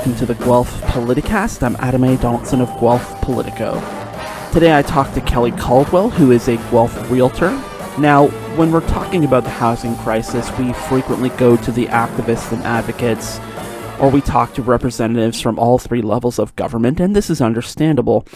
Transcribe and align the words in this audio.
Welcome 0.00 0.16
to 0.16 0.24
the 0.32 0.34
Guelph 0.46 0.80
Politicast. 0.84 1.62
I'm 1.62 1.76
Adam 1.78 2.04
A. 2.04 2.16
Donaldson 2.16 2.62
of 2.62 2.68
Guelph 2.80 3.20
Politico. 3.20 3.74
Today 4.50 4.74
I 4.74 4.80
talked 4.80 5.12
to 5.12 5.20
Kelly 5.20 5.52
Caldwell, 5.52 6.08
who 6.08 6.30
is 6.30 6.48
a 6.48 6.56
Guelph 6.70 7.10
realtor. 7.10 7.50
Now, 7.98 8.28
when 8.56 8.72
we're 8.72 8.88
talking 8.88 9.26
about 9.26 9.44
the 9.44 9.50
housing 9.50 9.94
crisis, 9.96 10.50
we 10.58 10.72
frequently 10.72 11.28
go 11.28 11.54
to 11.58 11.70
the 11.70 11.84
activists 11.88 12.50
and 12.50 12.62
advocates, 12.62 13.38
or 14.00 14.08
we 14.08 14.22
talk 14.22 14.54
to 14.54 14.62
representatives 14.62 15.38
from 15.38 15.58
all 15.58 15.78
three 15.78 16.00
levels 16.00 16.38
of 16.38 16.56
government, 16.56 16.98
and 16.98 17.14
this 17.14 17.28
is 17.28 17.42
understandable. 17.42 18.26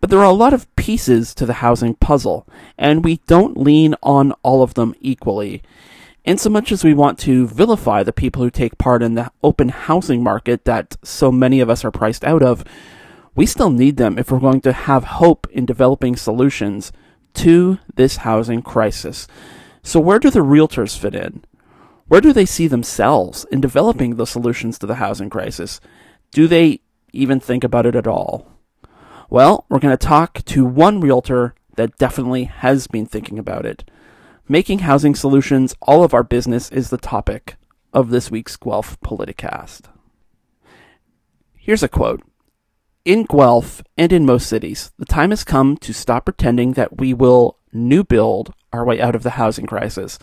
But 0.00 0.08
there 0.08 0.20
are 0.20 0.24
a 0.24 0.32
lot 0.32 0.54
of 0.54 0.74
pieces 0.76 1.34
to 1.34 1.44
the 1.44 1.52
housing 1.52 1.94
puzzle, 1.96 2.48
and 2.78 3.04
we 3.04 3.18
don't 3.26 3.58
lean 3.58 3.96
on 4.02 4.32
all 4.42 4.62
of 4.62 4.72
them 4.72 4.94
equally. 5.02 5.62
Insomuch 6.24 6.70
as 6.70 6.84
we 6.84 6.94
want 6.94 7.18
to 7.20 7.48
vilify 7.48 8.02
the 8.02 8.12
people 8.12 8.42
who 8.42 8.50
take 8.50 8.78
part 8.78 9.02
in 9.02 9.14
the 9.14 9.30
open 9.42 9.70
housing 9.70 10.22
market 10.22 10.64
that 10.64 10.96
so 11.02 11.32
many 11.32 11.60
of 11.60 11.68
us 11.68 11.84
are 11.84 11.90
priced 11.90 12.24
out 12.24 12.42
of, 12.42 12.64
we 13.34 13.44
still 13.44 13.70
need 13.70 13.96
them 13.96 14.18
if 14.18 14.30
we're 14.30 14.38
going 14.38 14.60
to 14.60 14.72
have 14.72 15.04
hope 15.04 15.48
in 15.50 15.66
developing 15.66 16.14
solutions 16.14 16.92
to 17.34 17.78
this 17.96 18.18
housing 18.18 18.62
crisis. 18.62 19.26
So, 19.82 19.98
where 19.98 20.20
do 20.20 20.30
the 20.30 20.40
realtors 20.40 20.96
fit 20.96 21.14
in? 21.14 21.44
Where 22.06 22.20
do 22.20 22.32
they 22.32 22.46
see 22.46 22.68
themselves 22.68 23.44
in 23.50 23.60
developing 23.60 24.14
the 24.14 24.26
solutions 24.26 24.78
to 24.78 24.86
the 24.86 24.96
housing 24.96 25.30
crisis? 25.30 25.80
Do 26.30 26.46
they 26.46 26.82
even 27.12 27.40
think 27.40 27.64
about 27.64 27.86
it 27.86 27.96
at 27.96 28.06
all? 28.06 28.46
Well, 29.28 29.64
we're 29.68 29.80
going 29.80 29.96
to 29.96 30.06
talk 30.06 30.44
to 30.44 30.64
one 30.64 31.00
realtor 31.00 31.54
that 31.76 31.96
definitely 31.96 32.44
has 32.44 32.86
been 32.86 33.06
thinking 33.06 33.38
about 33.38 33.66
it. 33.66 33.82
Making 34.48 34.80
housing 34.80 35.14
solutions 35.14 35.72
all 35.80 36.02
of 36.02 36.12
our 36.12 36.24
business 36.24 36.70
is 36.72 36.90
the 36.90 36.98
topic 36.98 37.54
of 37.92 38.10
this 38.10 38.28
week's 38.28 38.56
Guelph 38.56 39.00
Politicast. 39.00 39.82
Here's 41.54 41.84
a 41.84 41.88
quote 41.88 42.22
In 43.04 43.22
Guelph 43.22 43.82
and 43.96 44.12
in 44.12 44.26
most 44.26 44.48
cities, 44.48 44.90
the 44.98 45.04
time 45.04 45.30
has 45.30 45.44
come 45.44 45.76
to 45.76 45.94
stop 45.94 46.24
pretending 46.24 46.72
that 46.72 46.98
we 46.98 47.14
will 47.14 47.58
new 47.72 48.02
build 48.02 48.52
our 48.72 48.84
way 48.84 49.00
out 49.00 49.14
of 49.14 49.22
the 49.22 49.30
housing 49.30 49.64
crisis. 49.64 50.18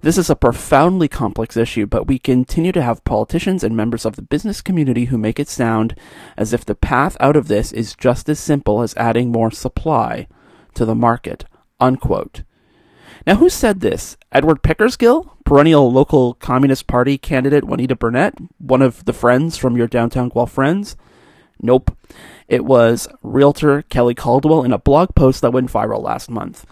This 0.00 0.16
is 0.16 0.30
a 0.30 0.36
profoundly 0.36 1.08
complex 1.08 1.56
issue, 1.56 1.86
but 1.86 2.06
we 2.06 2.20
continue 2.20 2.70
to 2.70 2.82
have 2.82 3.02
politicians 3.02 3.64
and 3.64 3.76
members 3.76 4.04
of 4.04 4.14
the 4.14 4.22
business 4.22 4.62
community 4.62 5.06
who 5.06 5.18
make 5.18 5.40
it 5.40 5.48
sound 5.48 5.98
as 6.36 6.52
if 6.52 6.64
the 6.64 6.76
path 6.76 7.16
out 7.18 7.34
of 7.34 7.48
this 7.48 7.72
is 7.72 7.96
just 7.96 8.28
as 8.28 8.38
simple 8.38 8.82
as 8.82 8.94
adding 8.94 9.32
more 9.32 9.50
supply 9.50 10.28
to 10.74 10.84
the 10.84 10.94
market. 10.94 11.46
Unquote. 11.80 12.44
Now, 13.24 13.36
who 13.36 13.48
said 13.48 13.80
this? 13.80 14.16
Edward 14.32 14.62
Pickersgill, 14.62 15.30
perennial 15.44 15.90
local 15.90 16.34
Communist 16.34 16.86
Party 16.86 17.18
candidate 17.18 17.64
Juanita 17.64 17.94
Burnett, 17.94 18.34
one 18.58 18.82
of 18.82 19.04
the 19.04 19.12
friends 19.12 19.56
from 19.56 19.76
your 19.76 19.86
downtown 19.86 20.28
Guelph 20.28 20.52
friends? 20.52 20.96
Nope. 21.60 21.96
It 22.48 22.64
was 22.64 23.08
realtor 23.22 23.82
Kelly 23.82 24.14
Caldwell 24.14 24.64
in 24.64 24.72
a 24.72 24.78
blog 24.78 25.14
post 25.14 25.40
that 25.40 25.52
went 25.52 25.70
viral 25.70 26.02
last 26.02 26.30
month. 26.30 26.66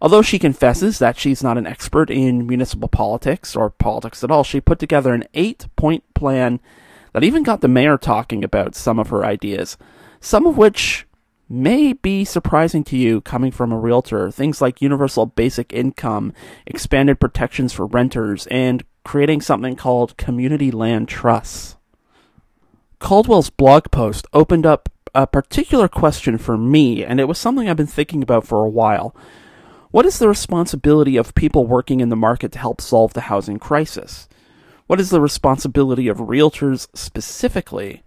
Although 0.00 0.22
she 0.22 0.38
confesses 0.38 0.98
that 1.00 1.18
she's 1.18 1.42
not 1.42 1.58
an 1.58 1.66
expert 1.66 2.08
in 2.08 2.46
municipal 2.46 2.88
politics 2.88 3.56
or 3.56 3.70
politics 3.70 4.22
at 4.22 4.30
all, 4.30 4.44
she 4.44 4.60
put 4.60 4.78
together 4.78 5.12
an 5.12 5.24
eight 5.34 5.66
point 5.74 6.04
plan 6.14 6.60
that 7.12 7.24
even 7.24 7.42
got 7.42 7.62
the 7.62 7.68
mayor 7.68 7.98
talking 7.98 8.44
about 8.44 8.76
some 8.76 9.00
of 9.00 9.08
her 9.08 9.24
ideas, 9.24 9.76
some 10.20 10.46
of 10.46 10.56
which 10.56 11.07
may 11.48 11.92
be 11.92 12.24
surprising 12.24 12.84
to 12.84 12.96
you 12.96 13.20
coming 13.20 13.50
from 13.50 13.72
a 13.72 13.78
realtor. 13.78 14.30
Things 14.30 14.60
like 14.60 14.82
universal 14.82 15.26
basic 15.26 15.72
income, 15.72 16.32
expanded 16.66 17.20
protections 17.20 17.72
for 17.72 17.86
renters, 17.86 18.46
and 18.48 18.84
creating 19.04 19.40
something 19.40 19.76
called 19.76 20.16
community 20.16 20.70
land 20.70 21.08
trusts. 21.08 21.76
Caldwell's 22.98 23.50
blog 23.50 23.90
post 23.90 24.26
opened 24.32 24.66
up 24.66 24.88
a 25.14 25.26
particular 25.26 25.88
question 25.88 26.36
for 26.36 26.58
me, 26.58 27.04
and 27.04 27.20
it 27.20 27.24
was 27.24 27.38
something 27.38 27.68
I've 27.68 27.76
been 27.76 27.86
thinking 27.86 28.22
about 28.22 28.46
for 28.46 28.64
a 28.64 28.70
while. 28.70 29.16
What 29.90 30.04
is 30.04 30.18
the 30.18 30.28
responsibility 30.28 31.16
of 31.16 31.34
people 31.34 31.66
working 31.66 32.00
in 32.00 32.10
the 32.10 32.16
market 32.16 32.52
to 32.52 32.58
help 32.58 32.80
solve 32.80 33.14
the 33.14 33.22
housing 33.22 33.58
crisis? 33.58 34.28
What 34.86 35.00
is 35.00 35.10
the 35.10 35.20
responsibility 35.20 36.08
of 36.08 36.18
realtors 36.18 36.88
specifically? 36.94 38.02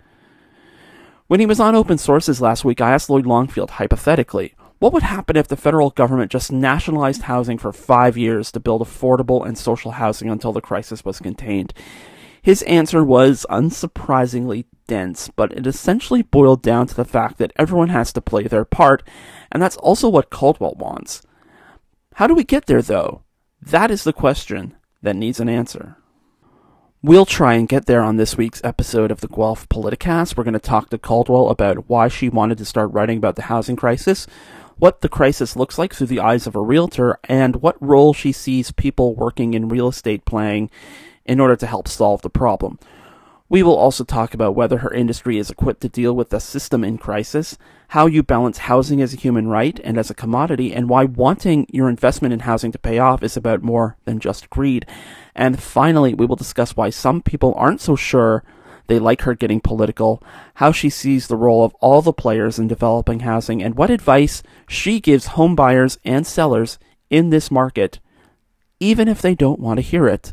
When 1.31 1.39
he 1.39 1.45
was 1.45 1.61
on 1.61 1.75
Open 1.75 1.97
Sources 1.97 2.41
last 2.41 2.65
week, 2.65 2.81
I 2.81 2.91
asked 2.91 3.09
Lloyd 3.09 3.25
Longfield 3.25 3.69
hypothetically, 3.69 4.53
what 4.79 4.91
would 4.91 5.03
happen 5.03 5.37
if 5.37 5.47
the 5.47 5.55
federal 5.55 5.89
government 5.89 6.29
just 6.29 6.51
nationalized 6.51 7.21
housing 7.21 7.57
for 7.57 7.71
five 7.71 8.17
years 8.17 8.51
to 8.51 8.59
build 8.59 8.81
affordable 8.81 9.47
and 9.47 9.57
social 9.57 9.91
housing 9.91 10.29
until 10.29 10.51
the 10.51 10.59
crisis 10.59 11.05
was 11.05 11.19
contained? 11.19 11.73
His 12.41 12.63
answer 12.63 13.01
was 13.01 13.45
unsurprisingly 13.49 14.65
dense, 14.87 15.29
but 15.33 15.53
it 15.53 15.65
essentially 15.65 16.21
boiled 16.21 16.61
down 16.61 16.87
to 16.87 16.95
the 16.95 17.05
fact 17.05 17.37
that 17.37 17.53
everyone 17.55 17.87
has 17.87 18.11
to 18.11 18.21
play 18.21 18.43
their 18.43 18.65
part, 18.65 19.01
and 19.53 19.63
that's 19.63 19.77
also 19.77 20.09
what 20.09 20.31
Caldwell 20.31 20.75
wants. 20.77 21.21
How 22.15 22.27
do 22.27 22.35
we 22.35 22.43
get 22.43 22.65
there, 22.65 22.81
though? 22.81 23.21
That 23.61 23.89
is 23.89 24.03
the 24.03 24.11
question 24.11 24.75
that 25.01 25.15
needs 25.15 25.39
an 25.39 25.47
answer. 25.47 25.95
We'll 27.03 27.25
try 27.25 27.55
and 27.55 27.67
get 27.67 27.87
there 27.87 28.03
on 28.03 28.17
this 28.17 28.37
week's 28.37 28.61
episode 28.63 29.09
of 29.09 29.21
the 29.21 29.27
Guelph 29.27 29.67
Politicast. 29.69 30.37
We're 30.37 30.43
going 30.43 30.53
to 30.53 30.59
talk 30.59 30.91
to 30.91 30.99
Caldwell 30.99 31.49
about 31.49 31.89
why 31.89 32.07
she 32.09 32.29
wanted 32.29 32.59
to 32.59 32.65
start 32.65 32.91
writing 32.91 33.17
about 33.17 33.35
the 33.35 33.41
housing 33.41 33.75
crisis, 33.75 34.27
what 34.77 35.01
the 35.01 35.09
crisis 35.09 35.55
looks 35.55 35.79
like 35.79 35.95
through 35.95 36.05
the 36.05 36.19
eyes 36.19 36.45
of 36.45 36.55
a 36.55 36.61
realtor, 36.61 37.17
and 37.23 37.55
what 37.55 37.81
role 37.81 38.13
she 38.13 38.31
sees 38.31 38.69
people 38.69 39.15
working 39.15 39.55
in 39.55 39.67
real 39.67 39.87
estate 39.87 40.25
playing 40.25 40.69
in 41.25 41.39
order 41.39 41.55
to 41.55 41.65
help 41.65 41.87
solve 41.87 42.21
the 42.21 42.29
problem. 42.29 42.77
We 43.51 43.63
will 43.63 43.75
also 43.75 44.05
talk 44.05 44.33
about 44.33 44.55
whether 44.55 44.77
her 44.77 44.93
industry 44.93 45.37
is 45.37 45.49
equipped 45.49 45.81
to 45.81 45.89
deal 45.89 46.15
with 46.15 46.29
the 46.29 46.39
system 46.39 46.85
in 46.85 46.97
crisis, 46.97 47.57
how 47.89 48.05
you 48.05 48.23
balance 48.23 48.59
housing 48.59 49.01
as 49.01 49.13
a 49.13 49.17
human 49.17 49.49
right 49.49 49.77
and 49.83 49.97
as 49.97 50.09
a 50.09 50.13
commodity, 50.13 50.73
and 50.73 50.87
why 50.87 51.03
wanting 51.03 51.67
your 51.69 51.89
investment 51.89 52.33
in 52.33 52.39
housing 52.39 52.71
to 52.71 52.79
pay 52.79 52.97
off 52.97 53.23
is 53.23 53.35
about 53.35 53.61
more 53.61 53.97
than 54.05 54.21
just 54.21 54.49
greed. 54.49 54.85
And 55.35 55.61
finally, 55.61 56.13
we 56.13 56.25
will 56.25 56.37
discuss 56.37 56.77
why 56.77 56.91
some 56.91 57.21
people 57.21 57.53
aren't 57.57 57.81
so 57.81 57.97
sure 57.97 58.41
they 58.87 58.99
like 58.99 59.23
her 59.23 59.35
getting 59.35 59.59
political, 59.59 60.23
how 60.53 60.71
she 60.71 60.89
sees 60.89 61.27
the 61.27 61.35
role 61.35 61.65
of 61.65 61.75
all 61.81 62.01
the 62.01 62.13
players 62.13 62.57
in 62.57 62.69
developing 62.69 63.19
housing, 63.19 63.61
and 63.61 63.75
what 63.75 63.89
advice 63.89 64.43
she 64.69 65.01
gives 65.01 65.35
home 65.35 65.57
buyers 65.57 65.99
and 66.05 66.25
sellers 66.25 66.79
in 67.09 67.31
this 67.31 67.51
market, 67.51 67.99
even 68.79 69.09
if 69.09 69.21
they 69.21 69.35
don't 69.35 69.59
want 69.59 69.77
to 69.77 69.81
hear 69.81 70.07
it. 70.07 70.31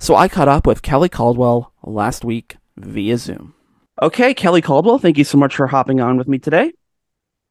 So 0.00 0.16
I 0.16 0.28
caught 0.28 0.48
up 0.48 0.66
with 0.66 0.80
Kelly 0.80 1.10
Caldwell 1.10 1.74
last 1.84 2.24
week 2.24 2.56
via 2.78 3.18
Zoom. 3.18 3.54
Okay, 4.00 4.32
Kelly 4.32 4.62
Caldwell, 4.62 4.98
thank 4.98 5.18
you 5.18 5.24
so 5.24 5.36
much 5.36 5.54
for 5.54 5.66
hopping 5.66 6.00
on 6.00 6.16
with 6.16 6.26
me 6.26 6.38
today. 6.38 6.72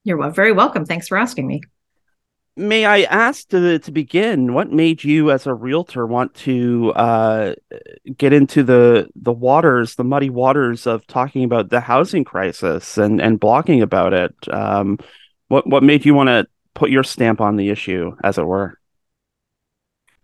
You're 0.04 0.32
very 0.32 0.52
welcome. 0.52 0.84
Thanks 0.84 1.08
for 1.08 1.16
asking 1.16 1.46
me. 1.46 1.62
May 2.58 2.86
I 2.86 3.04
ask 3.04 3.48
to, 3.50 3.78
to 3.78 3.92
begin, 3.92 4.56
what 4.56 4.72
made 4.72 5.04
you 5.04 5.30
as 5.30 5.46
a 5.46 5.54
realtor 5.54 6.08
want 6.08 6.34
to 6.36 6.92
uh, 6.96 7.54
get 8.18 8.34
into 8.34 8.64
the 8.64 9.08
the 9.16 9.32
waters, 9.32 9.94
the 9.94 10.04
muddy 10.04 10.32
waters 10.32 10.88
of 10.88 11.06
talking 11.06 11.44
about 11.44 11.70
the 11.70 11.80
housing 11.80 12.24
crisis 12.24 12.98
and, 12.98 13.22
and 13.22 13.40
blogging 13.40 13.84
about 13.84 14.14
it? 14.14 14.34
Um, 14.52 14.98
what 15.50 15.68
what 15.68 15.84
made 15.84 16.04
you 16.04 16.16
want 16.16 16.30
to 16.30 16.48
put 16.74 16.90
your 16.90 17.04
stamp 17.04 17.42
on 17.42 17.58
the 17.58 17.70
issue, 17.70 18.16
as 18.24 18.40
it 18.40 18.44
were? 18.44 18.80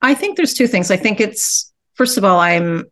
I 0.02 0.16
think 0.16 0.38
there's 0.38 0.56
two 0.56 0.68
things. 0.68 0.90
I 0.90 0.98
think 0.98 1.22
it's 1.22 1.72
first 1.96 2.18
of 2.18 2.24
all, 2.24 2.40
I'm 2.40 2.86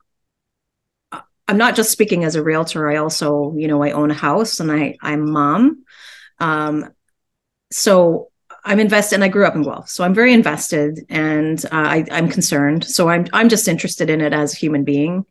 I'm 1.47 1.57
not 1.57 1.75
just 1.75 1.91
speaking 1.91 2.23
as 2.23 2.35
a 2.35 2.43
realtor. 2.43 2.89
I 2.89 2.95
also, 2.97 3.53
you 3.57 3.67
know, 3.67 3.83
I 3.83 3.91
own 3.91 4.11
a 4.11 4.15
house 4.15 4.59
and 4.59 4.71
I 4.71 4.97
I'm 5.01 5.29
mom. 5.29 5.83
Um, 6.39 6.89
so 7.71 8.29
I'm 8.65 8.79
invested, 8.79 9.15
and 9.15 9.23
I 9.23 9.27
grew 9.27 9.45
up 9.45 9.55
in 9.55 9.63
Guelph, 9.63 9.89
so 9.89 10.03
I'm 10.03 10.13
very 10.13 10.31
invested, 10.31 11.05
and 11.09 11.63
uh, 11.65 11.69
I, 11.71 12.05
I'm 12.11 12.29
concerned. 12.29 12.85
So 12.85 13.09
I'm 13.09 13.27
I'm 13.33 13.49
just 13.49 13.67
interested 13.67 14.09
in 14.09 14.21
it 14.21 14.33
as 14.33 14.53
a 14.53 14.57
human 14.57 14.83
being. 14.83 15.25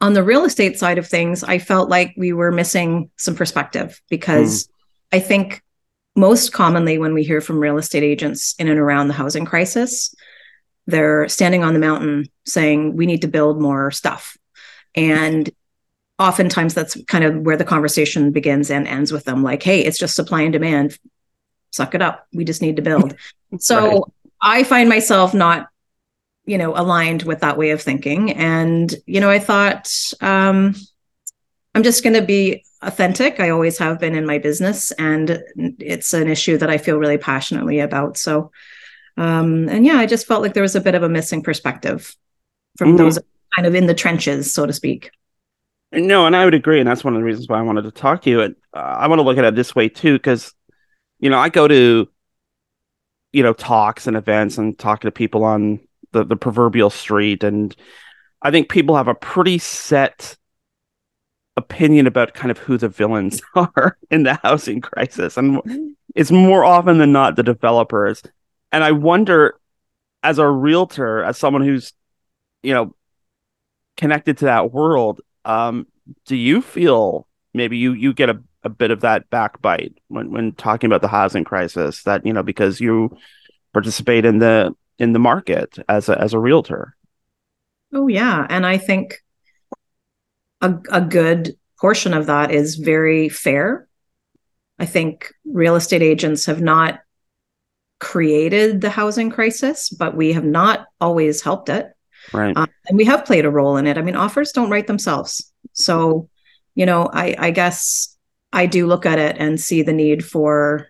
On 0.00 0.12
the 0.12 0.22
real 0.22 0.44
estate 0.44 0.78
side 0.78 0.98
of 0.98 1.08
things, 1.08 1.42
I 1.42 1.58
felt 1.58 1.88
like 1.88 2.14
we 2.16 2.32
were 2.32 2.52
missing 2.52 3.10
some 3.16 3.34
perspective 3.34 4.00
because 4.08 4.66
mm. 4.66 4.70
I 5.12 5.20
think 5.20 5.62
most 6.14 6.52
commonly 6.52 6.98
when 6.98 7.14
we 7.14 7.24
hear 7.24 7.40
from 7.40 7.58
real 7.58 7.78
estate 7.78 8.02
agents 8.02 8.54
in 8.58 8.68
and 8.68 8.78
around 8.78 9.08
the 9.08 9.14
housing 9.14 9.44
crisis, 9.44 10.14
they're 10.86 11.28
standing 11.28 11.64
on 11.64 11.74
the 11.74 11.80
mountain 11.80 12.26
saying 12.44 12.96
we 12.96 13.06
need 13.06 13.22
to 13.22 13.28
build 13.28 13.60
more 13.60 13.90
stuff. 13.90 14.36
And 14.94 15.50
oftentimes 16.18 16.74
that's 16.74 17.02
kind 17.04 17.24
of 17.24 17.38
where 17.38 17.56
the 17.56 17.64
conversation 17.64 18.30
begins 18.30 18.70
and 18.70 18.86
ends 18.86 19.10
with 19.10 19.24
them 19.24 19.42
like 19.42 19.60
hey 19.64 19.80
it's 19.80 19.98
just 19.98 20.14
supply 20.14 20.42
and 20.42 20.52
demand. 20.52 20.98
Suck 21.70 21.94
it 21.94 22.02
up. 22.02 22.26
We 22.32 22.44
just 22.44 22.62
need 22.62 22.76
to 22.76 22.82
build. 22.82 23.16
So 23.60 23.90
right. 23.90 24.02
i 24.40 24.64
find 24.64 24.88
myself 24.88 25.32
not 25.32 25.68
you 26.44 26.58
know 26.58 26.76
aligned 26.76 27.22
with 27.22 27.40
that 27.40 27.56
way 27.56 27.70
of 27.70 27.80
thinking. 27.80 28.32
And 28.32 28.92
you 29.06 29.20
know 29.20 29.30
i 29.30 29.38
thought 29.38 29.92
um 30.20 30.74
i'm 31.74 31.84
just 31.84 32.02
going 32.02 32.14
to 32.14 32.22
be 32.22 32.64
authentic. 32.82 33.38
I 33.38 33.50
always 33.50 33.78
have 33.78 34.00
been 34.00 34.16
in 34.16 34.26
my 34.26 34.38
business 34.38 34.90
and 34.92 35.40
it's 35.78 36.12
an 36.12 36.28
issue 36.28 36.58
that 36.58 36.68
i 36.68 36.78
feel 36.78 36.98
really 36.98 37.18
passionately 37.18 37.78
about. 37.78 38.16
So 38.16 38.50
um, 39.16 39.68
and 39.68 39.86
yeah, 39.86 39.96
I 39.96 40.06
just 40.06 40.26
felt 40.26 40.42
like 40.42 40.54
there 40.54 40.62
was 40.62 40.76
a 40.76 40.80
bit 40.80 40.94
of 40.94 41.02
a 41.02 41.08
missing 41.08 41.42
perspective 41.42 42.14
from 42.76 42.90
mm-hmm. 42.90 42.96
those 42.98 43.18
kind 43.54 43.66
of 43.66 43.74
in 43.74 43.86
the 43.86 43.94
trenches, 43.94 44.52
so 44.52 44.66
to 44.66 44.72
speak. 44.72 45.10
No, 45.92 46.26
and 46.26 46.34
I 46.34 46.44
would 46.44 46.54
agree, 46.54 46.80
and 46.80 46.88
that's 46.88 47.04
one 47.04 47.14
of 47.14 47.20
the 47.20 47.24
reasons 47.24 47.48
why 47.48 47.58
I 47.58 47.62
wanted 47.62 47.82
to 47.82 47.92
talk 47.92 48.22
to 48.22 48.30
you. 48.30 48.40
And 48.40 48.56
uh, 48.74 48.80
I 48.80 49.06
want 49.06 49.20
to 49.20 49.22
look 49.22 49.38
at 49.38 49.44
it 49.44 49.54
this 49.54 49.74
way 49.74 49.88
too, 49.88 50.14
because 50.14 50.52
you 51.20 51.30
know 51.30 51.38
I 51.38 51.48
go 51.48 51.68
to 51.68 52.08
you 53.32 53.42
know 53.42 53.52
talks 53.52 54.06
and 54.06 54.16
events 54.16 54.58
and 54.58 54.76
talking 54.78 55.08
to 55.08 55.12
people 55.12 55.44
on 55.44 55.80
the 56.12 56.24
the 56.24 56.36
proverbial 56.36 56.90
street, 56.90 57.44
and 57.44 57.74
I 58.42 58.50
think 58.50 58.68
people 58.68 58.96
have 58.96 59.08
a 59.08 59.14
pretty 59.14 59.58
set 59.58 60.36
opinion 61.56 62.08
about 62.08 62.34
kind 62.34 62.50
of 62.50 62.58
who 62.58 62.76
the 62.76 62.88
villains 62.88 63.40
are 63.54 63.96
in 64.10 64.24
the 64.24 64.34
housing 64.42 64.80
crisis, 64.80 65.36
and 65.36 65.60
it's 66.16 66.32
more 66.32 66.64
often 66.64 66.98
than 66.98 67.12
not 67.12 67.36
the 67.36 67.44
developers. 67.44 68.22
And 68.74 68.82
I 68.82 68.90
wonder, 68.90 69.54
as 70.24 70.38
a 70.38 70.48
realtor, 70.48 71.22
as 71.22 71.38
someone 71.38 71.62
who's 71.62 71.92
you 72.64 72.74
know 72.74 72.94
connected 73.96 74.38
to 74.38 74.46
that 74.46 74.72
world 74.72 75.20
um, 75.44 75.86
do 76.26 76.34
you 76.34 76.60
feel 76.60 77.28
maybe 77.52 77.76
you 77.76 77.92
you 77.92 78.12
get 78.12 78.30
a, 78.30 78.42
a 78.62 78.68
bit 78.68 78.90
of 78.90 79.02
that 79.02 79.30
backbite 79.30 79.94
when 80.08 80.32
when 80.32 80.52
talking 80.52 80.88
about 80.88 81.02
the 81.02 81.08
housing 81.08 81.44
crisis 81.44 82.02
that 82.02 82.24
you 82.26 82.32
know 82.32 82.42
because 82.42 82.80
you 82.80 83.16
participate 83.72 84.24
in 84.24 84.38
the 84.38 84.74
in 84.98 85.12
the 85.12 85.18
market 85.18 85.78
as 85.88 86.08
a 86.08 86.20
as 86.20 86.32
a 86.32 86.38
realtor? 86.38 86.96
Oh 87.92 88.08
yeah, 88.08 88.46
and 88.48 88.66
I 88.66 88.78
think 88.78 89.22
a 90.60 90.74
a 90.90 91.00
good 91.00 91.56
portion 91.80 92.14
of 92.14 92.26
that 92.26 92.50
is 92.50 92.74
very 92.74 93.28
fair. 93.28 93.86
I 94.78 94.86
think 94.86 95.32
real 95.44 95.76
estate 95.76 96.02
agents 96.02 96.46
have 96.46 96.60
not 96.60 97.03
created 98.04 98.82
the 98.82 98.90
housing 98.90 99.30
crisis, 99.30 99.88
but 99.88 100.14
we 100.14 100.34
have 100.34 100.44
not 100.44 100.86
always 101.00 101.40
helped 101.40 101.70
it. 101.70 101.90
Right. 102.34 102.54
Um, 102.54 102.68
and 102.86 102.98
we 102.98 103.06
have 103.06 103.24
played 103.24 103.46
a 103.46 103.50
role 103.50 103.78
in 103.78 103.86
it. 103.86 103.96
I 103.96 104.02
mean, 104.02 104.14
offers 104.14 104.52
don't 104.52 104.70
write 104.70 104.86
themselves. 104.86 105.50
So, 105.72 106.28
you 106.74 106.84
know, 106.84 107.08
I, 107.10 107.34
I 107.38 107.50
guess 107.50 108.14
I 108.52 108.66
do 108.66 108.86
look 108.86 109.06
at 109.06 109.18
it 109.18 109.36
and 109.38 109.58
see 109.58 109.80
the 109.80 109.94
need 109.94 110.22
for 110.22 110.88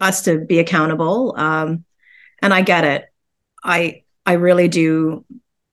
us 0.00 0.22
to 0.22 0.38
be 0.44 0.58
accountable. 0.58 1.34
Um, 1.36 1.84
and 2.42 2.52
I 2.52 2.62
get 2.62 2.82
it. 2.82 3.04
I 3.62 4.02
I 4.26 4.32
really 4.32 4.68
do 4.68 5.24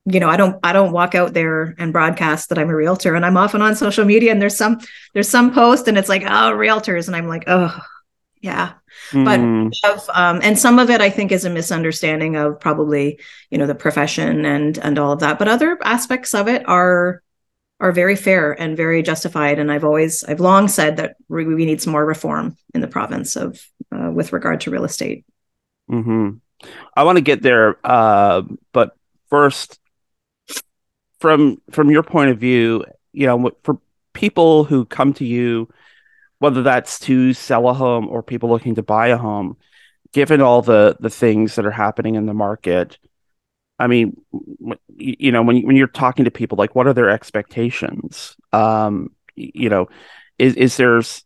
you 0.07 0.19
know 0.19 0.29
i 0.29 0.37
don't 0.37 0.59
i 0.63 0.71
don't 0.71 0.91
walk 0.91 1.15
out 1.15 1.33
there 1.33 1.73
and 1.79 1.91
broadcast 1.91 2.49
that 2.49 2.59
i'm 2.59 2.69
a 2.69 2.75
realtor 2.75 3.15
and 3.15 3.25
i'm 3.25 3.37
often 3.37 3.59
on 3.61 3.75
social 3.75 4.05
media 4.05 4.31
and 4.31 4.39
there's 4.39 4.55
some 4.55 4.79
there's 5.13 5.27
some 5.27 5.51
post 5.51 5.87
and 5.87 5.97
it's 5.97 6.09
like 6.09 6.21
oh 6.21 6.53
realtors 6.53 7.07
and 7.07 7.15
i'm 7.15 7.27
like 7.27 7.43
oh 7.47 7.75
yeah 8.45 8.73
mm. 9.11 9.25
but 9.25 9.39
hmm. 9.39 9.69
have, 9.83 10.07
um, 10.13 10.39
and 10.43 10.57
some 10.57 10.77
of 10.77 10.89
it 10.91 11.01
i 11.01 11.09
think 11.09 11.31
is 11.31 11.45
a 11.45 11.49
misunderstanding 11.49 12.35
of 12.35 12.59
probably 12.59 13.19
you 13.49 13.57
know 13.57 13.65
the 13.65 13.73
profession 13.73 14.45
and 14.45 14.77
and 14.77 14.99
all 14.99 15.11
of 15.11 15.19
that 15.19 15.39
but 15.39 15.47
other 15.47 15.77
aspects 15.83 16.33
of 16.35 16.47
it 16.47 16.67
are 16.69 17.23
are 17.79 17.91
very 17.91 18.15
fair 18.15 18.53
and 18.53 18.77
very 18.77 19.01
justified 19.01 19.57
and 19.57 19.71
i've 19.71 19.83
always 19.83 20.23
i've 20.25 20.39
long 20.39 20.67
said 20.67 20.97
that 20.97 21.15
we, 21.27 21.43
we 21.43 21.65
need 21.65 21.81
some 21.81 21.91
more 21.91 22.05
reform 22.05 22.55
in 22.75 22.81
the 22.81 22.87
province 22.87 23.35
of 23.35 23.59
uh, 23.91 24.11
with 24.11 24.31
regard 24.31 24.61
to 24.61 24.69
real 24.69 24.85
estate 24.85 25.25
mm-hmm. 25.89 26.29
i 26.95 27.03
want 27.03 27.17
to 27.17 27.21
get 27.21 27.41
there 27.41 27.77
uh, 27.83 28.43
but 28.71 28.95
first 29.29 29.79
from 31.19 31.59
from 31.71 31.89
your 31.89 32.03
point 32.03 32.29
of 32.29 32.37
view 32.37 32.85
you 33.11 33.25
know 33.25 33.51
for 33.63 33.79
people 34.13 34.63
who 34.63 34.85
come 34.85 35.13
to 35.13 35.25
you 35.25 35.67
whether 36.45 36.61
that's 36.61 36.99
to 36.99 37.33
sell 37.33 37.67
a 37.67 37.73
home 37.73 38.07
or 38.07 38.21
people 38.21 38.49
looking 38.49 38.75
to 38.75 38.83
buy 38.83 39.07
a 39.07 39.17
home, 39.17 39.57
given 40.13 40.41
all 40.41 40.61
the 40.61 40.95
the 40.99 41.09
things 41.09 41.55
that 41.55 41.65
are 41.65 41.71
happening 41.71 42.13
in 42.13 42.27
the 42.27 42.35
market, 42.35 42.99
I 43.79 43.87
mean, 43.87 44.21
you 44.95 45.31
know, 45.31 45.41
when 45.41 45.65
when 45.65 45.75
you're 45.75 45.87
talking 45.87 46.25
to 46.25 46.31
people, 46.31 46.55
like, 46.55 46.75
what 46.75 46.85
are 46.85 46.93
their 46.93 47.09
expectations? 47.09 48.37
Um, 48.53 49.09
you 49.35 49.69
know, 49.69 49.89
is 50.37 50.53
is 50.55 50.77
there's 50.77 51.25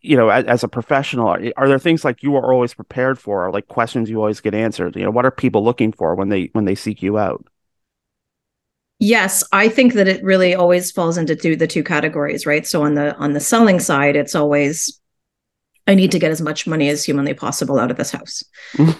you 0.00 0.16
know, 0.16 0.30
as, 0.30 0.44
as, 0.46 0.64
a 0.64 0.68
professional, 0.68 1.28
are, 1.28 1.40
are, 1.56 1.68
there 1.68 1.78
things 1.80 2.04
like 2.04 2.22
you 2.22 2.36
are 2.36 2.52
always 2.52 2.72
prepared 2.72 3.18
for, 3.18 3.44
or 3.44 3.50
like 3.50 3.66
questions 3.66 4.08
you 4.08 4.18
always 4.18 4.40
get 4.40 4.54
answered? 4.54 4.96
You 4.96 5.02
know, 5.02 5.10
what 5.10 5.26
are 5.26 5.30
people 5.32 5.62
looking 5.62 5.92
for 5.92 6.14
when 6.14 6.30
they 6.30 6.48
when 6.52 6.64
they 6.64 6.74
seek 6.74 7.02
you 7.02 7.18
out? 7.18 7.44
Yes, 8.98 9.44
I 9.52 9.68
think 9.68 9.92
that 9.94 10.08
it 10.08 10.22
really 10.24 10.54
always 10.54 10.90
falls 10.90 11.18
into 11.18 11.36
two, 11.36 11.54
the 11.56 11.66
two 11.66 11.84
categories, 11.84 12.46
right? 12.46 12.66
So 12.66 12.82
on 12.82 12.94
the 12.94 13.14
on 13.16 13.34
the 13.34 13.40
selling 13.40 13.78
side, 13.78 14.16
it's 14.16 14.34
always 14.34 15.00
I 15.86 15.94
need 15.94 16.12
to 16.12 16.18
get 16.18 16.30
as 16.30 16.40
much 16.40 16.66
money 16.66 16.88
as 16.88 17.04
humanly 17.04 17.34
possible 17.34 17.78
out 17.78 17.90
of 17.90 17.98
this 17.98 18.10
house. 18.10 18.42
and 18.78 18.96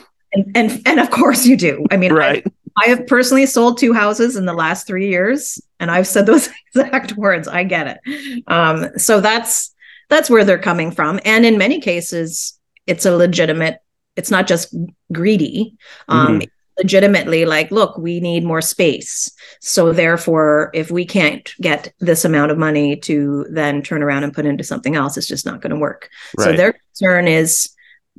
and 0.55 0.83
and 0.85 1.01
of 1.01 1.11
course 1.11 1.47
you 1.47 1.57
do. 1.57 1.85
I 1.91 1.97
mean, 1.97 2.13
right. 2.13 2.45
I, 2.77 2.85
I 2.85 2.89
have 2.89 3.07
personally 3.07 3.47
sold 3.47 3.79
two 3.79 3.95
houses 3.95 4.37
in 4.37 4.45
the 4.45 4.53
last 4.53 4.87
3 4.87 5.09
years 5.09 5.59
and 5.81 5.91
I've 5.91 6.07
said 6.07 6.27
those 6.27 6.51
exact 6.75 7.17
words. 7.17 7.49
I 7.49 7.65
get 7.65 7.87
it. 8.05 8.43
Um, 8.49 8.91
so 8.99 9.23
that's 9.23 9.75
that's 10.11 10.29
where 10.29 10.45
they're 10.45 10.59
coming 10.59 10.91
from 10.91 11.19
and 11.25 11.45
in 11.47 11.59
many 11.59 11.81
cases 11.81 12.59
it's 12.87 13.07
a 13.07 13.17
legitimate 13.17 13.79
it's 14.15 14.31
not 14.31 14.47
just 14.47 14.73
greedy 15.11 15.75
um, 16.09 16.39
mm-hmm 16.39 16.45
legitimately 16.79 17.47
like 17.47 17.71
look 17.71 17.97
we 17.97 18.21
need 18.21 18.45
more 18.45 18.61
space 18.61 19.31
so 19.61 19.93
therefore 19.93 20.71
if 20.75 20.91
we 20.91 21.07
can't 21.07 21.55
get 21.61 21.93
this 22.01 22.25
amount 22.25 22.51
of 22.51 22.59
money 22.59 22.97
to 22.97 23.47
then 23.51 23.83
turn 23.83 24.03
around 24.03 24.25
and 24.25 24.35
put 24.35 24.47
into 24.47 24.65
something 24.65 24.95
else 24.95 25.17
it's 25.17 25.27
just 25.27 25.47
not 25.47 25.61
going 25.61 25.71
to 25.71 25.79
work 25.79 26.11
right. 26.39 26.45
so 26.45 26.53
their 26.53 26.73
concern 26.73 27.29
is 27.29 27.71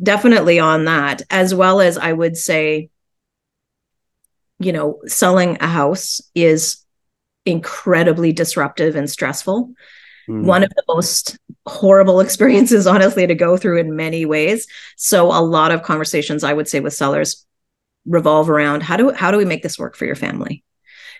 definitely 0.01 0.59
on 0.59 0.85
that 0.85 1.21
as 1.29 1.53
well 1.53 1.81
as 1.81 1.97
i 1.97 2.11
would 2.11 2.35
say 2.35 2.89
you 4.59 4.71
know 4.71 4.99
selling 5.05 5.57
a 5.59 5.67
house 5.67 6.21
is 6.33 6.83
incredibly 7.45 8.33
disruptive 8.33 8.95
and 8.95 9.09
stressful 9.09 9.71
mm. 10.27 10.43
one 10.43 10.63
of 10.63 10.69
the 10.69 10.83
most 10.87 11.37
horrible 11.67 12.19
experiences 12.21 12.87
honestly 12.87 13.27
to 13.27 13.35
go 13.35 13.55
through 13.55 13.77
in 13.79 13.95
many 13.95 14.25
ways 14.25 14.67
so 14.95 15.27
a 15.27 15.41
lot 15.41 15.71
of 15.71 15.83
conversations 15.83 16.43
i 16.43 16.53
would 16.53 16.67
say 16.67 16.79
with 16.79 16.93
sellers 16.93 17.46
revolve 18.07 18.49
around 18.49 18.83
how 18.83 18.97
do 18.97 19.11
how 19.11 19.31
do 19.31 19.37
we 19.37 19.45
make 19.45 19.63
this 19.63 19.77
work 19.77 19.95
for 19.95 20.05
your 20.05 20.15
family? 20.15 20.63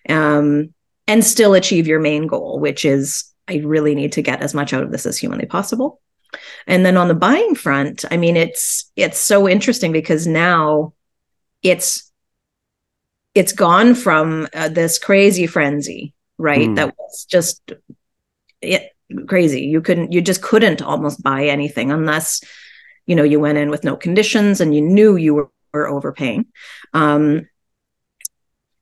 Um, 0.08 0.74
and 1.08 1.24
still 1.24 1.54
achieve 1.54 1.88
your 1.88 2.00
main 2.00 2.28
goal 2.28 2.60
which 2.60 2.86
is 2.86 3.32
i 3.48 3.62
really 3.64 3.96
need 3.96 4.12
to 4.14 4.22
get 4.22 4.42
as 4.42 4.54
much 4.54 4.74
out 4.74 4.84
of 4.84 4.92
this 4.92 5.06
as 5.06 5.18
humanly 5.18 5.46
possible. 5.46 6.02
And 6.66 6.86
then 6.86 6.98
on 6.98 7.08
the 7.08 7.14
buying 7.14 7.56
front 7.56 8.04
i 8.12 8.18
mean 8.18 8.36
it's 8.36 8.92
it's 8.96 9.18
so 9.18 9.48
interesting 9.48 9.92
because 9.92 10.28
now 10.28 10.94
it's 11.64 12.12
it's 13.36 13.54
gone 13.54 13.96
from 13.96 14.48
uh, 14.54 14.70
this 14.70 15.00
crazy 15.00 15.48
frenzy 15.48 16.14
right? 16.38 16.70
Mm. 16.70 16.76
that 16.76 16.96
was 16.98 17.26
just 17.30 17.74
it, 18.62 18.92
crazy. 19.28 19.62
You 19.62 19.82
couldn't 19.82 20.12
you 20.12 20.22
just 20.22 20.42
couldn't 20.42 20.82
almost 20.82 21.22
buy 21.22 21.46
anything 21.46 21.92
unless 21.92 22.42
you 23.06 23.16
know 23.16 23.24
you 23.24 23.40
went 23.40 23.58
in 23.58 23.70
with 23.70 23.84
no 23.84 23.96
conditions 23.96 24.62
and 24.62 24.76
you 24.76 24.82
knew 24.82 25.16
you 25.16 25.34
were 25.34 25.50
were 25.74 25.88
overpaying. 25.88 26.48
Um, 26.94 27.48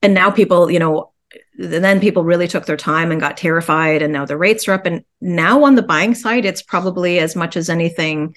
and 0.02 0.14
now 0.14 0.32
people, 0.32 0.70
you 0.70 0.80
know, 0.80 1.12
then 1.58 2.00
people 2.00 2.24
really 2.24 2.48
took 2.48 2.66
their 2.66 2.78
time 2.78 3.12
and 3.12 3.20
got 3.20 3.38
terrified, 3.38 4.02
and 4.02 4.14
now 4.14 4.26
the 4.26 4.38
rates 4.38 4.68
are 4.68 4.74
up. 4.74 4.86
And 4.86 5.04
now 5.20 5.64
on 5.64 5.76
the 5.76 5.82
buying 5.82 6.16
side, 6.16 6.46
it's 6.46 6.62
probably 6.62 7.20
as 7.20 7.36
much 7.36 7.58
as 7.58 7.70
anything 7.70 8.36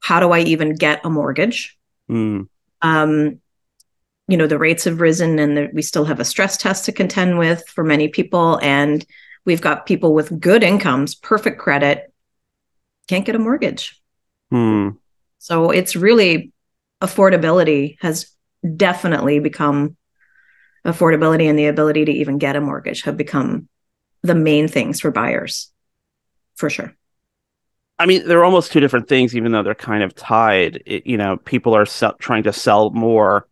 how 0.00 0.18
do 0.18 0.32
I 0.32 0.40
even 0.40 0.74
get 0.74 1.04
a 1.04 1.10
mortgage? 1.10 1.76
Mm. 2.10 2.48
Um, 2.82 3.40
you 4.28 4.36
know, 4.36 4.46
the 4.46 4.58
rates 4.58 4.84
have 4.84 5.00
risen, 5.00 5.38
and 5.38 5.56
the, 5.56 5.70
we 5.72 5.82
still 5.82 6.04
have 6.04 6.20
a 6.20 6.24
stress 6.24 6.56
test 6.56 6.86
to 6.86 6.92
contend 6.92 7.38
with 7.38 7.66
for 7.68 7.84
many 7.84 8.08
people. 8.08 8.58
And 8.62 9.04
we've 9.44 9.60
got 9.60 9.86
people 9.86 10.14
with 10.14 10.40
good 10.40 10.62
incomes, 10.62 11.14
perfect 11.14 11.58
credit, 11.58 12.12
can't 13.08 13.26
get 13.26 13.34
a 13.34 13.38
mortgage. 13.38 14.00
Mm. 14.52 14.96
So 15.38 15.70
it's 15.70 15.96
really 15.96 16.49
affordability 17.00 17.96
has 18.00 18.34
definitely 18.76 19.38
become 19.38 19.96
affordability 20.84 21.48
and 21.48 21.58
the 21.58 21.66
ability 21.66 22.04
to 22.06 22.12
even 22.12 22.38
get 22.38 22.56
a 22.56 22.60
mortgage 22.60 23.02
have 23.02 23.16
become 23.16 23.68
the 24.22 24.34
main 24.34 24.68
things 24.68 25.00
for 25.00 25.10
buyers 25.10 25.72
for 26.54 26.70
sure. 26.70 26.94
I 27.98 28.06
mean 28.06 28.26
they're 28.26 28.44
almost 28.44 28.72
two 28.72 28.80
different 28.80 29.08
things 29.08 29.36
even 29.36 29.52
though 29.52 29.62
they're 29.62 29.74
kind 29.74 30.02
of 30.02 30.14
tied. 30.14 30.82
It, 30.86 31.06
you 31.06 31.16
know 31.16 31.36
people 31.36 31.74
are 31.74 31.86
trying 32.18 32.44
to 32.44 32.52
sell 32.52 32.90
more 32.90 33.46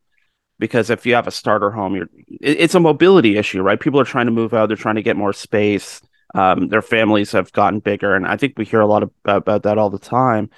because 0.58 0.90
if 0.90 1.06
you 1.06 1.14
have 1.14 1.26
a 1.26 1.30
starter 1.30 1.70
home 1.70 1.96
you're 1.96 2.08
it, 2.28 2.60
it's 2.60 2.74
a 2.74 2.80
mobility 2.80 3.36
issue 3.36 3.62
right? 3.62 3.80
People 3.80 4.00
are 4.00 4.04
trying 4.04 4.26
to 4.26 4.32
move 4.32 4.54
out 4.54 4.68
they're 4.68 4.76
trying 4.76 4.96
to 4.96 5.02
get 5.02 5.16
more 5.16 5.32
space. 5.32 6.00
Um, 6.34 6.68
their 6.68 6.82
families 6.82 7.32
have 7.32 7.50
gotten 7.52 7.80
bigger 7.80 8.14
and 8.14 8.26
i 8.26 8.36
think 8.36 8.58
we 8.58 8.66
hear 8.66 8.80
a 8.80 8.86
lot 8.86 9.02
of, 9.02 9.10
about 9.24 9.62
that 9.62 9.78
all 9.78 9.88
the 9.88 9.98
time 9.98 10.50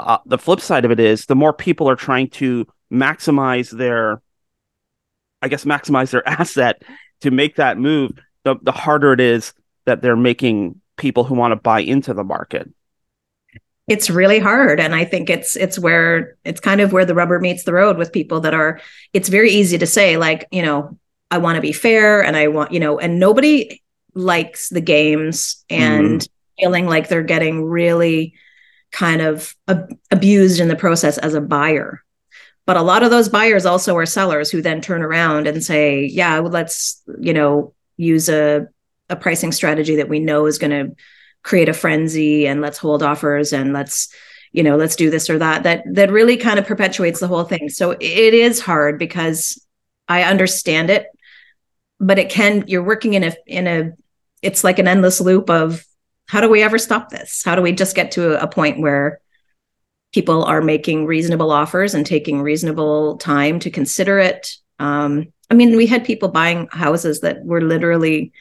uh, 0.00 0.18
the 0.26 0.38
flip 0.38 0.60
side 0.60 0.84
of 0.84 0.90
it 0.90 1.00
is 1.00 1.26
the 1.26 1.34
more 1.34 1.52
people 1.52 1.88
are 1.88 1.96
trying 1.96 2.28
to 2.28 2.66
maximize 2.92 3.70
their 3.70 4.20
i 5.42 5.48
guess 5.48 5.64
maximize 5.64 6.10
their 6.10 6.26
asset 6.40 6.82
to 7.20 7.30
make 7.30 7.56
that 7.56 7.78
move 7.78 8.12
the, 8.44 8.56
the 8.62 8.72
harder 8.72 9.12
it 9.12 9.20
is 9.20 9.52
that 9.84 10.02
they're 10.02 10.16
making 10.16 10.80
people 10.96 11.24
who 11.24 11.34
want 11.34 11.52
to 11.52 11.56
buy 11.56 11.80
into 11.80 12.12
the 12.14 12.24
market 12.24 12.68
it's 13.86 14.10
really 14.10 14.38
hard 14.38 14.78
and 14.78 14.94
i 14.94 15.04
think 15.04 15.30
it's 15.30 15.56
it's 15.56 15.78
where 15.78 16.36
it's 16.44 16.60
kind 16.60 16.80
of 16.80 16.92
where 16.92 17.04
the 17.04 17.14
rubber 17.14 17.40
meets 17.40 17.64
the 17.64 17.72
road 17.72 17.96
with 17.96 18.12
people 18.12 18.40
that 18.40 18.54
are 18.54 18.80
it's 19.12 19.28
very 19.28 19.50
easy 19.50 19.78
to 19.78 19.86
say 19.86 20.16
like 20.16 20.46
you 20.50 20.62
know 20.62 20.98
i 21.30 21.38
want 21.38 21.56
to 21.56 21.62
be 21.62 21.72
fair 21.72 22.22
and 22.22 22.36
i 22.36 22.48
want 22.48 22.72
you 22.72 22.80
know 22.80 22.98
and 22.98 23.18
nobody 23.18 23.80
likes 24.14 24.68
the 24.68 24.80
games 24.80 25.64
and 25.70 26.20
mm-hmm. 26.20 26.62
feeling 26.62 26.86
like 26.86 27.08
they're 27.08 27.22
getting 27.22 27.64
really 27.64 28.34
kind 28.92 29.22
of 29.22 29.54
ab- 29.68 29.96
abused 30.10 30.60
in 30.60 30.68
the 30.68 30.76
process 30.76 31.18
as 31.18 31.34
a 31.34 31.40
buyer. 31.40 32.02
But 32.66 32.76
a 32.76 32.82
lot 32.82 33.02
of 33.02 33.10
those 33.10 33.28
buyers 33.28 33.66
also 33.66 33.96
are 33.96 34.06
sellers 34.06 34.50
who 34.50 34.62
then 34.62 34.80
turn 34.80 35.02
around 35.02 35.46
and 35.46 35.64
say, 35.64 36.04
yeah, 36.04 36.38
well, 36.40 36.52
let's, 36.52 37.02
you 37.18 37.32
know, 37.32 37.74
use 37.96 38.28
a, 38.28 38.68
a 39.08 39.16
pricing 39.16 39.52
strategy 39.52 39.96
that 39.96 40.08
we 40.08 40.20
know 40.20 40.46
is 40.46 40.58
going 40.58 40.70
to 40.70 40.94
create 41.42 41.68
a 41.68 41.74
frenzy 41.74 42.46
and 42.46 42.60
let's 42.60 42.78
hold 42.78 43.02
offers 43.02 43.52
and 43.52 43.72
let's, 43.72 44.14
you 44.52 44.62
know, 44.62 44.76
let's 44.76 44.96
do 44.96 45.10
this 45.10 45.30
or 45.30 45.38
that. 45.38 45.62
That 45.62 45.84
that 45.94 46.12
really 46.12 46.36
kind 46.36 46.58
of 46.58 46.66
perpetuates 46.66 47.18
the 47.20 47.28
whole 47.28 47.44
thing. 47.44 47.68
So 47.68 47.92
it 47.92 48.34
is 48.34 48.60
hard 48.60 48.98
because 48.98 49.64
I 50.06 50.24
understand 50.24 50.90
it, 50.90 51.06
but 51.98 52.18
it 52.18 52.30
can, 52.30 52.64
you're 52.66 52.84
working 52.84 53.14
in 53.14 53.24
a 53.24 53.34
in 53.46 53.66
a 53.66 53.92
it's 54.42 54.64
like 54.64 54.78
an 54.78 54.88
endless 54.88 55.20
loop 55.20 55.50
of 55.50 55.84
how 56.30 56.40
do 56.40 56.48
we 56.48 56.62
ever 56.62 56.78
stop 56.78 57.10
this? 57.10 57.42
How 57.44 57.56
do 57.56 57.62
we 57.62 57.72
just 57.72 57.96
get 57.96 58.12
to 58.12 58.40
a 58.40 58.46
point 58.46 58.80
where 58.80 59.20
people 60.12 60.44
are 60.44 60.62
making 60.62 61.06
reasonable 61.06 61.50
offers 61.50 61.92
and 61.92 62.06
taking 62.06 62.40
reasonable 62.40 63.16
time 63.18 63.58
to 63.58 63.70
consider 63.70 64.20
it? 64.20 64.54
Um, 64.78 65.32
I 65.50 65.54
mean, 65.54 65.76
we 65.76 65.86
had 65.86 66.04
people 66.04 66.28
buying 66.28 66.68
houses 66.70 67.22
that 67.22 67.44
were 67.44 67.60
literally 67.60 68.32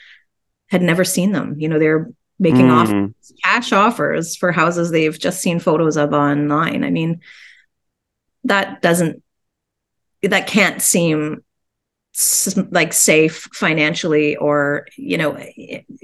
had 0.68 0.84
never 0.84 1.04
seen 1.04 1.32
them. 1.32 1.56
You 1.58 1.68
know, 1.68 1.80
they're 1.80 2.12
making 2.38 2.68
mm. 2.68 2.74
offers, 2.74 3.34
cash 3.44 3.74
offers 3.74 4.36
for 4.36 4.52
houses 4.52 4.92
they've 4.92 5.18
just 5.18 5.42
seen 5.42 5.60
photos 5.60 5.98
of 5.98 6.14
online. 6.14 6.84
I 6.84 6.92
mean, 6.92 7.22
that 8.44 8.84
doesn't 8.84 9.24
that 10.22 10.46
can't 10.46 10.80
seem 10.80 11.44
like 12.72 12.92
safe 12.92 13.48
financially 13.54 14.36
or 14.38 14.88
you 14.98 15.18
know 15.18 15.38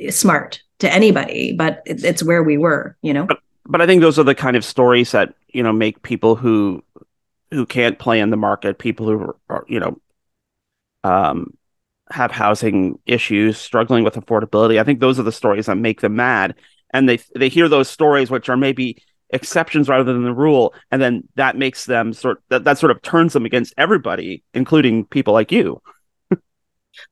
smart 0.10 0.62
to 0.80 0.92
anybody 0.92 1.54
but 1.54 1.82
it's 1.86 2.24
where 2.24 2.44
we 2.44 2.58
were 2.58 2.96
you 3.02 3.14
know? 3.14 3.26
But, 3.26 3.40
but 3.66 3.82
i 3.82 3.86
think 3.86 4.02
those 4.02 4.20
are 4.20 4.24
the 4.24 4.36
kind 4.36 4.56
of 4.56 4.64
stories 4.64 5.12
that 5.12 5.34
you 5.50 5.64
know 5.64 5.74
make 5.74 6.04
people 6.04 6.36
who 6.36 6.84
who 7.52 7.66
can't 7.66 8.00
play 8.00 8.20
in 8.20 8.30
the 8.30 8.38
market 8.38 8.78
people 8.78 9.08
who 9.08 9.36
are 9.50 9.66
you 9.68 9.80
know 9.80 10.00
um 11.04 11.58
have 12.12 12.32
housing 12.32 13.00
issues 13.08 13.58
struggling 13.58 14.04
with 14.04 14.14
affordability 14.16 14.80
i 14.80 14.84
think 14.84 15.00
those 15.00 15.20
are 15.20 15.24
the 15.24 15.32
stories 15.32 15.66
that 15.66 15.76
make 15.76 16.02
them 16.02 16.16
mad. 16.16 16.56
And 16.92 17.10
they 17.10 17.20
they 17.36 17.50
hear 17.50 17.68
those 17.68 17.90
stories 17.90 18.32
which 18.32 18.48
are 18.48 18.56
maybe 18.56 19.04
exceptions 19.32 19.90
rather 19.90 20.06
than 20.06 20.24
the 20.24 20.34
rule 20.34 20.74
and 20.92 21.02
then 21.02 21.28
that 21.36 21.58
makes 21.58 21.86
them 21.86 22.14
sort 22.14 22.42
that, 22.50 22.64
that 22.64 22.78
sort 22.78 22.92
of 22.92 23.02
turns 23.02 23.34
them 23.34 23.44
against 23.44 23.74
everybody 23.76 24.44
including 24.54 25.04
people 25.06 25.34
like 25.34 25.52
you 25.52 25.82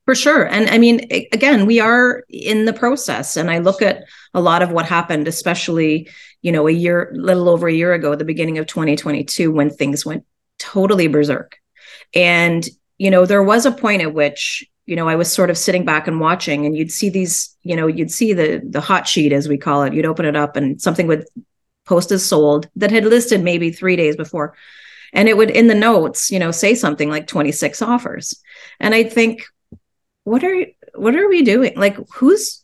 for 0.05 0.15
sure. 0.15 0.45
And 0.45 0.69
I 0.69 0.77
mean, 0.77 1.07
again, 1.31 1.65
we 1.65 1.79
are 1.79 2.23
in 2.29 2.65
the 2.65 2.73
process. 2.73 3.37
And 3.37 3.49
I 3.49 3.59
look 3.59 3.81
at 3.81 4.03
a 4.33 4.41
lot 4.41 4.61
of 4.61 4.71
what 4.71 4.85
happened, 4.85 5.27
especially, 5.27 6.09
you 6.41 6.51
know, 6.51 6.67
a 6.67 6.71
year, 6.71 7.11
little 7.15 7.49
over 7.49 7.67
a 7.67 7.73
year 7.73 7.93
ago, 7.93 8.15
the 8.15 8.25
beginning 8.25 8.57
of 8.57 8.67
2022, 8.67 9.51
when 9.51 9.69
things 9.69 10.05
went 10.05 10.25
totally 10.59 11.07
berserk. 11.07 11.57
And, 12.13 12.67
you 12.97 13.11
know, 13.11 13.25
there 13.25 13.43
was 13.43 13.65
a 13.65 13.71
point 13.71 14.01
at 14.01 14.13
which, 14.13 14.65
you 14.85 14.95
know, 14.95 15.07
I 15.07 15.15
was 15.15 15.31
sort 15.31 15.49
of 15.49 15.57
sitting 15.57 15.85
back 15.85 16.07
and 16.07 16.19
watching, 16.19 16.65
and 16.65 16.75
you'd 16.75 16.91
see 16.91 17.09
these, 17.09 17.55
you 17.63 17.75
know, 17.75 17.87
you'd 17.87 18.11
see 18.11 18.33
the 18.33 18.61
the 18.63 18.81
hot 18.81 19.07
sheet 19.07 19.31
as 19.31 19.47
we 19.47 19.57
call 19.57 19.83
it. 19.83 19.93
You'd 19.93 20.05
open 20.05 20.25
it 20.25 20.35
up 20.35 20.57
and 20.57 20.81
something 20.81 21.07
would 21.07 21.25
post 21.85 22.11
as 22.11 22.25
sold 22.25 22.69
that 22.75 22.91
had 22.91 23.05
listed 23.05 23.41
maybe 23.41 23.71
three 23.71 23.95
days 23.95 24.15
before. 24.15 24.55
And 25.13 25.29
it 25.29 25.37
would 25.37 25.51
in 25.51 25.67
the 25.67 25.75
notes, 25.75 26.31
you 26.31 26.39
know, 26.39 26.51
say 26.51 26.75
something 26.75 27.09
like 27.09 27.27
26 27.27 27.81
offers. 27.81 28.41
And 28.79 28.93
I 28.95 29.03
think, 29.03 29.43
what 30.23 30.43
are 30.43 30.65
what 30.95 31.15
are 31.15 31.27
we 31.27 31.41
doing? 31.41 31.73
Like 31.75 31.97
who's 32.13 32.63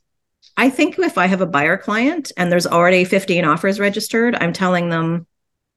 I 0.57 0.69
think 0.69 0.99
if 0.99 1.17
I 1.17 1.27
have 1.27 1.41
a 1.41 1.45
buyer 1.45 1.77
client 1.77 2.33
and 2.35 2.51
there's 2.51 2.67
already 2.67 3.05
15 3.05 3.45
offers 3.45 3.79
registered, 3.79 4.35
I'm 4.35 4.51
telling 4.51 4.89
them, 4.89 5.25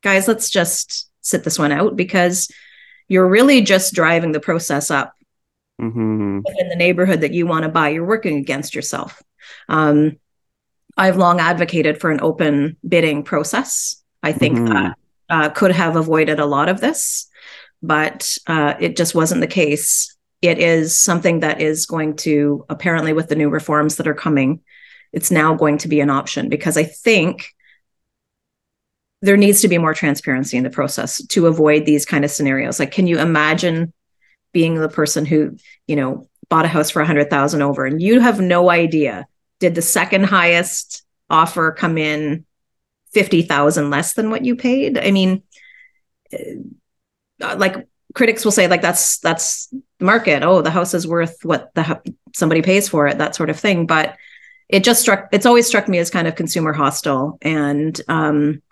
guys, 0.03 0.27
let's 0.27 0.51
just 0.51 1.09
sit 1.21 1.45
this 1.45 1.57
one 1.57 1.71
out 1.71 1.95
because 1.95 2.51
you're 3.07 3.29
really 3.29 3.61
just 3.61 3.95
driving 3.95 4.33
the 4.33 4.41
process 4.41 4.91
up 4.91 5.15
mm-hmm. 5.81 6.41
in 6.59 6.69
the 6.69 6.77
neighborhood 6.77 7.21
that 7.21 7.33
you 7.33 7.47
want 7.47 7.63
to 7.63 7.69
buy. 7.69 7.91
You're 7.91 8.05
working 8.05 8.39
against 8.39 8.75
yourself. 8.75 9.23
Um, 9.69 10.17
I've 10.97 11.17
long 11.17 11.39
advocated 11.39 12.01
for 12.01 12.11
an 12.11 12.21
open 12.21 12.77
bidding 12.87 13.23
process. 13.23 14.03
I 14.23 14.33
think 14.33 14.59
mm-hmm. 14.59 14.73
that 14.73 14.97
uh, 15.31 15.51
could 15.51 15.71
have 15.71 15.95
avoided 15.95 16.41
a 16.41 16.47
lot 16.47 16.69
of 16.69 16.81
this, 16.81 17.29
but 17.83 18.37
uh, 18.49 18.75
it 18.81 18.97
just 18.97 19.15
wasn't 19.15 19.41
the 19.43 19.47
case 19.47 20.12
it 20.43 20.59
is 20.59 20.99
something 20.99 21.41
that 21.41 21.61
is 21.61 21.87
going 21.87 22.17
to 22.17 22.67
apparently 22.69 23.13
with 23.13 23.29
the 23.29 23.37
new 23.37 23.49
reforms 23.49 23.97
that 23.97 24.09
are 24.09 24.15
coming 24.15 24.61
it's 25.13 25.31
now 25.31 25.55
going 25.55 25.79
to 25.79 25.89
be 25.89 26.01
an 26.01 26.11
option 26.11 26.49
because 26.49 26.77
i 26.77 26.83
think 26.83 27.55
there 29.23 29.37
needs 29.37 29.61
to 29.61 29.69
be 29.69 29.79
more 29.79 29.95
transparency 29.95 30.57
in 30.57 30.65
the 30.65 30.71
process 30.71 31.25
to 31.29 31.47
avoid 31.47 31.87
these 31.87 32.05
kind 32.05 32.25
of 32.25 32.31
scenarios. 32.31 32.81
Like 32.81 32.91
can 32.91 33.07
you 33.07 33.21
imagine 33.21 33.93
being 34.53 34.75
the 34.75 34.89
person 34.89 35.25
who 35.25 35.57
you 35.87 35.97
know 35.97 36.29
bought 36.51 36.67
a 36.67 36.69
house 36.69 36.91
for 36.91 37.01
100000 37.01 37.63
over 37.63 37.87
and 37.87 38.03
you 38.03 38.21
have 38.21 38.39
no 38.39 38.69
idea 38.69 39.27
did 39.61 39.75
the 39.75 39.81
second 39.81 40.25
highest 40.25 41.05
offer 41.31 41.73
come 41.73 41.97
in 41.97 42.45
50000 43.15 43.89
less 43.89 44.13
than 44.15 44.29
what 44.29 44.45
you 44.45 44.57
paid? 44.57 44.99
I 44.99 45.13
mean 45.13 45.43
uh, 46.35 47.57
like 47.57 47.87
critics 48.15 48.45
will 48.45 48.53
say 48.53 48.67
like 48.67 48.83
that's 48.83 49.19
that's 49.21 49.73
market 50.03 50.43
oh 50.43 50.63
the 50.63 50.71
house 50.71 50.95
is 50.95 51.07
worth 51.07 51.45
what 51.45 51.73
the 51.75 52.01
somebody 52.35 52.63
pays 52.63 52.89
for 52.89 53.07
it 53.07 53.19
that 53.19 53.35
sort 53.35 53.51
of 53.51 53.59
thing. 53.59 53.87
But 53.87 54.17
it 54.69 54.85
just 54.85 55.01
struck 55.01 55.29
it's 55.33 55.47
always 55.47 55.67
struck 55.67 55.89
me 55.89 55.99
as 55.99 56.11
kind 56.11 56.27
of 56.27 56.35
consumer 56.35 56.73
hostile. 56.73 57.39
And 57.43 58.01
um 58.09 58.63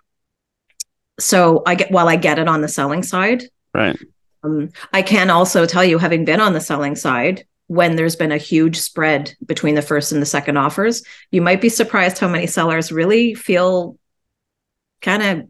so 1.19 1.61
i 1.67 1.75
get 1.75 1.91
while 1.91 2.07
i 2.07 2.15
get 2.15 2.39
it 2.39 2.47
on 2.47 2.61
the 2.61 2.67
selling 2.67 3.03
side 3.03 3.43
right. 3.75 3.95
um, 4.43 4.69
i 4.91 5.03
can 5.03 5.29
also 5.29 5.67
tell 5.67 5.83
you 5.83 5.99
having 5.99 6.25
been 6.25 6.39
on 6.39 6.53
the 6.53 6.61
selling 6.61 6.95
side 6.95 7.45
when 7.67 7.95
there's 7.95 8.15
been 8.15 8.31
a 8.31 8.37
huge 8.37 8.79
spread 8.79 9.31
between 9.45 9.75
the 9.75 9.83
first 9.83 10.11
and 10.13 10.19
the 10.19 10.25
second 10.25 10.57
offers 10.57 11.03
you 11.29 11.39
might 11.39 11.61
be 11.61 11.69
surprised 11.69 12.17
how 12.17 12.27
many 12.27 12.47
sellers 12.47 12.91
really 12.91 13.35
feel 13.35 13.99
kind 15.01 15.21
of 15.21 15.47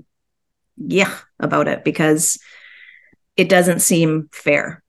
yeah 0.75 1.15
about 1.39 1.69
it 1.69 1.85
because 1.85 2.37
it 3.37 3.49
doesn't 3.49 3.79
seem 3.79 4.29
fair. 4.31 4.83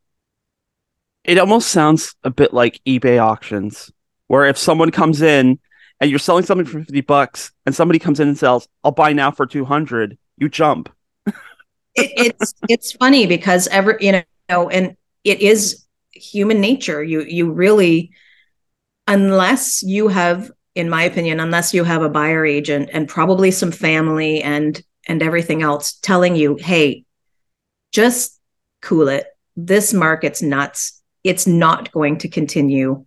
It 1.24 1.38
almost 1.38 1.68
sounds 1.68 2.14
a 2.24 2.30
bit 2.30 2.52
like 2.52 2.80
eBay 2.86 3.22
auctions, 3.22 3.90
where 4.26 4.46
if 4.46 4.58
someone 4.58 4.90
comes 4.90 5.22
in 5.22 5.58
and 6.00 6.10
you're 6.10 6.18
selling 6.18 6.44
something 6.44 6.66
for 6.66 6.80
50 6.80 7.00
bucks 7.02 7.52
and 7.64 7.74
somebody 7.74 7.98
comes 7.98 8.20
in 8.20 8.28
and 8.28 8.36
sells, 8.36 8.66
I'll 8.82 8.92
buy 8.92 9.12
now 9.12 9.30
for 9.30 9.46
200, 9.46 10.18
you 10.36 10.48
jump. 10.48 10.88
it, 11.26 11.34
it's 11.94 12.54
it's 12.68 12.92
funny 12.92 13.26
because 13.26 13.68
ever 13.68 13.98
you 14.00 14.22
know 14.48 14.68
and 14.68 14.96
it 15.24 15.40
is 15.40 15.84
human 16.10 16.60
nature 16.60 17.02
you 17.02 17.22
you 17.22 17.52
really 17.52 18.10
unless 19.06 19.82
you 19.82 20.08
have 20.08 20.50
in 20.74 20.88
my 20.88 21.02
opinion 21.02 21.38
unless 21.38 21.72
you 21.72 21.84
have 21.84 22.02
a 22.02 22.08
buyer 22.08 22.44
agent 22.44 22.88
and 22.92 23.08
probably 23.08 23.50
some 23.50 23.70
family 23.70 24.42
and 24.42 24.82
and 25.06 25.22
everything 25.22 25.62
else 25.62 25.92
telling 25.92 26.34
you 26.34 26.56
hey 26.56 27.04
just 27.92 28.40
cool 28.80 29.08
it. 29.08 29.26
This 29.54 29.92
market's 29.92 30.42
nuts. 30.42 31.01
It's 31.24 31.46
not 31.46 31.92
going 31.92 32.18
to 32.18 32.28
continue. 32.28 33.06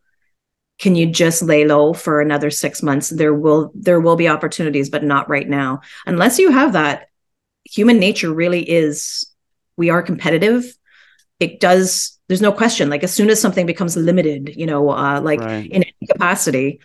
Can 0.79 0.95
you 0.95 1.05
just 1.05 1.41
lay 1.41 1.65
low 1.65 1.93
for 1.93 2.21
another 2.21 2.49
6 2.49 2.83
months? 2.83 3.09
There 3.09 3.33
will 3.33 3.71
there 3.75 3.99
will 3.99 4.15
be 4.15 4.27
opportunities 4.27 4.89
but 4.89 5.03
not 5.03 5.29
right 5.29 5.47
now. 5.47 5.81
Unless 6.05 6.39
you 6.39 6.51
have 6.51 6.73
that 6.73 7.07
human 7.63 7.99
nature 7.99 8.33
really 8.33 8.69
is 8.69 9.25
we 9.77 9.89
are 9.89 10.03
competitive. 10.03 10.65
It 11.39 11.59
does 11.59 12.19
there's 12.27 12.41
no 12.41 12.51
question 12.51 12.89
like 12.89 13.03
as 13.03 13.13
soon 13.13 13.29
as 13.29 13.39
something 13.39 13.65
becomes 13.65 13.95
limited, 13.95 14.53
you 14.55 14.65
know, 14.65 14.89
uh 14.89 15.21
like 15.21 15.39
right. 15.39 15.69
in 15.69 15.83
capacity 16.11 16.79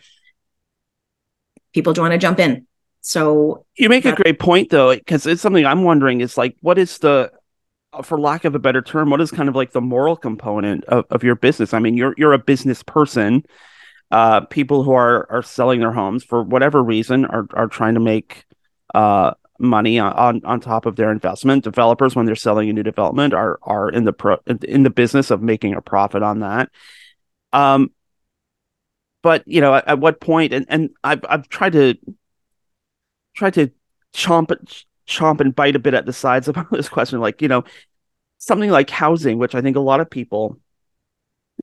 people 1.73 1.95
want 1.97 2.13
to 2.13 2.19
jump 2.19 2.39
in. 2.39 2.67
So 3.01 3.65
you 3.77 3.89
make 3.89 4.05
a 4.05 4.15
great 4.15 4.39
point 4.39 4.71
though, 4.71 4.95
because 4.95 5.27
it's 5.27 5.41
something 5.41 5.65
I'm 5.65 5.85
wondering 5.85 6.21
is 6.21 6.37
like, 6.37 6.57
what 6.61 6.79
is 6.79 6.99
the 6.99 7.33
for 8.05 8.21
lack 8.21 8.45
of 8.45 8.55
a 8.55 8.59
better 8.59 8.83
term, 8.83 9.11
what 9.11 9.21
is 9.21 9.31
kind 9.31 9.49
of 9.49 9.57
like 9.57 9.73
the 9.73 9.81
moral 9.81 10.17
component 10.17 10.85
of, 10.85 11.05
of 11.11 11.25
your 11.25 11.35
business? 11.35 11.75
I 11.75 11.79
mean, 11.79 11.97
you're 11.97 12.15
you're 12.17 12.33
a 12.33 12.39
business 12.39 12.83
person. 12.83 13.45
Uh, 14.11 14.41
people 14.43 14.83
who 14.83 14.93
are 14.93 15.31
are 15.31 15.43
selling 15.43 15.81
their 15.81 15.93
homes 15.93 16.25
for 16.25 16.43
whatever 16.43 16.83
reason 16.83 17.25
are 17.25 17.47
are 17.53 17.69
trying 17.69 17.95
to 17.95 18.01
make 18.01 18.45
uh, 18.95 19.33
money 19.59 19.99
on 19.99 20.41
on 20.45 20.61
top 20.61 20.87
of 20.87 20.97
their 20.97 21.11
investment. 21.11 21.65
Developers, 21.65 22.15
when 22.15 22.27
they're 22.27 22.37
selling 22.37 22.71
a 22.71 22.73
new 22.73 22.83
development, 22.83 23.35
are 23.35 23.59
are 23.63 23.89
in 23.91 24.05
the 24.05 24.13
pro 24.13 24.39
in 24.47 24.83
the 24.83 24.91
business 24.91 25.31
of 25.31 25.43
making 25.43 25.75
a 25.75 25.83
profit 25.83 26.23
on 26.23 26.41
that. 26.41 26.71
Um, 27.53 27.91
but 29.23 29.43
you 29.47 29.61
know, 29.61 29.75
at, 29.75 29.89
at 29.89 29.99
what 29.99 30.21
point? 30.21 30.53
And 30.53 30.67
and 30.69 30.91
I've 31.03 31.25
I've 31.29 31.49
tried 31.49 31.73
to 31.73 31.97
try 33.35 33.51
to 33.51 33.71
chomp 34.15 34.51
chomp 35.11 35.41
and 35.41 35.55
bite 35.55 35.77
a 35.77 35.81
bit 35.81 35.95
at 35.95 36.07
the 36.07 36.13
sides 36.13 36.49
about 36.49 36.71
this 36.73 36.89
question. 36.89 37.21
Like, 37.21 37.43
you 37.43 37.49
know, 37.49 37.65
something 38.39 38.71
like 38.71 38.91
housing, 38.91 39.39
which 39.39 39.55
I 39.55 39.61
think 39.61 39.77
a 39.77 39.81
lot 39.81 40.01
of 40.01 40.09
people, 40.09 40.59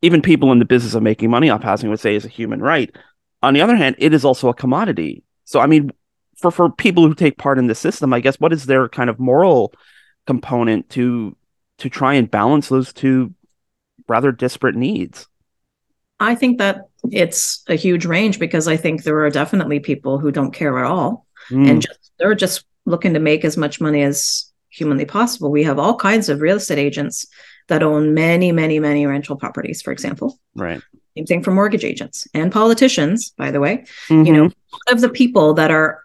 even 0.01 0.21
people 0.21 0.51
in 0.51 0.59
the 0.59 0.65
business 0.65 0.93
of 0.93 1.03
making 1.03 1.29
money 1.29 1.49
off 1.49 1.63
housing, 1.63 1.89
would 1.89 1.99
say 1.99 2.15
is 2.15 2.25
a 2.25 2.29
human 2.29 2.61
right. 2.61 2.95
on 3.41 3.53
the 3.53 3.61
other 3.61 3.75
hand, 3.75 3.95
it 3.97 4.13
is 4.13 4.25
also 4.25 4.49
a 4.49 4.53
commodity. 4.53 5.23
So, 5.45 5.59
I 5.59 5.65
mean, 5.65 5.91
for 6.37 6.51
for 6.51 6.69
people 6.69 7.07
who 7.07 7.15
take 7.15 7.37
part 7.37 7.57
in 7.57 7.67
the 7.67 7.75
system, 7.75 8.13
I 8.13 8.19
guess 8.19 8.39
what 8.39 8.53
is 8.53 8.65
their 8.65 8.87
kind 8.89 9.09
of 9.09 9.19
moral 9.19 9.73
component 10.27 10.89
to 10.91 11.35
to 11.79 11.89
try 11.89 12.13
and 12.13 12.29
balance 12.29 12.69
those 12.69 12.93
two 12.93 13.33
rather 14.07 14.31
disparate 14.31 14.75
needs? 14.75 15.27
I 16.19 16.35
think 16.35 16.57
that 16.57 16.89
it's 17.11 17.63
a 17.67 17.75
huge 17.75 18.05
range 18.05 18.39
because 18.39 18.67
I 18.67 18.77
think 18.77 19.03
there 19.03 19.19
are 19.23 19.29
definitely 19.29 19.79
people 19.79 20.17
who 20.19 20.31
don't 20.31 20.51
care 20.51 20.77
at 20.79 20.85
all 20.85 21.25
mm. 21.49 21.69
and 21.69 21.81
just 21.81 22.11
they're 22.19 22.35
just 22.35 22.65
looking 22.87 23.13
to 23.13 23.19
make 23.19 23.43
as 23.43 23.57
much 23.57 23.81
money 23.81 24.01
as 24.01 24.51
humanly 24.69 25.05
possible. 25.05 25.51
We 25.51 25.63
have 25.63 25.77
all 25.77 25.95
kinds 25.95 26.29
of 26.29 26.41
real 26.41 26.57
estate 26.57 26.77
agents 26.77 27.27
that 27.67 27.83
own 27.83 28.13
many, 28.13 28.51
many, 28.51 28.79
many 28.79 29.05
rental 29.05 29.35
properties, 29.35 29.81
for 29.81 29.91
example. 29.91 30.39
Right. 30.55 30.81
Same 31.15 31.25
thing 31.25 31.43
for 31.43 31.51
mortgage 31.51 31.83
agents 31.83 32.27
and 32.33 32.51
politicians, 32.51 33.31
by 33.37 33.51
the 33.51 33.59
way. 33.59 33.85
Mm-hmm. 34.07 34.25
You 34.25 34.33
know, 34.33 34.51
of 34.89 35.01
the 35.01 35.09
people 35.09 35.55
that 35.55 35.69
are, 35.69 36.03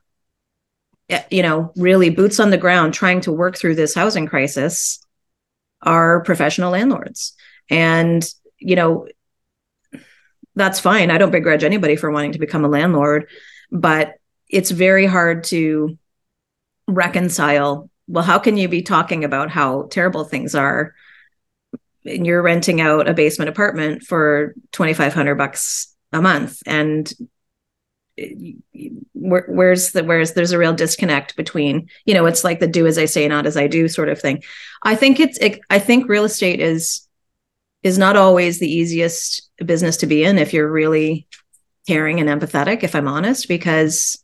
eh, 1.08 1.22
you 1.30 1.42
know, 1.42 1.72
really 1.76 2.10
boots 2.10 2.40
on 2.40 2.50
the 2.50 2.58
ground 2.58 2.94
trying 2.94 3.20
to 3.22 3.32
work 3.32 3.56
through 3.56 3.76
this 3.76 3.94
housing 3.94 4.26
crisis 4.26 4.98
are 5.82 6.22
professional 6.22 6.72
landlords. 6.72 7.34
And, 7.70 8.28
you 8.58 8.74
know, 8.74 9.06
that's 10.56 10.80
fine. 10.80 11.10
I 11.10 11.18
don't 11.18 11.30
begrudge 11.30 11.62
anybody 11.62 11.94
for 11.94 12.10
wanting 12.10 12.32
to 12.32 12.38
become 12.40 12.64
a 12.64 12.68
landlord, 12.68 13.28
but 13.70 14.14
it's 14.48 14.70
very 14.70 15.06
hard 15.06 15.44
to 15.44 15.96
reconcile. 16.88 17.88
Well, 18.08 18.24
how 18.24 18.38
can 18.38 18.56
you 18.56 18.68
be 18.68 18.82
talking 18.82 19.24
about 19.24 19.50
how 19.50 19.84
terrible 19.90 20.24
things 20.24 20.54
are 20.54 20.94
and 22.04 22.26
you're 22.26 22.42
renting 22.42 22.80
out 22.80 23.08
a 23.08 23.14
basement 23.14 23.48
apartment 23.48 24.02
for 24.02 24.54
2500 24.72 25.34
bucks 25.36 25.94
a 26.12 26.20
month 26.20 26.62
and 26.66 27.12
eh, 28.18 28.52
where, 29.12 29.46
where's 29.48 29.92
the 29.92 30.04
where's 30.04 30.32
there's 30.32 30.52
a 30.52 30.58
real 30.58 30.74
disconnect 30.74 31.36
between 31.36 31.88
you 32.04 32.14
know 32.14 32.26
it's 32.26 32.44
like 32.44 32.60
the 32.60 32.66
do 32.66 32.86
as 32.86 32.98
i 32.98 33.04
say 33.04 33.26
not 33.28 33.46
as 33.46 33.56
i 33.56 33.66
do 33.66 33.88
sort 33.88 34.08
of 34.08 34.20
thing 34.20 34.42
i 34.82 34.94
think 34.94 35.20
it's 35.20 35.38
it, 35.38 35.60
i 35.70 35.78
think 35.78 36.08
real 36.08 36.24
estate 36.24 36.60
is 36.60 37.06
is 37.82 37.98
not 37.98 38.16
always 38.16 38.58
the 38.58 38.70
easiest 38.70 39.50
business 39.64 39.96
to 39.96 40.06
be 40.06 40.22
in 40.24 40.38
if 40.38 40.52
you're 40.52 40.70
really 40.70 41.26
caring 41.86 42.20
and 42.20 42.28
empathetic 42.28 42.82
if 42.82 42.94
i'm 42.94 43.08
honest 43.08 43.48
because 43.48 44.21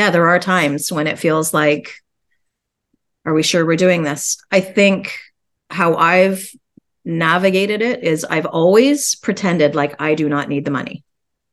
yeah 0.00 0.10
there 0.10 0.26
are 0.26 0.38
times 0.38 0.90
when 0.90 1.06
it 1.06 1.18
feels 1.18 1.54
like 1.54 1.92
are 3.24 3.34
we 3.34 3.42
sure 3.42 3.64
we're 3.64 3.76
doing 3.76 4.02
this 4.02 4.38
i 4.50 4.60
think 4.60 5.12
how 5.70 5.94
i've 5.96 6.50
navigated 7.04 7.82
it 7.82 8.02
is 8.04 8.24
I've 8.24 8.46
always 8.46 9.14
pretended 9.16 9.74
like 9.74 10.00
I 10.00 10.14
do 10.14 10.28
not 10.28 10.48
need 10.48 10.64
the 10.64 10.70
money. 10.70 11.04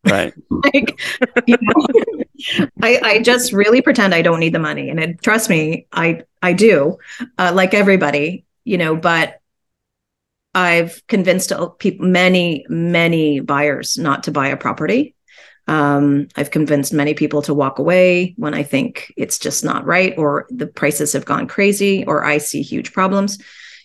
Right. 0.04 0.34
like, 0.50 1.00
you 1.46 1.58
know, 1.60 2.68
I, 2.82 3.00
I 3.04 3.22
just 3.22 3.52
really 3.52 3.82
pretend 3.82 4.14
I 4.14 4.22
don't 4.22 4.40
need 4.40 4.54
the 4.54 4.60
money. 4.60 4.90
And 4.90 5.00
it, 5.00 5.22
trust 5.22 5.50
me, 5.50 5.88
I, 5.92 6.24
I 6.42 6.54
do, 6.54 6.98
uh, 7.38 7.52
like 7.54 7.74
everybody, 7.74 8.46
you 8.64 8.78
know, 8.78 8.96
but 8.96 9.40
I've 10.54 11.06
convinced 11.08 11.52
people, 11.80 12.06
many, 12.06 12.66
many 12.70 13.40
buyers 13.40 13.98
not 13.98 14.24
to 14.24 14.32
buy 14.32 14.48
a 14.48 14.58
property. 14.58 15.16
Um, 15.68 16.30
I've 16.36 16.52
convinced 16.52 16.94
many 16.94 17.14
people 17.14 17.42
to 17.44 17.54
walk 17.54 17.80
away 17.80 18.34
when 18.38 18.54
I 18.54 18.64
think 18.64 19.14
it's 19.18 19.38
just 19.38 19.64
not 19.64 19.86
right, 19.86 20.18
or 20.18 20.48
the 20.50 20.68
prices 20.68 21.14
have 21.14 21.26
gone 21.26 21.48
crazy, 21.48 22.06
or 22.06 22.24
I 22.24 22.38
see 22.38 22.62
huge 22.62 22.94
problems. 22.94 23.38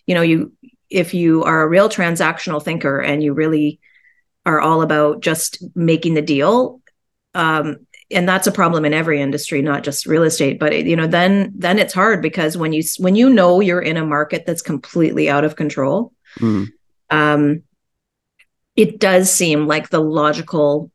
You 0.07 0.15
know, 0.15 0.23
you 0.23 0.53
if 0.93 1.15
you 1.15 1.43
are 1.45 1.63
a 1.63 1.69
real 1.69 1.89
transactional 1.89 2.63
thinker 2.63 3.01
and 3.01 3.23
you 3.23 3.33
really 3.33 3.81
are 4.45 4.61
all 4.61 4.83
about 4.83 5.21
just 5.21 5.63
making 5.75 6.15
the 6.15 6.23
deal 6.23 6.81
um, 7.35 7.79
and 8.11 8.29
that's 8.29 8.47
a 8.47 8.53
problem 8.53 8.85
in 8.85 8.93
every 8.93 9.21
industry 9.21 9.63
not 9.63 9.83
just 9.83 10.07
real 10.07 10.23
estate 10.23 10.59
but 10.61 10.73
it, 10.73 10.87
you 10.87 10.95
know 10.95 11.07
then 11.07 11.53
then 11.57 11.79
it's 11.79 11.95
hard 11.95 12.21
because 12.21 12.57
when 12.57 12.73
you 12.73 12.83
when 12.99 13.17
you 13.17 13.31
know 13.31 13.61
you're 13.61 13.81
in 13.81 13.97
a 13.97 14.05
market 14.05 14.45
that's 14.47 14.63
completely 14.63 15.31
out 15.31 15.45
of 15.45 15.57
control 15.57 16.13
mm. 16.39 16.69
um, 17.11 17.63
it 18.77 19.01
does 19.01 19.33
seem 19.33 19.67
like 19.67 19.89
the 19.89 20.01
logical 20.01 20.91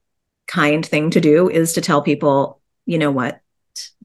kind 0.47 0.85
thing 0.85 1.09
to 1.09 1.21
do 1.21 1.49
is 1.49 1.73
to 1.73 1.81
tell 1.81 2.01
people 2.01 2.61
you 2.85 2.97
know 2.97 3.11
what 3.11 3.41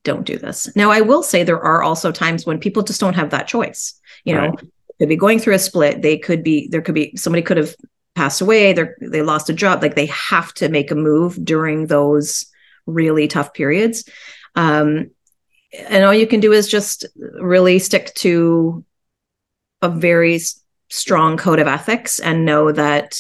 don't 0.05 0.27
do 0.27 0.37
this 0.37 0.75
now 0.75 0.91
i 0.91 1.01
will 1.01 1.23
say 1.23 1.45
there 1.45 1.63
are 1.63 1.83
also 1.83 2.11
times 2.11 2.45
when 2.45 2.59
people 2.59 2.83
just 2.83 3.01
don't 3.01 3.15
have 3.15 3.31
that 3.31 3.47
choice 3.47 3.95
you 4.25 4.35
know 4.35 4.49
right 4.49 4.59
could 5.03 5.09
be 5.09 5.17
going 5.17 5.41
through 5.41 5.55
a 5.55 5.59
split. 5.59 6.01
They 6.01 6.17
could 6.17 6.45
be, 6.45 6.69
there 6.69 6.81
could 6.81 6.95
be, 6.95 7.17
somebody 7.17 7.43
could 7.43 7.57
have 7.57 7.75
passed 8.15 8.41
away. 8.41 8.73
They 8.73 8.85
they 9.01 9.23
lost 9.23 9.51
a 9.51 9.53
job. 9.53 9.83
Like 9.83 9.97
they 9.97 10.07
have 10.07 10.55
to 10.55 10.69
make 10.69 10.93
a 10.93 10.95
move 10.95 11.45
during 11.45 11.89
those 11.89 12.47
really 12.87 13.27
tough 13.27 13.53
periods. 13.53 14.09
Um, 14.55 15.11
and 15.89 16.05
all 16.05 16.15
you 16.15 16.29
can 16.29 16.39
do 16.39 16.53
is 16.53 16.69
just 16.69 17.05
really 17.17 17.81
stick 17.81 18.15
to 18.17 18.85
a 19.81 19.89
very 19.89 20.39
strong 20.89 21.37
code 21.37 21.59
of 21.59 21.67
ethics 21.67 22.21
and 22.21 22.45
know 22.45 22.71
that 22.71 23.19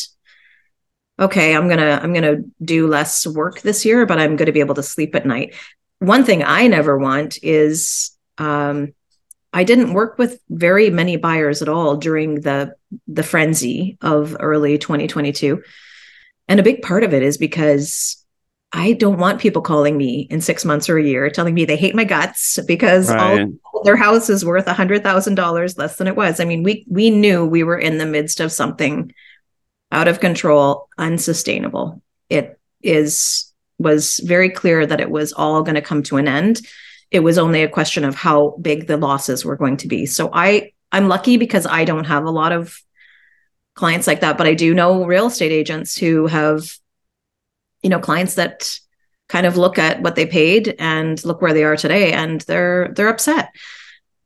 okay 1.19 1.55
i'm 1.55 1.69
gonna 1.69 2.01
i'm 2.03 2.13
gonna 2.13 2.39
do 2.63 2.87
less 2.87 3.27
work 3.27 3.61
this 3.61 3.85
year 3.85 4.07
but 4.07 4.19
i'm 4.19 4.37
gonna 4.37 4.53
be 4.53 4.61
able 4.61 4.75
to 4.75 4.83
sleep 4.83 5.15
at 5.15 5.27
night 5.27 5.55
one 5.99 6.25
thing 6.25 6.43
i 6.43 6.67
never 6.67 6.99
want 6.99 7.39
is 7.43 8.11
um, 8.39 8.93
I 9.53 9.65
didn't 9.65 9.93
work 9.93 10.19
with 10.19 10.41
very 10.49 10.91
many 10.91 11.17
buyers 11.17 11.61
at 11.61 11.69
all 11.69 11.97
during 11.97 12.41
the 12.41 12.75
the 13.07 13.23
frenzy 13.23 13.99
of 14.01 14.37
early 14.41 14.79
2022. 14.79 15.63
And 16.49 16.59
a 16.59 16.63
big 16.63 16.83
part 16.83 17.05
of 17.05 17.13
it 17.13 17.23
is 17.23 17.37
because 17.37 18.25
I 18.73 18.95
don't 18.95 19.19
want 19.19 19.41
people 19.41 19.61
calling 19.61 19.99
me 19.99 20.27
in 20.31 20.41
six 20.41 20.65
months 20.65 20.89
or 20.89 20.97
a 20.97 21.05
year 21.05 21.29
telling 21.29 21.55
me 21.55 21.67
they 21.67 21.77
hate 21.77 21.95
my 21.95 22.05
guts 22.05 22.59
because 22.67 23.11
right. 23.11 23.47
all 23.75 23.85
their 23.85 23.97
house 23.97 24.31
is 24.31 24.45
worth 24.45 24.67
a 24.67 24.73
hundred 24.73 25.03
thousand 25.03 25.35
dollars 25.35 25.77
less 25.77 25.97
than 25.97 26.07
it 26.07 26.17
was. 26.17 26.41
I 26.41 26.47
mean, 26.47 26.63
we 26.63 26.87
we 26.89 27.11
knew 27.11 27.45
we 27.45 27.63
were 27.63 27.79
in 27.79 27.99
the 27.99 28.07
midst 28.07 28.41
of 28.41 28.53
something 28.53 29.13
out 29.93 30.09
of 30.09 30.19
control, 30.19 30.89
unsustainable. 30.99 32.03
It 32.29 32.59
is 32.83 33.53
was 33.79 34.19
very 34.25 34.51
clear 34.51 34.85
that 34.85 35.01
it 35.01 35.11
was 35.11 35.33
all 35.33 35.63
going 35.63 35.75
to 35.75 35.81
come 35.81 36.03
to 36.05 36.17
an 36.17 36.29
end 36.29 36.61
it 37.13 37.21
was 37.21 37.39
only 37.39 37.63
a 37.63 37.69
question 37.69 38.05
of 38.05 38.15
how 38.15 38.57
big 38.61 38.87
the 38.87 38.97
losses 38.97 39.45
were 39.45 39.57
going 39.57 39.77
to 39.77 39.87
be. 39.87 40.07
So 40.07 40.31
I 40.33 40.73
I'm 40.91 41.09
lucky 41.09 41.37
because 41.37 41.67
I 41.67 41.85
don't 41.85 42.05
have 42.05 42.25
a 42.25 42.31
lot 42.31 42.53
of 42.53 42.77
clients 43.75 44.07
like 44.07 44.21
that, 44.21 44.37
but 44.37 44.47
I 44.47 44.55
do 44.55 44.75
know 44.75 45.05
real 45.05 45.27
estate 45.27 45.53
agents 45.53 45.97
who 45.97 46.27
have 46.27 46.75
you 47.83 47.91
know 47.91 48.01
clients 48.01 48.35
that 48.37 48.79
kind 49.29 49.47
of 49.47 49.57
look 49.57 49.79
at 49.79 50.03
what 50.03 50.17
they 50.17 50.27
paid 50.27 50.75
and 50.79 51.23
look 51.25 51.41
where 51.41 51.55
they 51.55 51.65
are 51.65 51.77
today 51.77 52.13
and 52.13 52.41
they're 52.43 52.89
they're 52.97 53.09
upset. 53.09 53.51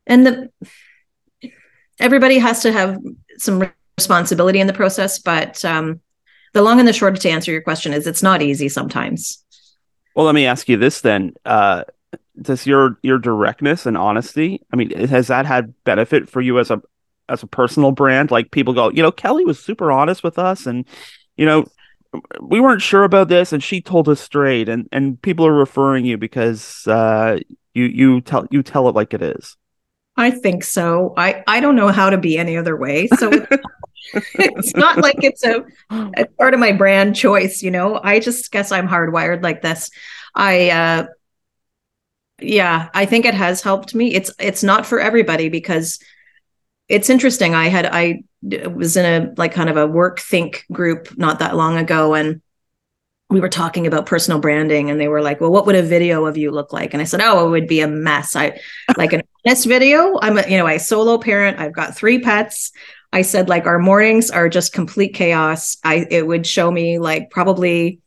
And 0.05 0.25
the 0.25 0.49
everybody 1.99 2.37
has 2.37 2.61
to 2.61 2.71
have 2.71 2.99
some 3.37 3.69
responsibility 3.97 4.59
in 4.59 4.67
the 4.67 4.73
process, 4.73 5.19
but 5.19 5.63
um 5.65 6.01
the 6.53 6.61
long 6.61 6.79
and 6.79 6.87
the 6.87 6.93
short 6.93 7.19
to 7.19 7.29
answer 7.29 7.51
your 7.51 7.61
question 7.61 7.93
is 7.93 8.07
it's 8.07 8.23
not 8.23 8.41
easy 8.41 8.69
sometimes. 8.69 9.43
Well, 10.15 10.25
let 10.25 10.33
me 10.33 10.45
ask 10.45 10.67
you 10.67 10.77
this 10.77 11.01
then. 11.01 11.33
Uh, 11.45 11.83
does 12.41 12.65
your 12.65 12.99
your 13.01 13.17
directness 13.17 13.85
and 13.85 13.97
honesty 13.97 14.61
i 14.71 14.75
mean 14.75 14.91
has 15.07 15.27
that 15.27 15.45
had 15.45 15.73
benefit 15.83 16.29
for 16.29 16.41
you 16.41 16.59
as 16.59 16.69
a 16.69 16.81
as 17.29 17.43
a 17.43 17.47
personal 17.47 17.91
brand 17.91 18.31
like 18.31 18.51
people 18.51 18.73
go 18.73 18.89
you 18.91 19.01
know 19.01 19.11
kelly 19.11 19.43
was 19.43 19.59
super 19.59 19.91
honest 19.91 20.23
with 20.23 20.37
us 20.37 20.65
and 20.65 20.85
you 21.35 21.45
know 21.45 21.65
we 22.41 22.59
weren't 22.59 22.81
sure 22.81 23.03
about 23.03 23.27
this 23.27 23.51
and 23.51 23.63
she 23.63 23.81
told 23.81 24.07
us 24.07 24.21
straight 24.21 24.69
and 24.69 24.87
and 24.91 25.21
people 25.21 25.45
are 25.45 25.53
referring 25.53 26.05
you 26.05 26.17
because 26.17 26.85
uh 26.87 27.37
you 27.73 27.85
you 27.85 28.21
tell 28.21 28.45
you 28.51 28.63
tell 28.63 28.87
it 28.87 28.95
like 28.95 29.13
it 29.13 29.21
is 29.21 29.57
i 30.15 30.31
think 30.31 30.63
so 30.63 31.13
i 31.17 31.43
i 31.47 31.59
don't 31.59 31.75
know 31.75 31.89
how 31.89 32.09
to 32.09 32.17
be 32.17 32.37
any 32.37 32.55
other 32.55 32.77
way 32.77 33.07
so 33.17 33.31
it's 34.13 34.75
not 34.75 34.97
like 34.99 35.23
it's 35.23 35.43
a, 35.43 35.63
a 35.89 36.25
part 36.37 36.53
of 36.53 36.59
my 36.59 36.71
brand 36.71 37.15
choice 37.15 37.61
you 37.61 37.71
know? 37.71 37.99
I 38.03 38.19
just 38.19 38.51
guess 38.51 38.71
i'm 38.71 38.87
hardwired 38.87 39.43
like 39.43 39.61
this. 39.61 39.89
I 40.35 40.69
uh 40.69 41.05
yeah 42.39 42.89
i 42.93 43.05
think 43.05 43.25
it 43.25 43.33
has 43.33 43.61
helped 43.61 43.95
me. 43.95 44.13
It's 44.13 44.31
it's 44.39 44.63
not 44.63 44.85
for 44.85 44.99
everybody 44.99 45.49
because 45.49 45.99
it's 46.87 47.09
interesting. 47.09 47.55
I 47.55 47.67
had 47.67 47.85
i 47.85 48.23
was 48.69 48.95
in 48.95 49.05
a 49.05 49.33
like 49.35 49.53
kind 49.53 49.69
of 49.69 49.77
a 49.77 49.87
work 49.87 50.19
think 50.19 50.65
group 50.71 51.17
not 51.17 51.39
that 51.39 51.55
long 51.55 51.77
ago 51.77 52.13
and 52.13 52.41
we 53.29 53.41
were 53.41 53.49
talking 53.49 53.87
about 53.87 54.05
personal 54.05 54.39
branding 54.39 54.89
and 54.89 55.01
they 55.01 55.07
were 55.09 55.21
like 55.21 55.41
well 55.41 55.51
what 55.51 55.65
would 55.65 55.75
a 55.75 55.83
video 55.83 56.25
of 56.25 56.37
you 56.37 56.51
look 56.51 56.71
like? 56.71 56.93
And 56.93 57.01
i 57.01 57.05
said 57.05 57.21
oh 57.21 57.47
it 57.47 57.49
would 57.49 57.67
be 57.67 57.81
a 57.81 57.87
mess. 57.87 58.35
I 58.35 58.59
like 58.95 59.13
an 59.13 59.23
honest 59.45 59.65
video. 59.65 60.17
I'm 60.21 60.37
a 60.37 60.47
you 60.47 60.57
know 60.57 60.67
a 60.67 60.77
solo 60.77 61.17
parent. 61.17 61.59
I've 61.59 61.73
got 61.73 61.95
three 61.95 62.19
pets 62.19 62.71
i 63.13 63.21
said 63.21 63.49
like 63.49 63.65
our 63.65 63.79
mornings 63.79 64.29
are 64.29 64.49
just 64.49 64.73
complete 64.73 65.13
chaos 65.13 65.77
i 65.83 66.05
it 66.09 66.25
would 66.25 66.45
show 66.45 66.69
me 66.71 66.99
like 66.99 67.29
probably 67.29 67.99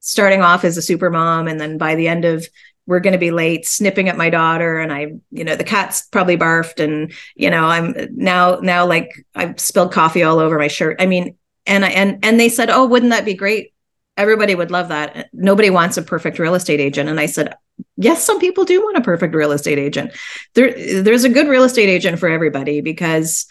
starting 0.00 0.42
off 0.42 0.64
as 0.64 0.76
a 0.76 0.82
super 0.82 1.10
mom 1.10 1.48
and 1.48 1.60
then 1.60 1.78
by 1.78 1.94
the 1.94 2.08
end 2.08 2.24
of 2.24 2.46
we're 2.86 3.00
going 3.00 3.14
to 3.14 3.18
be 3.18 3.30
late 3.30 3.66
snipping 3.66 4.08
at 4.08 4.16
my 4.16 4.30
daughter 4.30 4.78
and 4.78 4.92
i 4.92 5.12
you 5.30 5.44
know 5.44 5.56
the 5.56 5.64
cat's 5.64 6.02
probably 6.08 6.36
barfed 6.36 6.82
and 6.82 7.12
you 7.34 7.50
know 7.50 7.64
i'm 7.64 7.94
now 8.10 8.58
now 8.60 8.86
like 8.86 9.24
i've 9.34 9.58
spilled 9.58 9.92
coffee 9.92 10.22
all 10.22 10.38
over 10.38 10.58
my 10.58 10.68
shirt 10.68 10.96
i 11.00 11.06
mean 11.06 11.36
and 11.66 11.84
i 11.84 11.88
and 11.88 12.24
and 12.24 12.38
they 12.38 12.48
said 12.48 12.70
oh 12.70 12.86
wouldn't 12.86 13.10
that 13.10 13.24
be 13.24 13.34
great 13.34 13.74
everybody 14.16 14.54
would 14.54 14.70
love 14.70 14.88
that. 14.88 15.28
Nobody 15.32 15.70
wants 15.70 15.96
a 15.96 16.02
perfect 16.02 16.38
real 16.38 16.54
estate 16.54 16.80
agent. 16.80 17.08
And 17.08 17.18
I 17.18 17.26
said, 17.26 17.54
yes, 17.96 18.22
some 18.22 18.38
people 18.38 18.64
do 18.64 18.82
want 18.82 18.96
a 18.96 19.00
perfect 19.02 19.34
real 19.34 19.52
estate 19.52 19.78
agent. 19.78 20.12
There, 20.54 21.02
there's 21.02 21.24
a 21.24 21.28
good 21.28 21.48
real 21.48 21.64
estate 21.64 21.88
agent 21.88 22.18
for 22.18 22.28
everybody 22.28 22.80
because 22.80 23.46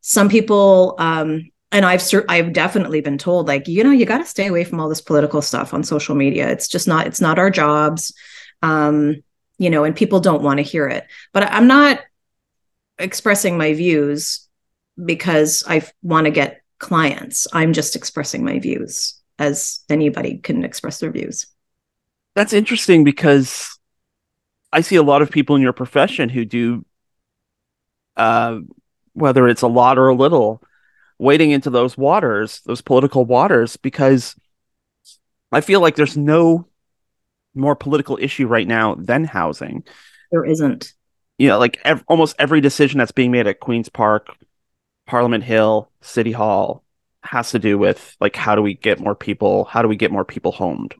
some 0.00 0.28
people, 0.28 0.94
um, 0.98 1.50
and 1.72 1.84
I've 1.84 2.02
I've 2.28 2.52
definitely 2.52 3.00
been 3.00 3.18
told 3.18 3.46
like 3.46 3.68
you 3.68 3.84
know 3.84 3.90
you 3.90 4.06
got 4.06 4.18
to 4.18 4.24
stay 4.24 4.46
away 4.46 4.64
from 4.64 4.80
all 4.80 4.88
this 4.88 5.00
political 5.00 5.42
stuff 5.42 5.72
on 5.72 5.84
social 5.84 6.14
media. 6.14 6.48
It's 6.48 6.68
just 6.68 6.88
not 6.88 7.06
it's 7.06 7.20
not 7.20 7.38
our 7.38 7.50
jobs, 7.50 8.12
um, 8.62 9.22
you 9.58 9.70
know, 9.70 9.84
and 9.84 9.94
people 9.94 10.20
don't 10.20 10.42
want 10.42 10.58
to 10.58 10.62
hear 10.62 10.88
it. 10.88 11.06
But 11.32 11.44
I'm 11.44 11.66
not 11.66 12.00
expressing 12.98 13.56
my 13.56 13.72
views 13.74 14.48
because 15.02 15.64
I 15.66 15.86
want 16.02 16.26
to 16.26 16.30
get 16.30 16.62
clients. 16.78 17.46
I'm 17.52 17.72
just 17.72 17.96
expressing 17.96 18.44
my 18.44 18.58
views 18.58 19.20
as 19.38 19.80
anybody 19.88 20.38
can 20.38 20.64
express 20.64 20.98
their 20.98 21.10
views. 21.10 21.46
That's 22.34 22.52
interesting 22.52 23.04
because 23.04 23.78
I 24.72 24.82
see 24.82 24.96
a 24.96 25.02
lot 25.02 25.22
of 25.22 25.30
people 25.30 25.56
in 25.56 25.62
your 25.62 25.72
profession 25.72 26.28
who 26.28 26.44
do, 26.44 26.84
uh, 28.16 28.60
whether 29.12 29.48
it's 29.48 29.62
a 29.62 29.68
lot 29.68 29.98
or 29.98 30.08
a 30.08 30.14
little, 30.14 30.62
wading 31.18 31.50
into 31.50 31.70
those 31.70 31.96
waters, 31.96 32.60
those 32.66 32.80
political 32.80 33.24
waters, 33.24 33.76
because 33.76 34.34
I 35.52 35.60
feel 35.60 35.80
like 35.80 35.96
there's 35.96 36.16
no 36.16 36.66
more 37.54 37.76
political 37.76 38.18
issue 38.20 38.46
right 38.46 38.66
now 38.66 38.94
than 38.94 39.24
housing. 39.24 39.84
There 40.30 40.44
isn't. 40.44 40.92
You 41.38 41.48
know, 41.48 41.58
like 41.58 41.80
ev- 41.84 42.04
almost 42.06 42.36
every 42.38 42.60
decision 42.60 42.98
that's 42.98 43.12
being 43.12 43.30
made 43.30 43.46
at 43.46 43.60
Queen's 43.60 43.88
Park, 43.88 44.28
Parliament 45.06 45.42
Hill, 45.42 45.90
City 46.02 46.32
Hall, 46.32 46.84
has 47.22 47.50
to 47.50 47.58
do 47.58 47.78
with 47.78 48.16
like 48.20 48.34
how 48.34 48.54
do 48.54 48.62
we 48.62 48.74
get 48.74 48.98
more 48.98 49.14
people 49.14 49.64
how 49.66 49.82
do 49.82 49.88
we 49.88 49.96
get 49.96 50.10
more 50.10 50.24
people 50.24 50.52
homed 50.52 50.94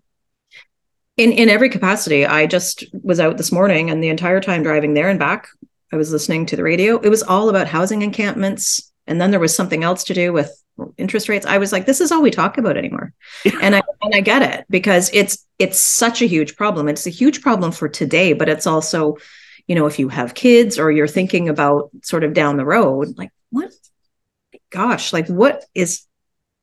in 1.17 1.33
in 1.33 1.49
every 1.49 1.71
capacity 1.71 2.27
i 2.27 2.47
just 2.47 2.85
was 3.03 3.19
out 3.19 3.37
this 3.37 3.51
morning 3.51 3.91
and 3.91 4.03
the 4.03 4.09
entire 4.09 4.41
time 4.41 4.63
driving 4.63 4.95
there 4.95 5.09
and 5.09 5.19
back 5.19 5.49
i 5.93 5.97
was 5.97 6.13
listening 6.13 6.47
to 6.47 6.57
the 6.57 6.63
radio. 6.63 6.99
It 6.99 7.09
was 7.09 7.23
all 7.23 7.49
about 7.49 7.69
housing 7.69 8.03
encampments. 8.03 8.93
And 9.07 9.21
then 9.21 9.31
there 9.31 9.41
was 9.41 9.55
something 9.55 9.83
else 9.83 10.05
to 10.05 10.15
do 10.15 10.33
with 10.33 10.51
interest 10.97 11.29
rates. 11.29 11.47
I 11.47 11.59
was 11.59 11.73
like 11.73 11.87
this 11.87 12.01
is 12.01 12.13
all 12.13 12.23
we 12.23 12.31
talk 12.31 12.59
about 12.59 12.77
anymore. 12.77 13.13
And 13.61 13.75
i 13.75 13.83
and 14.03 14.15
i 14.15 14.21
get 14.21 14.43
it 14.43 14.67
because 14.71 15.11
it's 15.13 15.47
it's 15.59 15.79
such 15.79 16.23
a 16.23 16.27
huge 16.27 16.57
problem. 16.57 16.89
It's 16.89 17.07
a 17.07 17.11
huge 17.11 17.43
problem 17.43 17.73
for 17.73 17.89
today 17.89 18.33
but 18.33 18.49
it's 18.49 18.67
also 18.67 19.17
you 19.67 19.75
know 19.75 19.87
if 19.87 19.99
you 19.99 20.09
have 20.09 20.35
kids 20.35 20.79
or 20.79 20.91
you're 20.91 21.09
thinking 21.09 21.49
about 21.49 21.91
sort 22.03 22.25
of 22.25 22.35
down 22.35 22.57
the 22.57 22.65
road 22.65 23.19
like 23.19 23.31
what? 23.51 23.71
Gosh 24.71 25.13
like 25.13 25.29
what 25.29 25.65
is 25.75 26.07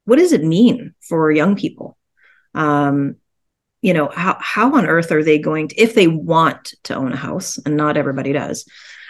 what 0.06 0.16
does 0.16 0.32
it 0.32 0.44
mean 0.44 0.96
for 1.02 1.30
young 1.30 1.58
people? 1.58 1.98
Um, 2.56 3.18
you 3.82 3.94
know, 3.94 4.10
how 4.10 4.38
how 4.40 4.76
on 4.76 4.86
earth 4.86 5.12
are 5.12 5.24
they 5.24 5.38
going 5.38 5.68
to 5.68 5.76
if 5.76 5.94
they 5.94 6.08
want 6.08 6.74
to 6.84 6.96
own 6.96 7.14
a 7.14 7.18
house, 7.18 7.58
and 7.60 7.78
not 7.78 7.98
everybody 7.98 8.34
does, 8.34 8.66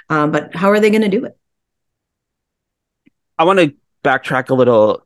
um, 0.09 0.31
but 0.31 0.55
how 0.55 0.71
are 0.71 0.79
they 0.79 0.89
going 0.89 1.01
to 1.01 1.09
do 1.09 1.25
it? 1.25 1.37
I 3.37 3.43
want 3.43 3.59
to 3.59 3.73
backtrack 4.03 4.49
a 4.49 4.53
little 4.53 5.03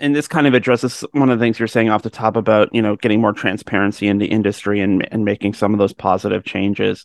and 0.00 0.14
this 0.14 0.28
kind 0.28 0.46
of 0.46 0.54
addresses 0.54 1.04
one 1.12 1.30
of 1.30 1.38
the 1.38 1.42
things 1.42 1.58
you're 1.58 1.68
saying 1.68 1.88
off 1.88 2.02
the 2.02 2.10
top 2.10 2.36
about 2.36 2.74
you 2.74 2.82
know 2.82 2.96
getting 2.96 3.20
more 3.20 3.32
transparency 3.32 4.08
in 4.08 4.18
the 4.18 4.26
industry 4.26 4.80
and 4.80 5.06
and 5.12 5.24
making 5.24 5.54
some 5.54 5.72
of 5.72 5.78
those 5.78 5.92
positive 5.92 6.44
changes 6.44 7.04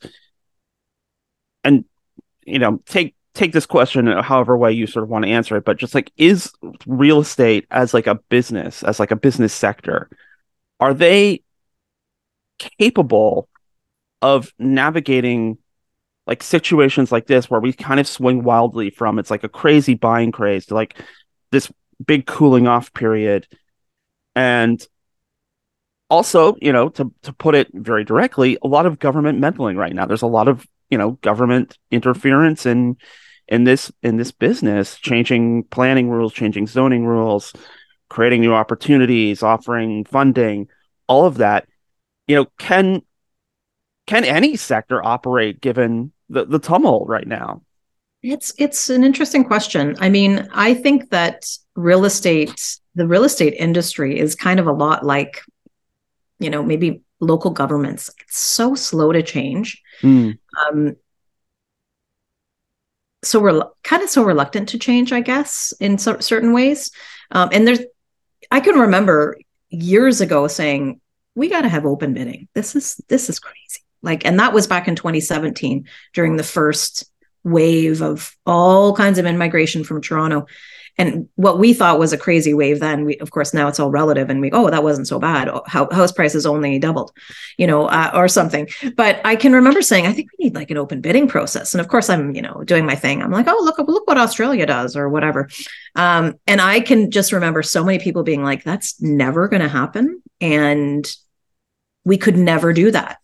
and 1.63 1.85
you 2.45 2.59
know 2.59 2.81
take 2.85 3.15
take 3.33 3.53
this 3.53 3.65
question 3.65 4.07
however 4.07 4.57
way 4.57 4.71
you 4.71 4.87
sort 4.87 5.03
of 5.03 5.09
want 5.09 5.23
to 5.23 5.31
answer 5.31 5.55
it 5.55 5.65
but 5.65 5.77
just 5.77 5.95
like 5.95 6.11
is 6.17 6.51
real 6.85 7.19
estate 7.19 7.65
as 7.71 7.93
like 7.93 8.07
a 8.07 8.15
business 8.15 8.83
as 8.83 8.99
like 8.99 9.11
a 9.11 9.15
business 9.15 9.53
sector 9.53 10.09
are 10.79 10.93
they 10.93 11.41
capable 12.57 13.47
of 14.21 14.51
navigating 14.59 15.57
like 16.29 16.43
situations 16.43 17.11
like 17.11 17.25
this 17.25 17.49
where 17.49 17.59
we 17.59 17.73
kind 17.73 17.99
of 17.99 18.07
swing 18.07 18.43
wildly 18.43 18.91
from 18.91 19.17
it's 19.17 19.31
like 19.31 19.43
a 19.43 19.49
crazy 19.49 19.95
buying 19.95 20.31
craze 20.31 20.67
to 20.67 20.75
like 20.75 20.95
this 21.51 21.71
big 22.05 22.27
cooling 22.27 22.67
off 22.67 22.93
period. 22.93 23.47
And 24.35 24.87
also 26.07 26.55
you 26.61 26.71
know 26.71 26.89
to 26.89 27.11
to 27.23 27.33
put 27.33 27.55
it 27.55 27.67
very 27.73 28.03
directly 28.03 28.57
a 28.63 28.67
lot 28.67 28.85
of 28.85 28.99
government 28.99 29.39
meddling 29.39 29.75
right 29.75 29.93
now. 29.93 30.05
There's 30.05 30.21
a 30.21 30.27
lot 30.27 30.47
of 30.47 30.65
you 30.91 30.99
know 30.99 31.11
government 31.21 31.79
interference 31.89 32.67
in 32.67 32.97
in 33.47 33.63
this 33.63 33.91
in 34.03 34.17
this 34.17 34.31
business 34.31 34.97
changing 34.99 35.63
planning 35.63 36.11
rules 36.11 36.31
changing 36.31 36.67
zoning 36.67 37.05
rules 37.05 37.53
creating 38.07 38.41
new 38.41 38.53
opportunities 38.53 39.41
offering 39.41 40.05
funding 40.05 40.67
all 41.07 41.25
of 41.25 41.37
that. 41.37 41.67
You 42.27 42.35
know 42.35 42.45
can 42.59 43.01
can 44.05 44.25
any 44.25 44.55
sector 44.57 45.03
operate 45.03 45.59
given 45.59 46.11
the, 46.29 46.45
the 46.45 46.59
tumult 46.59 47.07
right 47.07 47.27
now 47.27 47.61
it's 48.21 48.53
it's 48.57 48.89
an 48.89 49.03
interesting 49.03 49.43
question 49.43 49.95
i 49.99 50.09
mean 50.09 50.47
i 50.53 50.73
think 50.73 51.09
that 51.09 51.49
real 51.75 52.05
estate 52.05 52.77
the 52.95 53.07
real 53.07 53.23
estate 53.23 53.53
industry 53.53 54.19
is 54.19 54.35
kind 54.35 54.59
of 54.59 54.67
a 54.67 54.73
lot 54.73 55.05
like 55.05 55.41
you 56.39 56.49
know 56.49 56.61
maybe 56.61 57.01
local 57.21 57.51
governments 57.51 58.09
it's 58.21 58.37
so 58.37 58.75
slow 58.75 59.11
to 59.11 59.23
change 59.23 59.81
mm. 60.01 60.37
um, 60.67 60.95
so 63.23 63.39
we're 63.39 63.63
kind 63.83 64.03
of 64.03 64.09
so 64.09 64.23
reluctant 64.23 64.69
to 64.69 64.79
change, 64.79 65.11
I 65.11 65.21
guess, 65.21 65.73
in 65.79 65.97
so, 65.97 66.19
certain 66.19 66.53
ways. 66.53 66.91
Um, 67.31 67.49
and 67.51 67.67
there's, 67.67 67.81
I 68.51 68.59
can 68.59 68.75
remember 68.79 69.37
years 69.69 70.21
ago 70.21 70.47
saying, 70.47 71.01
we 71.35 71.49
got 71.49 71.61
to 71.61 71.69
have 71.69 71.85
open 71.85 72.13
bidding. 72.13 72.47
This 72.53 72.75
is, 72.75 72.99
this 73.07 73.29
is 73.29 73.39
crazy. 73.39 73.83
Like, 74.01 74.25
and 74.25 74.39
that 74.39 74.53
was 74.53 74.67
back 74.67 74.87
in 74.87 74.95
2017 74.95 75.87
during 76.13 76.37
the 76.37 76.43
first 76.43 77.05
wave 77.43 78.01
of 78.01 78.35
all 78.45 78.95
kinds 78.95 79.17
of 79.17 79.25
immigration 79.25 79.83
from 79.83 80.01
Toronto. 80.01 80.45
And 80.97 81.29
what 81.35 81.59
we 81.59 81.73
thought 81.73 81.97
was 81.97 82.11
a 82.11 82.17
crazy 82.17 82.53
wave 82.53 82.81
then 82.81 83.05
we 83.05 83.17
of 83.19 83.31
course 83.31 83.53
now 83.53 83.69
it's 83.69 83.79
all 83.79 83.89
relative 83.89 84.29
and 84.29 84.41
we 84.41 84.51
oh 84.51 84.69
that 84.69 84.83
wasn't 84.83 85.07
so 85.07 85.17
bad. 85.17 85.49
How 85.65 85.89
house 85.89 86.11
prices 86.11 86.45
only 86.45 86.77
doubled 86.77 87.13
you 87.57 87.65
know 87.65 87.85
uh, 87.85 88.11
or 88.13 88.27
something. 88.27 88.67
But 88.97 89.21
i 89.23 89.37
can 89.37 89.53
remember 89.53 89.81
saying 89.81 90.07
i 90.07 90.11
think 90.11 90.29
we 90.37 90.45
need 90.45 90.55
like 90.55 90.71
an 90.71 90.77
open 90.77 90.99
bidding 90.99 91.29
process. 91.29 91.73
And 91.73 91.79
of 91.79 91.87
course 91.87 92.09
i'm 92.09 92.35
you 92.35 92.41
know 92.41 92.63
doing 92.65 92.85
my 92.85 92.95
thing. 92.95 93.23
I'm 93.23 93.31
like 93.31 93.47
oh 93.47 93.61
look 93.63 93.77
look 93.79 94.07
what 94.07 94.17
australia 94.17 94.65
does 94.65 94.97
or 94.97 95.07
whatever. 95.07 95.47
Um, 95.95 96.37
and 96.47 96.59
i 96.59 96.81
can 96.81 97.11
just 97.11 97.31
remember 97.31 97.63
so 97.63 97.85
many 97.85 97.99
people 97.99 98.23
being 98.23 98.43
like 98.43 98.65
that's 98.65 99.01
never 99.01 99.47
going 99.47 99.61
to 99.61 99.69
happen. 99.69 100.21
And 100.41 101.09
we 102.03 102.17
could 102.17 102.37
never 102.37 102.73
do 102.73 102.91
that 102.91 103.19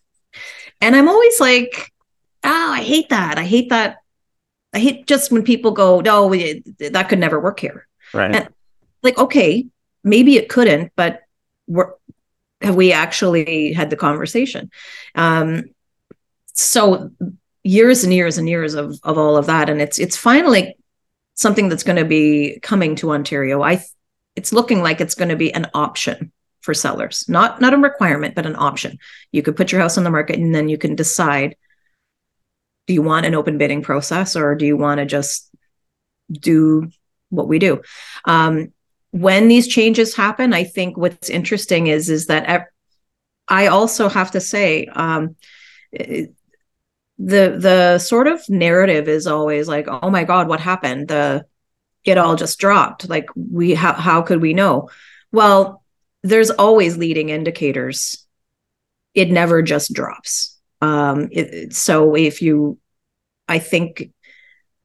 and 0.80 0.96
i'm 0.96 1.08
always 1.08 1.40
like 1.40 1.92
oh 2.44 2.72
i 2.72 2.82
hate 2.82 3.08
that 3.08 3.38
i 3.38 3.44
hate 3.44 3.70
that 3.70 3.98
I 4.76 4.78
hate 4.78 5.06
just 5.06 5.32
when 5.32 5.42
people 5.42 5.70
go, 5.70 6.00
no, 6.02 6.28
that 6.34 7.08
could 7.08 7.18
never 7.18 7.40
work 7.40 7.60
here. 7.60 7.88
Right. 8.12 8.34
And 8.34 8.48
like, 9.02 9.16
okay, 9.16 9.68
maybe 10.04 10.36
it 10.36 10.50
couldn't, 10.50 10.92
but 10.96 11.22
we're, 11.66 11.92
have 12.60 12.74
we 12.74 12.92
actually 12.92 13.72
had 13.72 13.88
the 13.88 13.96
conversation? 13.96 14.70
Um, 15.14 15.64
so 16.52 17.10
years 17.62 18.04
and 18.04 18.12
years 18.12 18.36
and 18.36 18.46
years 18.46 18.74
of, 18.74 19.00
of 19.02 19.16
all 19.16 19.38
of 19.38 19.46
that. 19.46 19.70
And 19.70 19.80
it's, 19.80 19.98
it's 19.98 20.16
finally 20.16 20.76
something 21.32 21.70
that's 21.70 21.82
going 21.82 21.96
to 21.96 22.04
be 22.04 22.58
coming 22.60 22.96
to 22.96 23.12
Ontario. 23.12 23.62
I, 23.62 23.82
it's 24.34 24.52
looking 24.52 24.82
like 24.82 25.00
it's 25.00 25.14
going 25.14 25.30
to 25.30 25.36
be 25.36 25.54
an 25.54 25.68
option 25.72 26.32
for 26.66 26.74
sellers, 26.74 27.26
not, 27.28 27.60
not 27.62 27.72
a 27.72 27.78
requirement, 27.78 28.34
but 28.34 28.44
an 28.44 28.56
option. 28.56 28.98
You 29.32 29.42
could 29.42 29.56
put 29.56 29.72
your 29.72 29.80
house 29.80 29.96
on 29.96 30.04
the 30.04 30.10
market 30.10 30.38
and 30.38 30.54
then 30.54 30.68
you 30.68 30.76
can 30.76 30.94
decide 30.94 31.56
do 32.86 32.94
you 32.94 33.02
want 33.02 33.26
an 33.26 33.34
open 33.34 33.58
bidding 33.58 33.82
process 33.82 34.36
or 34.36 34.54
do 34.54 34.64
you 34.64 34.76
want 34.76 34.98
to 34.98 35.06
just 35.06 35.50
do 36.30 36.88
what 37.30 37.48
we 37.48 37.58
do? 37.58 37.82
Um, 38.24 38.72
when 39.12 39.48
these 39.48 39.66
changes 39.66 40.14
happen 40.14 40.52
i 40.52 40.62
think 40.62 40.98
what's 40.98 41.30
interesting 41.30 41.86
is 41.86 42.10
is 42.10 42.26
that 42.26 42.66
i 43.48 43.66
also 43.68 44.10
have 44.10 44.32
to 44.32 44.40
say 44.40 44.84
um, 44.86 45.36
the 47.18 47.56
the 47.58 47.98
sort 47.98 48.26
of 48.26 48.46
narrative 48.48 49.08
is 49.08 49.26
always 49.26 49.68
like 49.68 49.86
oh 49.88 50.10
my 50.10 50.24
god 50.24 50.48
what 50.48 50.60
happened? 50.60 51.08
The 51.08 51.46
it 52.04 52.18
all 52.18 52.36
just 52.36 52.60
dropped. 52.60 53.08
Like 53.08 53.28
we 53.34 53.74
how, 53.74 53.94
how 53.94 54.22
could 54.22 54.40
we 54.40 54.54
know? 54.54 54.90
Well 55.32 55.82
there's 56.22 56.50
always 56.50 56.96
leading 56.96 57.28
indicators 57.28 58.26
it 59.14 59.30
never 59.30 59.62
just 59.62 59.92
drops 59.92 60.56
um, 60.80 61.28
it, 61.30 61.74
so 61.74 62.14
if 62.14 62.42
you, 62.42 62.78
I 63.48 63.58
think 63.58 64.10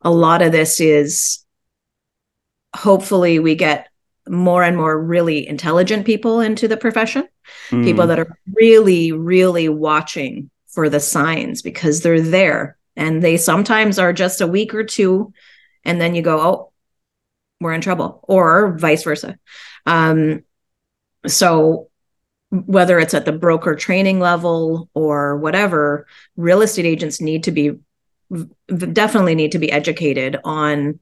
a 0.02 0.12
lot 0.12 0.42
of 0.42 0.52
this 0.52 0.80
is 0.80 1.46
hopefully 2.76 3.40
we 3.40 3.56
get 3.56 3.88
more 4.28 4.64
and 4.64 4.78
more 4.78 5.00
really 5.00 5.48
intelligent 5.48 6.06
people 6.06 6.40
into 6.40 6.68
the 6.68 6.78
profession, 6.78 7.28
mm. 7.70 7.84
people 7.84 8.08
that 8.08 8.20
are 8.20 8.38
really, 8.54 9.12
really 9.12 9.68
watching 9.68 10.50
for 10.68 10.90
the 10.90 11.00
signs 11.00 11.62
because 11.62 12.02
they're 12.02 12.22
there 12.22 12.78
and 12.96 13.22
they 13.22 13.36
sometimes 13.36 14.00
are 14.00 14.14
just 14.14 14.42
a 14.42 14.48
week 14.48 14.74
or 14.74 14.84
two 14.84 15.34
and 15.84 16.00
then 16.00 16.16
you 16.16 16.22
go, 16.22 16.40
oh, 16.40 16.72
we're 17.60 17.74
in 17.74 17.82
trouble, 17.82 18.24
or 18.24 18.76
vice 18.78 19.04
versa. 19.04 19.38
Um, 19.86 20.44
so 21.28 21.90
whether 22.52 23.00
it's 23.00 23.14
at 23.14 23.26
the 23.26 23.32
broker 23.32 23.76
training 23.76 24.20
level 24.20 24.90
or 24.94 25.38
whatever, 25.38 26.06
real 26.36 26.62
estate 26.62 26.86
agents 26.86 27.22
need 27.22 27.46
to 27.46 27.52
be 27.52 27.72
definitely 28.94 29.36
need 29.36 29.52
to 29.52 29.60
be 29.60 29.72
educated 29.72 30.38
on 30.44 31.00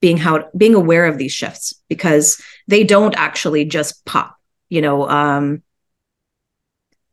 being 0.00 0.16
how 0.16 0.48
being 0.56 0.74
aware 0.74 1.06
of 1.06 1.18
these 1.18 1.32
shifts 1.32 1.74
because 1.88 2.42
they 2.66 2.82
don't 2.82 3.14
actually 3.16 3.64
just 3.64 4.04
pop 4.04 4.36
you 4.68 4.80
know 4.80 5.08
um 5.08 5.62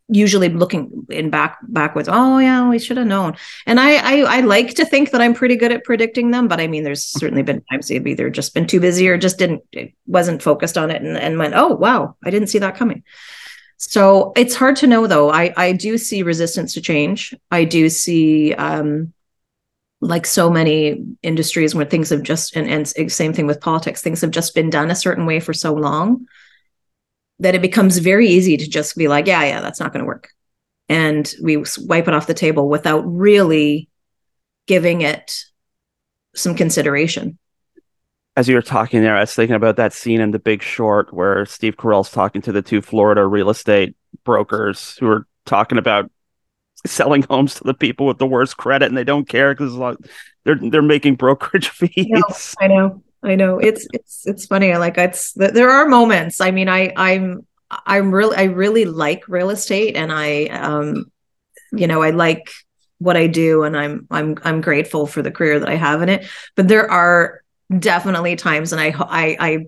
usually 0.10 0.50
looking 0.50 1.06
in 1.10 1.30
back 1.30 1.60
backwards 1.64 2.08
oh 2.10 2.38
yeah 2.38 2.70
we 2.70 2.80
should 2.80 2.98
have 2.98 3.08
known. 3.08 3.36
And 3.66 3.80
I, 3.80 3.96
I 3.96 4.38
i 4.38 4.40
like 4.42 4.74
to 4.76 4.86
think 4.86 5.12
that 5.12 5.22
i'm 5.22 5.34
pretty 5.34 5.56
good 5.56 5.72
at 5.72 5.84
predicting 5.84 6.32
them 6.32 6.48
but 6.48 6.62
i 6.62 6.68
mean 6.68 6.84
there's 6.84 7.04
certainly 7.04 7.44
been 7.44 7.62
times 7.70 7.88
they've 7.88 8.08
either 8.08 8.30
just 8.30 8.54
been 8.54 8.68
too 8.68 8.80
busy 8.80 9.10
or 9.10 9.18
just 9.18 9.38
didn't 9.38 9.64
wasn't 10.06 10.42
focused 10.42 10.78
on 10.78 10.92
it 10.92 11.02
and, 11.02 11.18
and 11.18 11.38
went 11.38 11.54
oh 11.56 11.76
wow 11.76 12.16
i 12.24 12.30
didn't 12.30 12.48
see 12.48 12.60
that 12.60 12.76
coming. 12.76 13.04
So 13.80 14.34
it's 14.36 14.56
hard 14.56 14.76
to 14.78 14.88
know 14.88 15.08
though. 15.08 15.30
I 15.30 15.54
i 15.56 15.72
do 15.72 15.98
see 15.98 16.24
resistance 16.24 16.74
to 16.74 16.82
change. 16.82 17.34
I 17.52 17.64
do 17.64 17.90
see 17.90 18.54
um 18.54 19.14
like 20.02 20.26
so 20.26 20.50
many 20.50 21.04
industries 21.24 21.74
where 21.74 21.86
things 21.86 22.10
have 22.10 22.24
just 22.24 22.56
and, 22.56 22.70
and 22.70 23.12
same 23.12 23.34
thing 23.34 23.48
with 23.48 23.62
politics 23.62 24.02
things 24.02 24.22
have 24.22 24.32
just 24.32 24.54
been 24.54 24.70
done 24.70 24.92
a 24.92 24.96
certain 24.96 25.26
way 25.26 25.40
for 25.40 25.54
so 25.54 25.74
long 25.74 26.28
that 27.40 27.56
it 27.56 27.62
becomes 27.62 27.98
very 28.00 28.28
easy 28.28 28.58
to 28.58 28.70
just 28.70 28.96
be 28.96 29.08
like 29.08 29.28
yeah 29.28 29.44
yeah 29.44 29.62
that's 29.62 29.80
not 29.80 29.94
going 29.94 30.04
to 30.04 30.08
work 30.08 30.30
and 30.90 31.34
we 31.42 31.58
wipe 31.80 32.08
it 32.08 32.14
off 32.14 32.28
the 32.28 32.34
table 32.34 32.70
without 32.70 33.02
really 33.02 33.90
giving 34.68 35.02
it 35.02 35.44
some 36.36 36.56
consideration 36.56 37.38
as 38.36 38.48
you 38.48 38.56
were 38.56 38.62
talking 38.62 39.02
there 39.02 39.16
i 39.16 39.22
was 39.22 39.34
thinking 39.34 39.56
about 39.56 39.76
that 39.76 39.94
scene 39.94 40.22
in 40.22 40.32
the 40.32 40.40
big 40.40 40.62
short 40.62 41.14
where 41.14 41.46
steve 41.46 41.78
carell's 41.78 42.12
talking 42.12 42.42
to 42.42 42.52
the 42.52 42.62
two 42.62 42.82
florida 42.82 43.26
real 43.26 43.50
estate 43.50 43.96
brokers 44.24 44.98
who 45.00 45.08
are 45.08 45.28
talking 45.46 45.78
about 45.78 46.12
selling 46.86 47.24
homes 47.24 47.56
to 47.56 47.64
the 47.64 47.74
people 47.74 48.06
with 48.06 48.18
the 48.18 48.26
worst 48.26 48.58
credit 48.58 48.88
and 48.88 48.98
they 48.98 49.04
don't 49.04 49.28
care 49.28 49.54
because 49.54 49.76
they're 50.44 50.60
they're 50.70 50.82
making 50.82 51.16
brokerage 51.16 51.70
fees. 51.70 51.96
I 52.00 52.08
know, 52.08 52.24
I 52.62 52.68
know. 52.68 53.04
I 53.24 53.36
know. 53.36 53.60
It's 53.60 53.88
it's 53.94 54.28
it's 54.28 54.46
funny. 54.46 54.72
I 54.72 54.78
like 54.78 54.98
it's 54.98 55.34
there 55.34 55.70
are 55.70 55.88
moments. 55.88 56.40
I 56.42 56.52
mean, 56.52 56.70
I 56.70 56.94
I'm 56.96 57.46
I'm 57.70 58.12
really 58.12 58.38
I 58.38 58.44
really 58.44 58.86
like 58.86 59.28
real 59.28 59.50
estate 59.50 59.96
and 59.96 60.12
I 60.12 60.46
um 60.46 61.12
you 61.72 61.88
know, 61.88 62.02
I 62.02 62.12
like 62.12 62.50
what 63.00 63.18
I 63.18 63.28
do 63.28 63.64
and 63.64 63.76
I'm 63.78 64.08
I'm 64.10 64.38
I'm 64.44 64.62
grateful 64.62 65.08
for 65.08 65.22
the 65.22 65.32
career 65.32 65.60
that 65.60 65.70
I 65.70 65.76
have 65.76 66.02
in 66.02 66.10
it. 66.10 66.28
But 66.56 66.68
there 66.68 66.90
are 66.90 67.42
definitely 67.78 68.36
times 68.36 68.72
and 68.72 68.82
I 68.82 68.94
I 68.98 69.38
I 69.40 69.66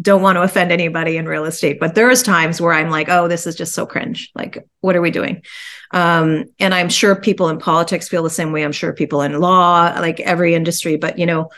don't 0.00 0.22
want 0.22 0.36
to 0.36 0.42
offend 0.42 0.70
anybody 0.70 1.16
in 1.16 1.26
real 1.26 1.44
estate, 1.44 1.80
but 1.80 1.94
there's 1.94 2.22
times 2.22 2.60
where 2.60 2.72
I'm 2.72 2.90
like, 2.90 3.08
oh, 3.08 3.26
this 3.26 3.46
is 3.46 3.56
just 3.56 3.74
so 3.74 3.84
cringe. 3.84 4.30
Like, 4.34 4.64
what 4.80 4.94
are 4.94 5.00
we 5.00 5.10
doing? 5.10 5.42
Um, 5.90 6.44
and 6.60 6.72
I'm 6.72 6.88
sure 6.88 7.16
people 7.16 7.48
in 7.48 7.58
politics 7.58 8.08
feel 8.08 8.22
the 8.22 8.30
same 8.30 8.52
way. 8.52 8.62
I'm 8.62 8.72
sure 8.72 8.92
people 8.92 9.22
in 9.22 9.40
law, 9.40 9.92
like 9.98 10.20
every 10.20 10.54
industry, 10.54 10.96
but 10.96 11.18
you 11.18 11.26
know, 11.26 11.50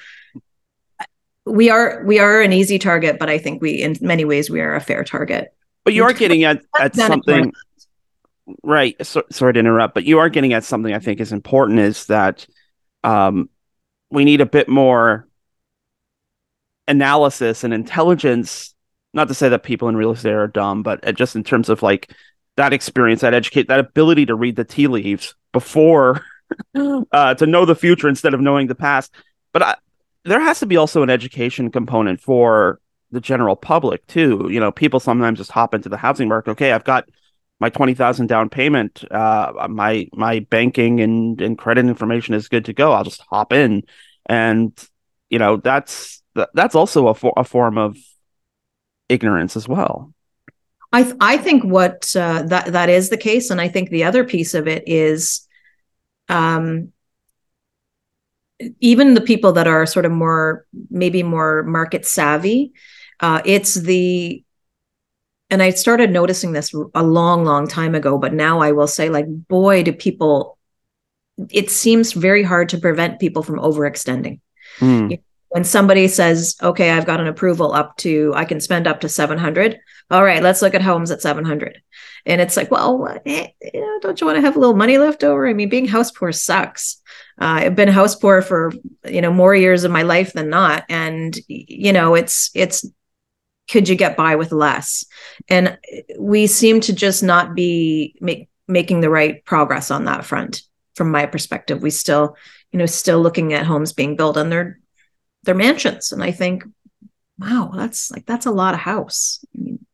we 1.51 1.71
are 1.71 2.03
we 2.05 2.19
are 2.19 2.41
an 2.41 2.53
easy 2.53 2.79
target, 2.79 3.19
but 3.19 3.29
I 3.29 3.39
think 3.39 3.61
we 3.61 3.83
in 3.83 3.97
many 4.01 4.25
ways 4.25 4.51
we 4.51 4.61
are 4.61 4.75
a 4.75 4.81
fair 4.81 5.05
target. 5.05 5.55
But 5.85 5.95
you 5.95 6.05
are 6.05 6.13
getting 6.13 6.45
at, 6.45 6.63
at 6.79 6.95
something 6.95 7.53
right. 8.63 8.95
So, 9.05 9.23
sorry 9.31 9.55
to 9.55 9.61
interrupt, 9.61 9.95
but 9.95 10.05
you 10.05 10.19
are 10.19 10.29
getting 10.29 10.53
at 10.53 10.65
something 10.65 10.93
I 10.93 10.99
think 10.99 11.21
is 11.21 11.33
important 11.33 11.81
is 11.81 12.07
that 12.07 12.47
um, 13.03 13.49
we 14.11 14.25
need 14.25 14.41
a 14.41 14.47
bit 14.47 14.69
more 14.69 15.27
analysis 16.89 17.65
and 17.65 17.73
intelligence 17.73 18.75
not 19.13 19.29
to 19.29 19.35
say 19.35 19.49
that 19.49 19.63
people 19.63 19.89
in 19.89 19.97
real 19.97 20.11
estate 20.11 20.33
are 20.33 20.49
dumb 20.49 20.83
but 20.83 21.07
uh, 21.07 21.13
just 21.13 21.37
in 21.37 21.45
terms 21.45 21.69
of 21.69 21.83
like 21.85 22.13
that 22.57 22.73
experience 22.73 23.21
that 23.21 23.33
educate 23.33 23.69
that 23.69 23.79
ability 23.79 24.27
to 24.27 24.35
read 24.35 24.57
the 24.57 24.65
tea 24.65 24.89
leaves 24.89 25.37
before 25.53 26.21
uh, 27.13 27.35
to 27.35 27.47
know 27.47 27.65
the 27.65 27.77
future 27.77 28.09
instead 28.09 28.35
of 28.35 28.41
knowing 28.41 28.67
the 28.67 28.75
past 28.75 29.15
but 29.53 29.63
I, 29.63 29.77
there 30.25 30.41
has 30.41 30.61
to 30.61 30.67
be 30.67 30.77
also 30.77 31.03
an 31.03 31.11
education 31.11 31.71
component 31.71 32.21
for 32.21 32.81
the 33.11 33.21
general 33.21 33.57
public 33.57 34.07
too. 34.07 34.49
You 34.51 34.61
know 34.61 34.73
people 34.73 35.01
sometimes 35.01 35.39
just 35.39 35.51
hop 35.51 35.75
into 35.75 35.89
the 35.89 35.97
housing 35.97 36.29
market. 36.29 36.53
Okay 36.53 36.73
i've 36.73 36.85
got 36.85 37.09
my 37.61 37.69
20,000 37.69 38.27
down 38.27 38.49
payment. 38.49 39.05
Uh, 39.11 39.69
my 39.69 40.09
my 40.13 40.41
banking 40.41 41.01
and 41.01 41.41
and 41.41 41.59
credit 41.59 41.85
information 41.85 42.35
is 42.35 42.49
good 42.49 42.65
to 42.65 42.73
go. 42.73 42.93
I'll 42.93 43.05
just 43.05 43.23
hop 43.29 43.53
in. 43.53 43.83
And 44.27 44.73
you 45.29 45.39
know 45.39 45.59
that's 45.59 46.23
that's 46.55 46.75
also 46.75 47.09
a, 47.09 47.17
a 47.37 47.45
form 47.45 47.79
of 47.79 47.97
ignorance 49.09 49.57
as 49.57 49.69
well. 49.69 50.13
I 50.93 51.03
th- 51.05 51.17
I 51.21 51.37
think 51.37 51.65
what 51.65 52.15
uh, 52.17 52.43
that 52.45 52.73
that 52.73 52.89
is 52.89 53.11
the 53.11 53.17
case, 53.17 53.51
and 53.51 53.61
I 53.61 53.69
think 53.69 53.91
the 53.91 54.05
other 54.05 54.25
piece 54.25 54.55
of 54.55 54.67
it 54.67 54.85
is, 54.87 55.47
um, 56.29 56.93
even 58.81 59.15
the 59.15 59.21
people 59.21 59.53
that 59.53 59.67
are 59.67 59.87
sort 59.87 60.05
of 60.05 60.13
more 60.13 60.67
maybe 60.91 61.23
more 61.23 61.63
market 61.63 62.07
savvy, 62.07 62.73
uh, 63.21 63.43
it's 63.45 63.75
the 63.75 64.45
and 65.53 65.63
I 65.63 65.71
started 65.71 66.13
noticing 66.13 66.53
this 66.53 66.73
a 66.95 67.03
long, 67.03 67.45
long 67.45 67.67
time 67.67 67.97
ago, 67.97 68.19
but 68.19 68.33
now 68.33 68.61
I 68.61 68.71
will 68.71 68.87
say, 68.87 69.09
like, 69.09 69.27
boy, 69.29 69.83
do 69.83 69.93
people, 69.93 70.57
it 71.51 71.73
seems 71.73 72.13
very 72.13 72.45
hard 72.45 72.69
to 72.69 72.79
prevent 72.79 73.19
people 73.19 73.43
from 73.43 73.59
overextending. 73.59 74.39
Mm 74.79 75.19
when 75.51 75.65
somebody 75.65 76.07
says, 76.07 76.57
okay, 76.63 76.93
I've 76.93 77.07
got 77.07 77.21
an 77.21 77.27
approval 77.27 77.73
up 77.73 77.97
to, 77.99 78.33
I 78.37 78.45
can 78.45 78.61
spend 78.61 78.87
up 78.87 79.01
to 79.01 79.09
700. 79.09 79.81
All 80.11 80.23
right, 80.23 80.43
let's 80.43 80.63
look 80.63 80.75
at 80.75 80.83
homes 80.83 81.11
at 81.11 81.23
700. 81.23 81.83
And 82.25 82.41
it's 82.41 82.57
like, 82.57 82.71
well, 82.71 83.19
eh, 83.27 83.49
don't 84.01 84.21
you 84.21 84.29
want 84.29 84.37
to 84.37 84.43
have 84.43 84.55
a 84.55 84.61
little 84.61 84.77
money 84.77 84.97
left 84.97 85.25
over? 85.25 85.49
I 85.49 85.53
mean, 85.53 85.69
being 85.69 85.89
house 85.89 86.13
poor 86.13 86.31
sucks. 86.31 87.00
Uh, 87.41 87.65
I've 87.65 87.77
been 87.77 87.89
house 87.89 88.17
poor 88.17 88.43
for, 88.43 88.73
you 89.05 89.21
know, 89.21 89.33
more 89.33 89.55
years 89.55 89.85
of 89.85 89.91
my 89.91 90.03
life 90.03 90.33
than 90.33 90.49
not. 90.49 90.85
And, 90.89 91.39
you 91.49 91.93
know, 91.93 92.15
it's, 92.15 92.51
it's, 92.55 92.87
could 93.71 93.89
you 93.89 93.95
get 93.95 94.17
by 94.17 94.37
with 94.37 94.53
less? 94.53 95.05
And 95.49 95.79
we 96.19 96.47
seem 96.47 96.81
to 96.81 96.93
just 96.93 97.23
not 97.23 97.55
be 97.55 98.17
make, 98.21 98.49
making 98.67 99.01
the 99.01 99.11
right 99.11 99.45
progress 99.45 99.91
on 99.91 100.05
that 100.07 100.25
front. 100.25 100.63
From 100.97 101.11
my 101.11 101.27
perspective, 101.27 101.83
we 101.83 101.91
still, 101.91 102.37
you 102.73 102.79
know, 102.79 102.87
still 102.87 103.21
looking 103.21 103.53
at 103.53 103.65
homes 103.65 103.93
being 103.93 104.17
built 104.17 104.37
and 104.37 104.51
they're 104.51 104.81
their 105.43 105.55
mansions 105.55 106.13
and 106.13 106.23
i 106.23 106.31
think 106.31 106.65
wow 107.39 107.71
that's 107.75 108.11
like 108.11 108.27
that's 108.27 108.47
a 108.47 108.51
lot 108.51 108.75
of 108.75 108.81
house 108.81 109.45
I 109.55 109.61
mean, 109.61 109.87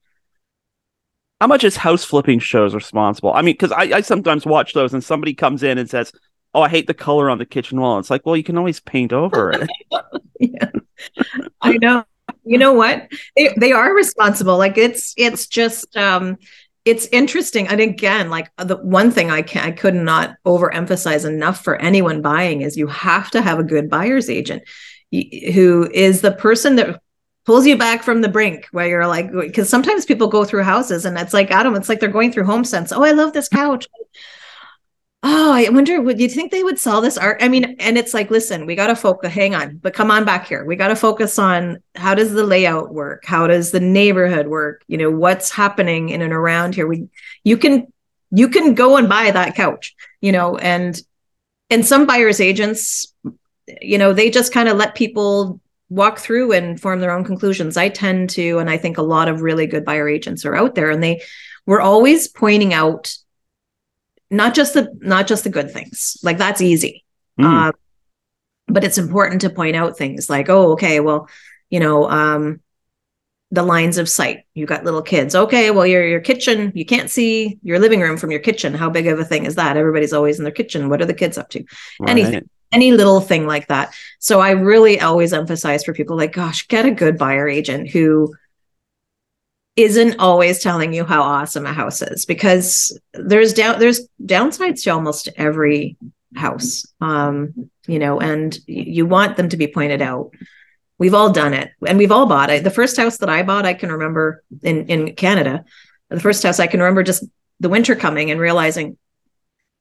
how 1.40 1.46
much 1.46 1.64
is 1.64 1.76
house 1.76 2.04
flipping 2.04 2.38
shows 2.38 2.74
responsible 2.74 3.32
i 3.32 3.42
mean 3.42 3.54
because 3.54 3.72
I, 3.72 3.82
I 3.82 4.00
sometimes 4.00 4.46
watch 4.46 4.72
those 4.74 4.92
and 4.92 5.04
somebody 5.04 5.34
comes 5.34 5.62
in 5.62 5.78
and 5.78 5.88
says 5.88 6.12
oh 6.56 6.62
i 6.62 6.68
hate 6.68 6.88
the 6.88 6.94
color 6.94 7.30
on 7.30 7.38
the 7.38 7.46
kitchen 7.46 7.80
wall. 7.80 8.00
It's 8.00 8.10
like 8.10 8.26
well 8.26 8.36
you 8.36 8.42
can 8.42 8.58
always 8.58 8.80
paint 8.80 9.12
over 9.12 9.52
it. 9.52 9.70
Yeah 10.40 10.70
i 11.62 11.76
know. 11.78 12.04
You 12.44 12.58
know 12.58 12.72
what? 12.72 13.08
They, 13.36 13.54
they 13.58 13.72
are 13.72 13.94
responsible. 13.94 14.56
Like 14.56 14.78
it's 14.78 15.14
it's 15.16 15.46
just 15.46 15.96
um 15.96 16.36
it's 16.84 17.06
interesting. 17.06 17.66
And 17.68 17.80
again 17.80 18.30
like 18.30 18.50
the 18.56 18.76
one 18.76 19.10
thing 19.10 19.30
i 19.30 19.42
can 19.42 19.64
i 19.66 19.70
could 19.70 19.94
not 19.94 20.36
overemphasize 20.46 21.28
enough 21.28 21.62
for 21.62 21.76
anyone 21.76 22.22
buying 22.22 22.62
is 22.62 22.76
you 22.76 22.86
have 22.86 23.30
to 23.32 23.42
have 23.42 23.58
a 23.58 23.64
good 23.64 23.90
buyer's 23.90 24.30
agent 24.30 24.62
who 25.10 25.88
is 25.92 26.20
the 26.20 26.32
person 26.32 26.76
that 26.76 27.00
pulls 27.44 27.66
you 27.66 27.76
back 27.76 28.02
from 28.02 28.22
the 28.22 28.28
brink 28.28 28.66
where 28.72 28.88
you're 28.88 29.06
like 29.06 29.30
because 29.32 29.68
sometimes 29.68 30.04
people 30.04 30.26
go 30.26 30.44
through 30.44 30.64
houses 30.64 31.04
and 31.04 31.16
it's 31.16 31.32
like 31.32 31.50
adam 31.50 31.74
it's 31.74 31.88
like 31.88 32.00
they're 32.00 32.08
going 32.08 32.32
through 32.32 32.44
HomeSense 32.44 32.92
oh 32.94 33.04
i 33.04 33.12
love 33.12 33.32
this 33.32 33.48
couch 33.48 33.86
oh 35.22 35.52
i 35.52 35.68
wonder 35.70 36.00
would 36.00 36.20
you 36.20 36.28
think 36.28 36.50
they 36.50 36.62
would 36.62 36.78
sell 36.78 37.00
this 37.00 37.16
art? 37.18 37.38
I 37.42 37.48
mean 37.48 37.76
and 37.78 37.96
it's 37.96 38.14
like 38.14 38.30
listen 38.30 38.66
we 38.66 38.74
got 38.74 38.88
to 38.88 38.96
focus 38.96 39.32
hang 39.32 39.54
on 39.54 39.78
but 39.78 39.94
come 39.94 40.10
on 40.10 40.24
back 40.24 40.46
here. 40.46 40.64
We 40.64 40.76
got 40.76 40.88
to 40.88 40.96
focus 40.96 41.38
on 41.38 41.78
how 41.94 42.14
does 42.14 42.32
the 42.32 42.44
layout 42.44 42.92
work? 42.92 43.24
How 43.24 43.46
does 43.46 43.70
the 43.70 43.80
neighborhood 43.80 44.46
work? 44.46 44.82
You 44.88 44.98
know 44.98 45.10
what's 45.10 45.50
happening 45.50 46.10
in 46.10 46.22
and 46.22 46.32
around 46.32 46.74
here? 46.74 46.86
We 46.86 47.08
you 47.44 47.56
can 47.56 47.92
you 48.30 48.48
can 48.48 48.74
go 48.74 48.96
and 48.96 49.08
buy 49.08 49.30
that 49.30 49.54
couch 49.54 49.94
you 50.20 50.32
know 50.32 50.56
and 50.58 51.00
and 51.70 51.84
some 51.84 52.06
buyers 52.06 52.40
agents 52.40 53.12
you 53.80 53.98
know 53.98 54.12
they 54.12 54.30
just 54.30 54.52
kind 54.52 54.68
of 54.68 54.76
let 54.76 54.94
people 54.94 55.60
walk 55.88 56.18
through 56.18 56.52
and 56.52 56.80
form 56.80 57.00
their 57.00 57.12
own 57.12 57.24
conclusions. 57.24 57.76
I 57.76 57.88
tend 57.88 58.30
to 58.30 58.58
and 58.58 58.68
i 58.68 58.76
think 58.76 58.98
a 58.98 59.02
lot 59.02 59.28
of 59.28 59.40
really 59.40 59.66
good 59.66 59.84
buyer 59.84 60.08
agents 60.08 60.44
are 60.44 60.54
out 60.54 60.74
there 60.74 60.90
and 60.90 61.02
they 61.02 61.22
were 61.64 61.80
always 61.80 62.28
pointing 62.28 62.74
out 62.74 63.16
not 64.30 64.54
just 64.54 64.74
the 64.74 64.92
not 65.00 65.26
just 65.26 65.44
the 65.44 65.50
good 65.50 65.70
things. 65.70 66.18
Like 66.22 66.38
that's 66.38 66.60
easy. 66.60 67.04
Mm. 67.38 67.74
but 68.66 68.82
it's 68.82 68.96
important 68.96 69.42
to 69.42 69.50
point 69.50 69.76
out 69.76 69.98
things 69.98 70.30
like 70.30 70.48
oh 70.48 70.72
okay 70.72 71.00
well 71.00 71.28
you 71.68 71.78
know 71.78 72.08
um 72.08 72.60
the 73.50 73.62
lines 73.62 73.98
of 73.98 74.08
sight. 74.08 74.44
You 74.54 74.66
got 74.66 74.84
little 74.84 75.02
kids. 75.02 75.34
Okay 75.34 75.70
well 75.70 75.86
your 75.86 76.06
your 76.06 76.20
kitchen 76.20 76.72
you 76.74 76.84
can't 76.84 77.10
see 77.10 77.58
your 77.62 77.78
living 77.78 78.00
room 78.00 78.16
from 78.16 78.30
your 78.30 78.40
kitchen. 78.40 78.74
How 78.74 78.90
big 78.90 79.06
of 79.06 79.18
a 79.18 79.24
thing 79.24 79.44
is 79.44 79.54
that? 79.56 79.76
Everybody's 79.76 80.12
always 80.12 80.38
in 80.38 80.44
their 80.44 80.52
kitchen. 80.52 80.88
What 80.88 81.00
are 81.02 81.06
the 81.06 81.14
kids 81.14 81.38
up 81.38 81.50
to? 81.50 81.64
Right. 82.00 82.10
anything 82.10 82.48
any 82.72 82.92
little 82.92 83.20
thing 83.20 83.46
like 83.46 83.68
that. 83.68 83.94
So 84.18 84.40
I 84.40 84.50
really 84.50 85.00
always 85.00 85.32
emphasize 85.32 85.84
for 85.84 85.94
people 85.94 86.16
like, 86.16 86.32
gosh, 86.32 86.66
get 86.68 86.86
a 86.86 86.90
good 86.90 87.18
buyer 87.18 87.48
agent 87.48 87.88
who 87.90 88.34
isn't 89.76 90.18
always 90.18 90.62
telling 90.62 90.94
you 90.94 91.04
how 91.04 91.22
awesome 91.22 91.66
a 91.66 91.72
house 91.72 92.00
is 92.00 92.24
because 92.24 92.98
there's 93.12 93.52
down 93.52 93.78
there's 93.78 94.08
downsides 94.24 94.82
to 94.84 94.90
almost 94.90 95.28
every 95.36 95.96
house. 96.34 96.84
Um 97.00 97.70
you 97.86 97.98
know 97.98 98.18
and 98.18 98.58
you 98.66 99.06
want 99.06 99.36
them 99.36 99.50
to 99.50 99.56
be 99.56 99.68
pointed 99.68 100.00
out. 100.00 100.32
We've 100.98 101.14
all 101.14 101.30
done 101.30 101.52
it 101.52 101.70
and 101.86 101.98
we've 101.98 102.12
all 102.12 102.26
bought 102.26 102.50
it. 102.50 102.64
The 102.64 102.70
first 102.70 102.96
house 102.96 103.18
that 103.18 103.28
i 103.28 103.42
bought 103.42 103.66
i 103.66 103.74
can 103.74 103.92
remember 103.92 104.42
in 104.62 104.86
in 104.86 105.14
canada 105.14 105.64
the 106.08 106.20
first 106.20 106.42
house 106.42 106.58
i 106.58 106.66
can 106.66 106.80
remember 106.80 107.02
just 107.02 107.24
the 107.60 107.68
winter 107.68 107.94
coming 107.94 108.30
and 108.30 108.40
realizing 108.40 108.96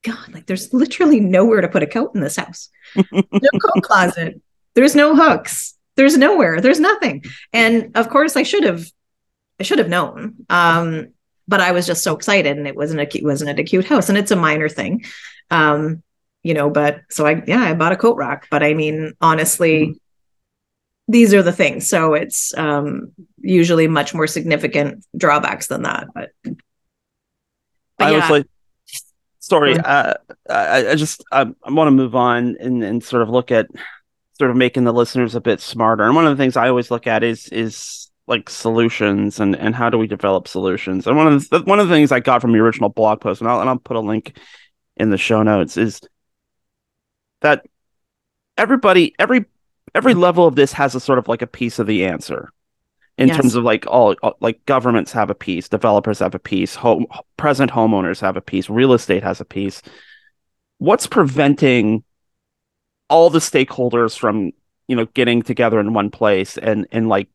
god 0.03 0.34
like 0.34 0.45
there's 0.45 0.73
literally 0.73 1.19
nowhere 1.19 1.62
to 1.62 1.69
put 1.69 1.84
a 1.84 1.88
coat 1.88 2.12
in 2.15 2.21
this 2.21 2.36
house. 2.36 2.69
No 3.12 3.60
coat 3.62 3.84
closet. 3.84 4.41
There's 4.73 4.95
no 4.95 5.15
hooks. 5.15 5.73
There's 5.95 6.17
nowhere. 6.17 6.60
There's 6.60 6.81
nothing. 6.81 7.23
And 7.53 7.91
of 7.95 8.10
course 8.10 8.36
i 8.36 8.43
should 8.43 8.65
have 8.65 8.86
i 9.59 9.63
should 9.63 9.79
have 9.79 9.89
known 9.89 10.35
um 10.49 11.07
but 11.47 11.59
i 11.59 11.71
was 11.71 11.85
just 11.85 12.03
so 12.03 12.15
excited 12.15 12.57
and 12.57 12.67
it 12.67 12.75
wasn't 12.75 12.99
a 12.99 13.17
it 13.17 13.23
wasn't 13.23 13.59
a 13.59 13.63
cute 13.63 13.85
house 13.85 14.09
and 14.09 14.17
it's 14.17 14.31
a 14.31 14.35
minor 14.35 14.69
thing 14.69 15.03
um 15.51 16.01
you 16.43 16.53
know 16.53 16.69
but 16.69 17.01
so 17.09 17.25
i 17.25 17.41
yeah 17.47 17.61
i 17.61 17.73
bought 17.73 17.91
a 17.91 17.97
coat 17.97 18.17
rack 18.17 18.47
but 18.49 18.63
i 18.63 18.73
mean 18.73 19.13
honestly 19.21 19.87
mm-hmm. 19.87 19.97
these 21.07 21.33
are 21.33 21.43
the 21.43 21.51
things 21.51 21.87
so 21.87 22.13
it's 22.13 22.55
um 22.57 23.11
usually 23.41 23.87
much 23.87 24.13
more 24.13 24.27
significant 24.27 25.05
drawbacks 25.17 25.67
than 25.67 25.83
that 25.83 26.07
but, 26.13 26.31
but 26.43 26.55
i 27.99 28.11
yeah. 28.11 28.19
was 28.19 28.29
like 28.29 28.47
sorry 29.39 29.77
uh, 29.77 30.13
I, 30.49 30.89
I 30.89 30.95
just 30.95 31.23
I, 31.31 31.41
I 31.41 31.71
want 31.71 31.87
to 31.87 31.91
move 31.91 32.15
on 32.15 32.57
and, 32.59 32.83
and 32.83 33.03
sort 33.03 33.21
of 33.21 33.29
look 33.29 33.51
at 33.51 33.67
sort 34.37 34.51
of 34.51 34.57
making 34.57 34.83
the 34.83 34.93
listeners 34.93 35.35
a 35.35 35.41
bit 35.41 35.61
smarter. 35.61 36.03
And 36.03 36.15
one 36.15 36.25
of 36.25 36.35
the 36.35 36.41
things 36.41 36.57
I 36.57 36.69
always 36.69 36.91
look 36.91 37.07
at 37.07 37.23
is 37.23 37.47
is 37.49 38.04
like 38.27 38.49
solutions 38.49 39.39
and 39.39 39.55
and 39.55 39.75
how 39.75 39.89
do 39.89 39.97
we 39.97 40.07
develop 40.07 40.47
solutions. 40.47 41.07
And 41.07 41.15
one 41.15 41.27
of 41.27 41.49
the 41.49 41.59
one 41.61 41.79
of 41.79 41.88
the 41.88 41.93
things 41.93 42.11
I 42.11 42.19
got 42.19 42.41
from 42.41 42.51
the 42.51 42.59
original 42.59 42.89
blog 42.89 43.21
post, 43.21 43.41
and 43.41 43.49
I'll 43.49 43.61
and 43.61 43.69
I'll 43.69 43.77
put 43.77 43.97
a 43.97 44.01
link 44.01 44.38
in 44.97 45.09
the 45.09 45.17
show 45.17 45.43
notes, 45.43 45.77
is 45.77 46.01
that 47.41 47.65
everybody 48.57 49.13
every 49.19 49.45
every 49.93 50.13
level 50.13 50.47
of 50.47 50.55
this 50.55 50.73
has 50.73 50.95
a 50.95 50.99
sort 50.99 51.19
of 51.19 51.27
like 51.27 51.41
a 51.41 51.47
piece 51.47 51.79
of 51.79 51.88
the 51.88 52.05
answer 52.05 52.49
in 53.17 53.27
yes. 53.27 53.38
terms 53.38 53.55
of 53.55 53.63
like 53.63 53.85
all 53.88 54.15
like 54.41 54.65
governments 54.65 55.11
have 55.11 55.29
a 55.29 55.35
piece 55.35 55.69
developers 55.69 56.19
have 56.19 56.35
a 56.35 56.39
piece 56.39 56.75
home 56.75 57.05
present 57.38 57.71
homeowners 57.71 58.19
have 58.19 58.35
a 58.35 58.41
piece 58.41 58.69
real 58.69 58.93
estate 58.93 59.23
has 59.23 59.39
a 59.39 59.45
piece 59.45 59.81
what's 60.79 61.07
preventing 61.07 62.03
all 63.09 63.29
the 63.29 63.39
stakeholders 63.39 64.17
from 64.17 64.51
you 64.88 64.95
know 64.95 65.05
getting 65.13 65.41
together 65.41 65.79
in 65.79 65.93
one 65.93 66.09
place 66.09 66.57
and 66.57 66.88
and 66.91 67.07
like 67.07 67.29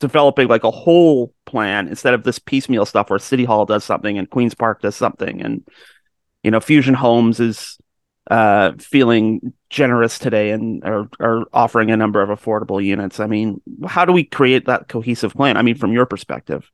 developing 0.00 0.48
like 0.48 0.64
a 0.64 0.70
whole 0.70 1.32
plan 1.44 1.86
instead 1.86 2.14
of 2.14 2.24
this 2.24 2.38
piecemeal 2.38 2.86
stuff 2.86 3.10
where 3.10 3.18
city 3.18 3.44
hall 3.44 3.66
does 3.66 3.84
something 3.84 4.18
and 4.18 4.30
queens 4.30 4.54
park 4.54 4.80
does 4.80 4.96
something 4.96 5.42
and 5.42 5.66
you 6.42 6.50
know 6.50 6.58
fusion 6.58 6.94
homes 6.94 7.38
is 7.38 7.78
uh 8.30 8.72
feeling 8.78 9.52
generous 9.68 10.18
today 10.18 10.50
and 10.50 10.82
are, 10.84 11.08
are 11.20 11.44
offering 11.52 11.90
a 11.90 11.96
number 11.96 12.20
of 12.22 12.30
affordable 12.30 12.82
units. 12.82 13.20
I 13.20 13.26
mean 13.26 13.60
how 13.86 14.04
do 14.04 14.12
we 14.12 14.24
create 14.24 14.66
that 14.66 14.88
cohesive 14.88 15.34
plan? 15.34 15.56
I 15.56 15.62
mean 15.62 15.76
from 15.76 15.92
your 15.92 16.06
perspective. 16.06 16.68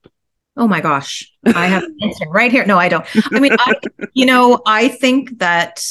Oh 0.56 0.68
my 0.68 0.80
gosh. 0.80 1.30
I 1.44 1.66
have 1.66 1.82
an 1.82 1.96
answer 2.02 2.26
right 2.30 2.50
here. 2.50 2.64
No 2.64 2.78
i 2.78 2.88
don't. 2.88 3.04
I 3.32 3.40
mean 3.40 3.56
I, 3.58 3.74
you 4.14 4.24
know 4.24 4.62
i 4.64 4.88
think 4.88 5.38
that 5.40 5.84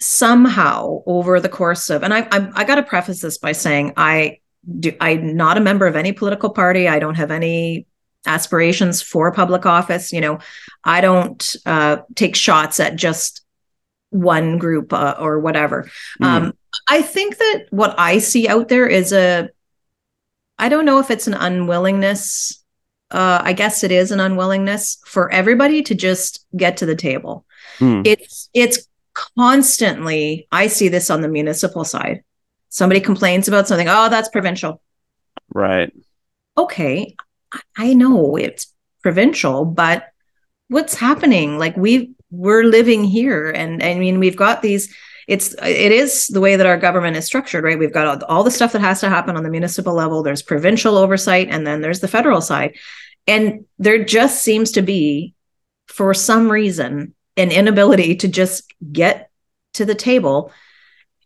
somehow 0.00 1.02
over 1.06 1.40
the 1.40 1.48
course 1.48 1.90
of 1.90 2.02
and 2.02 2.12
I 2.12 2.20
I, 2.30 2.50
I 2.54 2.64
got 2.64 2.76
to 2.76 2.82
preface 2.82 3.20
this 3.20 3.38
by 3.38 3.52
saying 3.52 3.94
I 3.96 4.38
do 4.78 4.92
I'm 5.00 5.36
not 5.36 5.56
a 5.56 5.60
member 5.60 5.86
of 5.86 5.96
any 5.96 6.12
political 6.12 6.50
party. 6.50 6.88
I 6.88 6.98
don't 6.98 7.14
have 7.16 7.30
any 7.30 7.86
aspirations 8.26 9.00
for 9.00 9.32
public 9.32 9.66
office. 9.66 10.12
You 10.12 10.20
know, 10.20 10.38
I 10.84 11.00
don't 11.00 11.56
uh, 11.66 11.98
take 12.14 12.36
shots 12.36 12.80
at 12.80 12.96
just 12.96 13.42
one 14.10 14.58
group 14.58 14.92
uh, 14.92 15.14
or 15.18 15.38
whatever. 15.38 15.90
Mm. 16.20 16.26
Um, 16.26 16.52
I 16.88 17.02
think 17.02 17.38
that 17.38 17.66
what 17.70 17.98
I 17.98 18.18
see 18.18 18.48
out 18.48 18.68
there 18.68 18.86
is 18.86 19.12
a 19.12 19.50
I 20.58 20.68
don't 20.68 20.84
know 20.84 20.98
if 20.98 21.10
it's 21.10 21.26
an 21.26 21.34
unwillingness. 21.34 22.62
Uh, 23.10 23.40
I 23.42 23.54
guess 23.54 23.84
it 23.84 23.92
is 23.92 24.10
an 24.10 24.20
unwillingness 24.20 24.98
for 25.06 25.30
everybody 25.32 25.82
to 25.84 25.94
just 25.94 26.44
get 26.56 26.76
to 26.78 26.86
the 26.86 26.96
table. 26.96 27.46
Mm. 27.78 28.06
It's 28.06 28.50
it's 28.52 28.86
constantly, 29.36 30.46
I 30.52 30.68
see 30.68 30.88
this 30.88 31.10
on 31.10 31.22
the 31.22 31.28
municipal 31.28 31.84
side. 31.84 32.22
Somebody 32.68 33.00
complains 33.00 33.48
about 33.48 33.68
something, 33.68 33.88
oh, 33.88 34.08
that's 34.08 34.28
provincial. 34.28 34.80
Right. 35.52 35.92
Okay. 36.56 37.16
I 37.76 37.94
know 37.94 38.36
it's 38.36 38.72
provincial, 39.02 39.64
but 39.64 40.08
what's 40.68 40.94
happening? 40.94 41.58
Like 41.58 41.76
we 41.76 42.12
we're 42.30 42.64
living 42.64 43.04
here 43.04 43.50
and 43.50 43.82
I 43.82 43.94
mean 43.94 44.18
we've 44.18 44.36
got 44.36 44.60
these 44.60 44.94
it's 45.26 45.54
it 45.62 45.92
is 45.92 46.26
the 46.26 46.42
way 46.42 46.56
that 46.56 46.66
our 46.66 46.76
government 46.76 47.16
is 47.16 47.24
structured 47.24 47.64
right 47.64 47.78
we've 47.78 47.92
got 47.92 48.06
all, 48.06 48.28
all, 48.28 48.44
the 48.44 48.50
stuff 48.50 48.72
that 48.72 48.82
has 48.82 49.00
to 49.00 49.08
happen 49.08 49.34
on 49.34 49.44
the 49.44 49.50
municipal 49.50 49.94
level 49.94 50.22
there's 50.22 50.42
provincial 50.42 50.98
oversight 50.98 51.48
and 51.50 51.66
then 51.66 51.80
there's 51.80 52.00
the 52.00 52.06
federal 52.06 52.42
side 52.42 52.76
and 53.26 53.64
there 53.78 54.04
just 54.04 54.42
seems 54.42 54.72
to 54.72 54.82
be 54.82 55.34
for 55.86 56.12
some 56.14 56.50
reason 56.50 57.14
an 57.36 57.52
inability 57.52 58.16
to 58.16 58.28
just 58.28 58.72
get 58.92 59.30
to 59.74 59.84
the 59.84 59.94
table. 59.94 60.52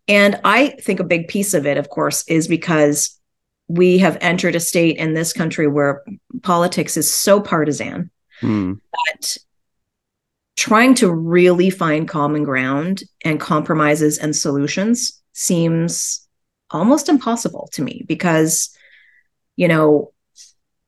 And 0.09 0.41
I 0.45 0.69
think 0.81 1.01
a 1.01 1.05
big 1.05 1.29
piece 1.29 1.55
of 1.55 1.67
it, 1.67 1.77
of 1.77 1.89
course, 1.89 2.25
is 2.29 2.49
because 2.49 3.19
we 3.69 3.99
have 3.99 4.19
entered 4.21 4.55
a 4.55 4.61
state 4.61 4.97
in 4.97 5.15
this 5.15 5.33
country 5.33 5.67
where 5.67 6.05
politics 6.43 6.97
is 6.97 7.13
so 7.13 7.41
partisan 7.41 8.11
mm. 8.41 8.81
that 8.93 9.37
trying 10.57 10.95
to 10.95 11.13
really 11.13 11.71
find 11.71 12.09
common 12.09 12.45
ground 12.45 13.03
and 13.25 13.41
compromises 13.41 14.19
and 14.19 14.37
solutions 14.37 15.23
seems 15.33 16.27
almost 16.71 17.09
impossible 17.09 17.69
to 17.73 17.83
me 17.83 18.05
because, 18.07 18.77
you 19.57 19.69
know, 19.69 20.13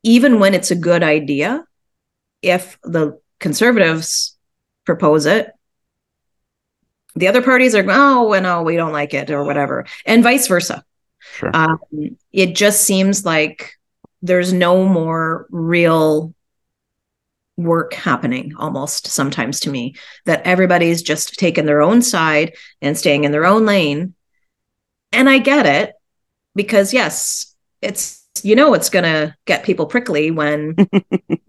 even 0.03 0.39
when 0.39 0.55
it's 0.55 0.71
a 0.71 0.77
good 0.77 1.03
idea, 1.03 1.65
if 2.43 2.79
the 2.83 3.19
conservatives 3.41 4.37
propose 4.85 5.25
it 5.25 5.51
the 7.17 7.29
other 7.29 7.43
parties 7.43 7.75
are 7.75 7.85
oh 7.89 8.29
well, 8.29 8.43
no 8.43 8.63
we 8.63 8.77
don't 8.77 8.93
like 8.93 9.15
it 9.15 9.31
or 9.31 9.45
whatever 9.45 9.87
and 10.07 10.23
vice 10.23 10.47
versa 10.47 10.85
sure. 11.21 11.51
um, 11.55 11.79
it 12.33 12.55
just 12.55 12.83
seems 12.83 13.25
like 13.25 13.73
there's 14.23 14.53
no 14.53 14.87
more 14.87 15.47
real 15.51 16.35
work 17.57 17.95
happening 17.95 18.53
almost 18.59 19.07
sometimes 19.07 19.61
to 19.61 19.71
me 19.71 19.95
that 20.25 20.45
everybody's 20.45 21.03
just 21.03 21.35
taking 21.35 21.67
their 21.67 21.83
own 21.83 22.03
side 22.03 22.55
and 22.83 22.99
staying 22.99 23.25
in 23.25 23.33
their 23.33 23.47
own 23.47 23.65
lane 23.65 24.15
and 25.13 25.29
i 25.29 25.39
get 25.39 25.67
it 25.67 25.95
because 26.55 26.93
yes 26.93 27.55
it's 27.81 28.25
you 28.43 28.57
know 28.57 28.75
it's 28.75 28.91
going 28.91 29.05
to 29.05 29.35
get 29.45 29.65
people 29.65 29.87
prickly 29.87 30.31
when 30.31 30.75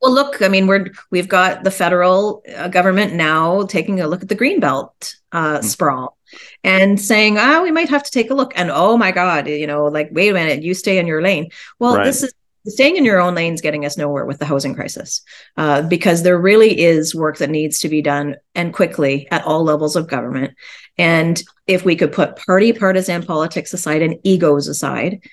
Well, 0.00 0.12
look, 0.12 0.42
I 0.42 0.48
mean, 0.48 0.66
we're 0.66 0.86
we've 1.10 1.28
got 1.28 1.64
the 1.64 1.70
federal 1.70 2.42
uh, 2.56 2.68
government 2.68 3.14
now 3.14 3.64
taking 3.64 4.00
a 4.00 4.06
look 4.06 4.22
at 4.22 4.28
the 4.28 4.36
greenbelt 4.36 5.14
uh, 5.32 5.58
mm. 5.58 5.64
sprawl 5.64 6.16
and 6.62 7.00
saying, 7.00 7.36
"Ah, 7.38 7.58
oh, 7.58 7.62
we 7.62 7.72
might 7.72 7.88
have 7.88 8.04
to 8.04 8.10
take 8.10 8.30
a 8.30 8.34
look." 8.34 8.52
And 8.56 8.70
oh 8.70 8.96
my 8.96 9.10
God, 9.10 9.48
you 9.48 9.66
know, 9.66 9.86
like 9.86 10.10
wait 10.12 10.28
a 10.28 10.34
minute, 10.34 10.62
you 10.62 10.74
stay 10.74 10.98
in 10.98 11.06
your 11.06 11.20
lane. 11.20 11.50
Well, 11.80 11.96
right. 11.96 12.04
this 12.04 12.22
is 12.22 12.32
staying 12.66 12.96
in 12.96 13.04
your 13.04 13.20
own 13.20 13.34
lane 13.34 13.54
is 13.54 13.60
getting 13.60 13.84
us 13.84 13.96
nowhere 13.96 14.24
with 14.24 14.38
the 14.38 14.44
housing 14.44 14.74
crisis 14.74 15.22
uh, 15.56 15.82
because 15.82 16.22
there 16.22 16.38
really 16.38 16.80
is 16.80 17.14
work 17.14 17.38
that 17.38 17.50
needs 17.50 17.78
to 17.80 17.88
be 17.88 18.02
done 18.02 18.36
and 18.54 18.74
quickly 18.74 19.26
at 19.30 19.44
all 19.44 19.64
levels 19.64 19.96
of 19.96 20.06
government. 20.06 20.54
And 20.96 21.42
if 21.66 21.84
we 21.84 21.96
could 21.96 22.12
put 22.12 22.36
party 22.36 22.72
partisan 22.72 23.22
politics 23.22 23.72
aside 23.72 24.02
and 24.02 24.16
egos 24.22 24.68
aside, 24.68 25.24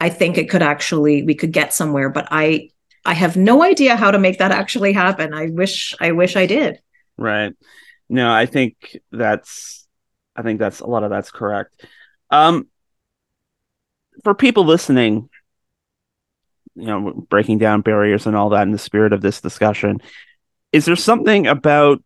I 0.00 0.10
think 0.10 0.36
it 0.36 0.50
could 0.50 0.62
actually 0.62 1.22
we 1.22 1.34
could 1.34 1.52
get 1.52 1.72
somewhere. 1.72 2.10
But 2.10 2.28
I 2.30 2.70
I 3.06 3.14
have 3.14 3.36
no 3.36 3.62
idea 3.62 3.96
how 3.96 4.10
to 4.10 4.18
make 4.18 4.38
that 4.38 4.50
actually 4.50 4.92
happen. 4.92 5.32
I 5.32 5.46
wish 5.46 5.94
I 6.00 6.10
wish 6.12 6.36
I 6.36 6.46
did. 6.46 6.80
Right. 7.16 7.54
No, 8.08 8.32
I 8.32 8.46
think 8.46 8.98
that's 9.12 9.86
I 10.34 10.42
think 10.42 10.58
that's 10.58 10.80
a 10.80 10.86
lot 10.86 11.04
of 11.04 11.10
that's 11.10 11.30
correct. 11.30 11.86
Um 12.30 12.66
for 14.24 14.34
people 14.34 14.64
listening, 14.64 15.28
you 16.74 16.86
know, 16.86 17.12
breaking 17.28 17.58
down 17.58 17.82
barriers 17.82 18.26
and 18.26 18.34
all 18.34 18.50
that 18.50 18.62
in 18.62 18.72
the 18.72 18.78
spirit 18.78 19.12
of 19.12 19.20
this 19.20 19.40
discussion, 19.40 20.00
is 20.72 20.84
there 20.84 20.96
something 20.96 21.46
about 21.46 22.02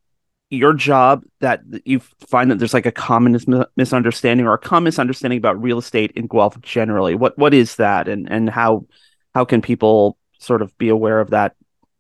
your 0.51 0.74
job 0.74 1.22
that 1.40 1.61
you 1.84 2.01
find 2.28 2.51
that 2.51 2.59
there's 2.59 2.74
like 2.74 2.84
a 2.84 2.92
common 2.92 3.32
mis- 3.32 3.46
misunderstanding 3.76 4.46
or 4.46 4.55
a 4.55 4.59
common 4.59 4.84
misunderstanding 4.84 5.38
about 5.38 5.62
real 5.62 5.78
estate 5.78 6.12
in 6.12 6.26
Guelph 6.26 6.61
generally? 6.61 7.14
What 7.14 7.38
what 7.38 7.55
is 7.55 7.76
that 7.76 8.07
and 8.07 8.30
and 8.30 8.51
how 8.51 8.86
how 9.34 9.46
can 9.46 9.62
people 9.62 10.18
sort 10.41 10.62
of 10.62 10.76
be 10.78 10.88
aware 10.88 11.20
of 11.20 11.30
that 11.30 11.55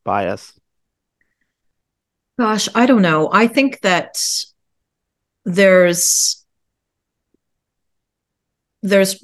bias? 0.04 0.52
Gosh, 2.38 2.68
I 2.74 2.86
don't 2.86 3.02
know. 3.02 3.28
I 3.32 3.46
think 3.46 3.80
that 3.82 4.18
there's 5.44 6.44
there's 8.82 9.22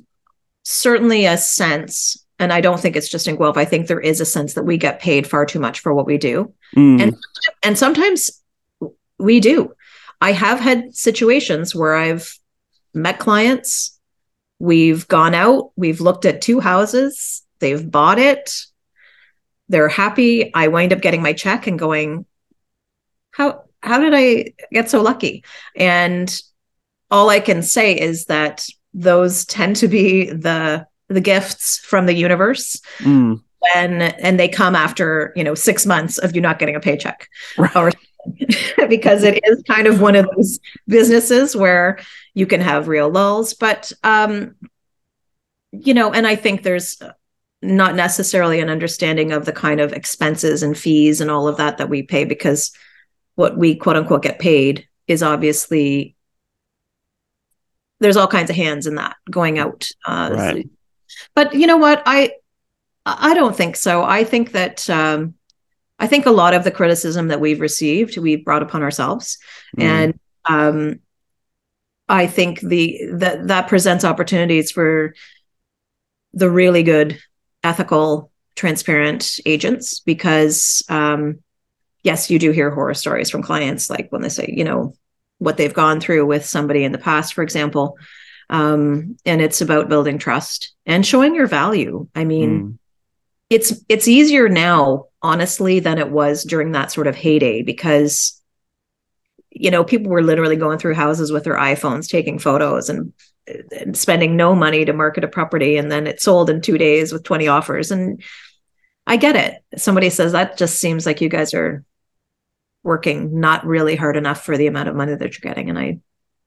certainly 0.63 1.27
a 1.27 1.37
sense 1.39 2.23
and 2.39 2.53
I 2.53 2.61
don't 2.61 2.79
think 2.79 2.97
it's 2.97 3.09
just 3.09 3.29
in 3.29 3.37
Guelph. 3.37 3.57
I 3.57 3.65
think 3.65 3.87
there 3.87 4.01
is 4.01 4.21
a 4.21 4.27
sense 4.27 4.53
that 4.55 4.65
we 4.65 4.77
get 4.77 5.01
paid 5.01 5.27
far 5.27 5.47
too 5.47 5.59
much 5.59 5.81
for 5.81 5.95
what 5.95 6.05
we 6.07 6.19
do, 6.19 6.53
Mm. 6.75 7.01
and 7.03 7.17
and 7.63 7.79
sometimes 7.79 8.43
we 9.19 9.41
do. 9.41 9.73
I 10.21 10.33
have 10.33 10.61
had 10.61 10.95
situations 10.95 11.75
where 11.75 11.95
I've 11.95 12.39
met 12.93 13.19
clients, 13.19 13.99
we've 14.59 15.09
gone 15.09 15.35
out, 15.35 15.71
we've 15.77 16.01
looked 16.03 16.27
at 16.27 16.43
two 16.43 16.61
houses, 16.61 17.43
they've 17.61 17.91
bought 17.91 18.19
it, 18.19 18.51
they're 19.69 19.89
happy. 19.89 20.53
I 20.55 20.69
wind 20.69 20.93
up 20.93 21.01
getting 21.01 21.23
my 21.23 21.33
check 21.33 21.67
and 21.67 21.79
going, 21.79 22.25
how 23.33 23.65
how 23.83 24.01
did 24.01 24.13
I 24.15 24.53
get 24.73 24.91
so 24.91 25.03
lucky? 25.03 25.45
And 25.77 26.35
all 27.11 27.29
I 27.31 27.41
can 27.41 27.63
say 27.63 27.99
is 27.99 28.27
that 28.27 28.67
those 28.95 29.45
tend 29.45 29.77
to 29.77 29.89
be 29.89 30.31
the 30.31 30.87
the 31.09 31.21
gifts 31.21 31.79
from 31.79 32.07
the 32.07 32.15
universe 32.15 32.81
Mm. 32.99 33.43
and 33.77 34.03
and 34.03 34.41
they 34.41 34.49
come 34.49 34.75
after 34.75 35.33
you 35.37 35.45
know 35.45 35.55
six 35.55 35.87
months 35.87 36.19
of 36.19 36.35
you 36.35 36.41
not 36.41 36.59
getting 36.59 36.75
a 36.75 36.81
paycheck 36.81 37.29
Right. 37.57 37.95
because 38.89 39.23
it 39.23 39.39
is 39.45 39.63
kind 39.69 39.87
of 39.87 40.01
one 40.01 40.17
of 40.17 40.29
those 40.35 40.59
businesses 40.89 41.55
where 41.55 41.99
you 42.35 42.45
can 42.47 42.61
have 42.61 42.89
real 42.89 43.09
lulls 43.09 43.55
but 43.55 43.93
um 44.03 44.57
you 45.71 45.95
know 45.95 46.13
and 46.13 46.27
i 46.27 46.35
think 46.35 46.63
there's 46.65 47.01
not 47.67 47.95
necessarily 47.95 48.61
an 48.61 48.69
understanding 48.71 49.33
of 49.33 49.45
the 49.45 49.53
kind 49.53 49.81
of 49.81 49.93
expenses 49.93 50.63
and 50.63 50.77
fees 50.79 51.21
and 51.21 51.31
all 51.31 51.49
of 51.49 51.57
that 51.57 51.79
that 51.79 51.89
we 51.89 52.03
pay 52.03 52.25
because 52.25 52.73
what 53.35 53.57
we 53.59 53.75
quote 53.75 53.97
unquote 53.97 54.23
get 54.23 54.39
paid 54.39 54.87
is 55.07 55.23
obviously 55.23 56.15
there's 58.01 58.17
all 58.17 58.27
kinds 58.29 58.51
of 58.51 58.57
hands 58.57 58.87
in 58.87 58.97
that 58.97 59.17
going 59.31 59.59
out 59.59 59.89
uh 60.07 60.31
Right. 60.33 60.69
but 61.35 61.55
you 61.55 61.67
know 61.67 61.77
what 61.77 62.03
i 62.07 62.33
i 63.05 63.35
don't 63.35 63.57
think 63.57 63.77
so 63.77 64.03
i 64.05 64.25
think 64.25 64.53
that 64.53 64.89
um 64.91 65.35
i 65.99 66.07
think 66.07 66.27
a 66.27 66.31
lot 66.31 66.55
of 66.55 66.65
the 66.65 66.71
criticism 66.71 67.29
that 67.29 67.41
we've 67.41 67.61
received 67.61 68.19
we've 68.19 68.45
brought 68.45 68.63
upon 68.63 68.83
ourselves 68.83 69.39
Mm. 69.77 69.83
and 69.83 70.21
um 70.45 71.01
i 72.09 72.27
think 72.27 72.61
the 72.61 73.01
that 73.15 73.49
that 73.49 73.69
presents 73.69 74.05
opportunities 74.05 74.71
for 74.71 75.15
the 76.33 76.51
really 76.51 76.83
good 76.83 77.19
ethical 77.67 78.31
transparent 78.55 79.23
agents 79.45 80.01
because 80.13 80.83
um 80.89 81.23
yes 82.09 82.31
you 82.31 82.39
do 82.39 82.53
hear 82.53 82.71
horror 82.71 82.95
stories 82.95 83.29
from 83.31 83.43
clients 83.43 83.91
like 83.91 84.07
when 84.11 84.23
they 84.23 84.31
say 84.31 84.47
you 84.57 84.65
know 84.65 84.95
what 85.39 85.57
they've 85.57 85.81
gone 85.83 86.01
through 86.01 86.25
with 86.25 86.45
somebody 86.45 86.85
in 86.85 86.93
the 86.93 87.07
past 87.11 87.35
for 87.35 87.43
example 87.43 87.99
um 88.51 89.17
and 89.27 89.43
it's 89.43 89.61
about 89.61 89.89
building 89.89 90.19
trust 90.19 90.75
and 90.87 91.05
showing 91.05 91.35
your 91.35 91.49
value 91.49 92.07
i 92.15 92.25
mean 92.25 92.51
Mm. 92.63 92.79
it's 93.51 93.71
it's 93.89 94.09
easier 94.09 94.49
now 94.49 95.07
honestly 95.21 95.81
than 95.81 95.99
it 95.99 96.11
was 96.11 96.45
during 96.45 96.73
that 96.73 96.93
sort 96.93 97.09
of 97.09 97.17
heyday 97.17 97.63
because 97.63 98.41
you 99.51 99.71
know 99.73 99.85
people 99.85 100.11
were 100.13 100.23
literally 100.31 100.57
going 100.57 100.79
through 100.79 100.95
houses 100.95 101.33
with 101.33 101.45
their 101.45 101.57
iPhones 101.73 102.09
taking 102.09 102.39
photos 102.39 102.89
and, 102.89 103.01
and 103.01 103.13
spending 103.93 104.37
no 104.37 104.55
money 104.55 104.85
to 104.85 104.93
market 104.93 105.25
a 105.25 105.29
property 105.29 105.77
and 105.77 105.91
then 105.91 106.07
it 106.07 106.21
sold 106.21 106.51
in 106.51 106.61
2 106.61 106.79
days 106.79 107.13
with 107.13 107.23
20 107.23 107.49
offers 107.49 107.91
and 107.91 108.23
I 109.07 109.17
get 109.17 109.37
it 109.37 109.63
somebody 109.81 110.11
says 110.11 110.33
that 110.33 110.57
just 110.59 110.81
seems 110.81 111.07
like 111.07 111.21
you 111.21 111.29
guys 111.29 111.55
are 111.55 111.85
working 112.83 113.39
not 113.41 113.65
really 113.67 113.97
hard 113.97 114.17
enough 114.17 114.45
for 114.45 114.57
the 114.57 114.67
amount 114.67 114.89
of 114.89 114.97
money 114.97 115.15
that 115.15 115.33
you're 115.33 115.49
getting 115.49 115.71
and 115.71 115.79
I 115.79 116.01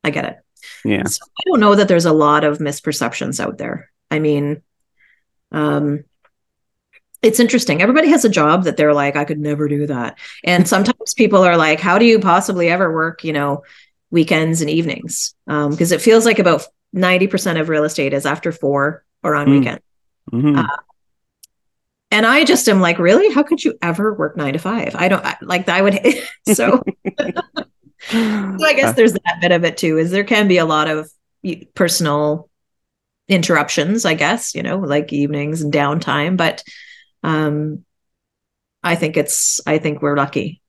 I 0.03 0.09
get 0.09 0.25
it 0.25 0.37
Yeah. 0.83 1.03
so 1.05 1.19
I 1.37 1.43
don't 1.47 1.59
know 1.61 1.75
that 1.75 1.87
there's 1.87 2.05
a 2.05 2.13
lot 2.13 2.43
of 2.43 2.57
misperceptions 2.59 3.39
out 3.39 3.57
there. 3.57 3.89
I 4.11 4.19
mean, 4.19 4.61
um, 5.51 6.03
it's 7.21 7.39
interesting. 7.39 7.81
Everybody 7.81 8.09
has 8.09 8.23
a 8.23 8.29
job 8.29 8.63
that 8.63 8.77
they're 8.77 8.93
like, 8.93 9.15
I 9.17 9.25
could 9.25 9.39
never 9.39 9.67
do 9.67 9.87
that. 9.87 10.17
And 10.43 10.67
sometimes 10.67 11.13
people 11.13 11.43
are 11.43 11.57
like, 11.57 11.79
how 11.81 11.97
do 11.99 12.05
you 12.05 12.19
possibly 12.19 12.69
ever 12.69 12.91
work, 12.93 13.23
you 13.25 13.33
know, 13.33 13.63
weekends 14.09 14.61
and 14.61 14.69
evenings? 14.69 15.35
Um, 15.47 15.71
because 15.71 15.91
it 15.91 16.01
feels 16.01 16.25
like 16.25 16.39
about 16.39 16.65
90% 16.95 17.59
of 17.59 17.69
real 17.69 17.83
estate 17.83 18.13
is 18.13 18.25
after 18.25 18.51
four 18.51 19.03
or 19.23 19.35
on 19.35 19.47
Mm. 19.47 19.51
weekend. 19.59 19.79
Mhm. 20.31 20.57
Uh, 20.59 20.67
And 22.11 22.25
I 22.25 22.43
just 22.43 22.67
am 22.67 22.81
like, 22.81 22.97
really? 22.97 23.31
How 23.33 23.43
could 23.43 23.63
you 23.63 23.75
ever 23.81 24.13
work 24.13 24.35
nine 24.35 24.53
to 24.53 24.59
five? 24.59 24.95
I 24.95 25.07
don't 25.09 25.23
I, 25.23 25.37
like 25.41 25.69
I 25.69 25.81
would. 25.81 25.99
so 26.47 26.81
So 28.11 28.65
I 28.65 28.73
guess 28.73 28.95
there's 28.95 29.13
that 29.13 29.37
bit 29.41 29.51
of 29.51 29.63
it 29.65 29.77
too. 29.77 29.97
Is 29.97 30.09
there 30.09 30.23
can 30.23 30.47
be 30.47 30.57
a 30.57 30.65
lot 30.65 30.89
of 30.89 31.09
personal 31.75 32.49
interruptions, 33.27 34.05
I 34.05 34.15
guess, 34.15 34.55
you 34.55 34.63
know, 34.63 34.79
like 34.79 35.13
evenings 35.13 35.61
and 35.61 35.71
downtime. 35.71 36.35
But 36.37 36.63
um, 37.23 37.85
I 38.83 38.95
think 38.95 39.17
it's 39.17 39.61
I 39.67 39.77
think 39.77 40.01
we're 40.01 40.17
lucky. 40.17 40.61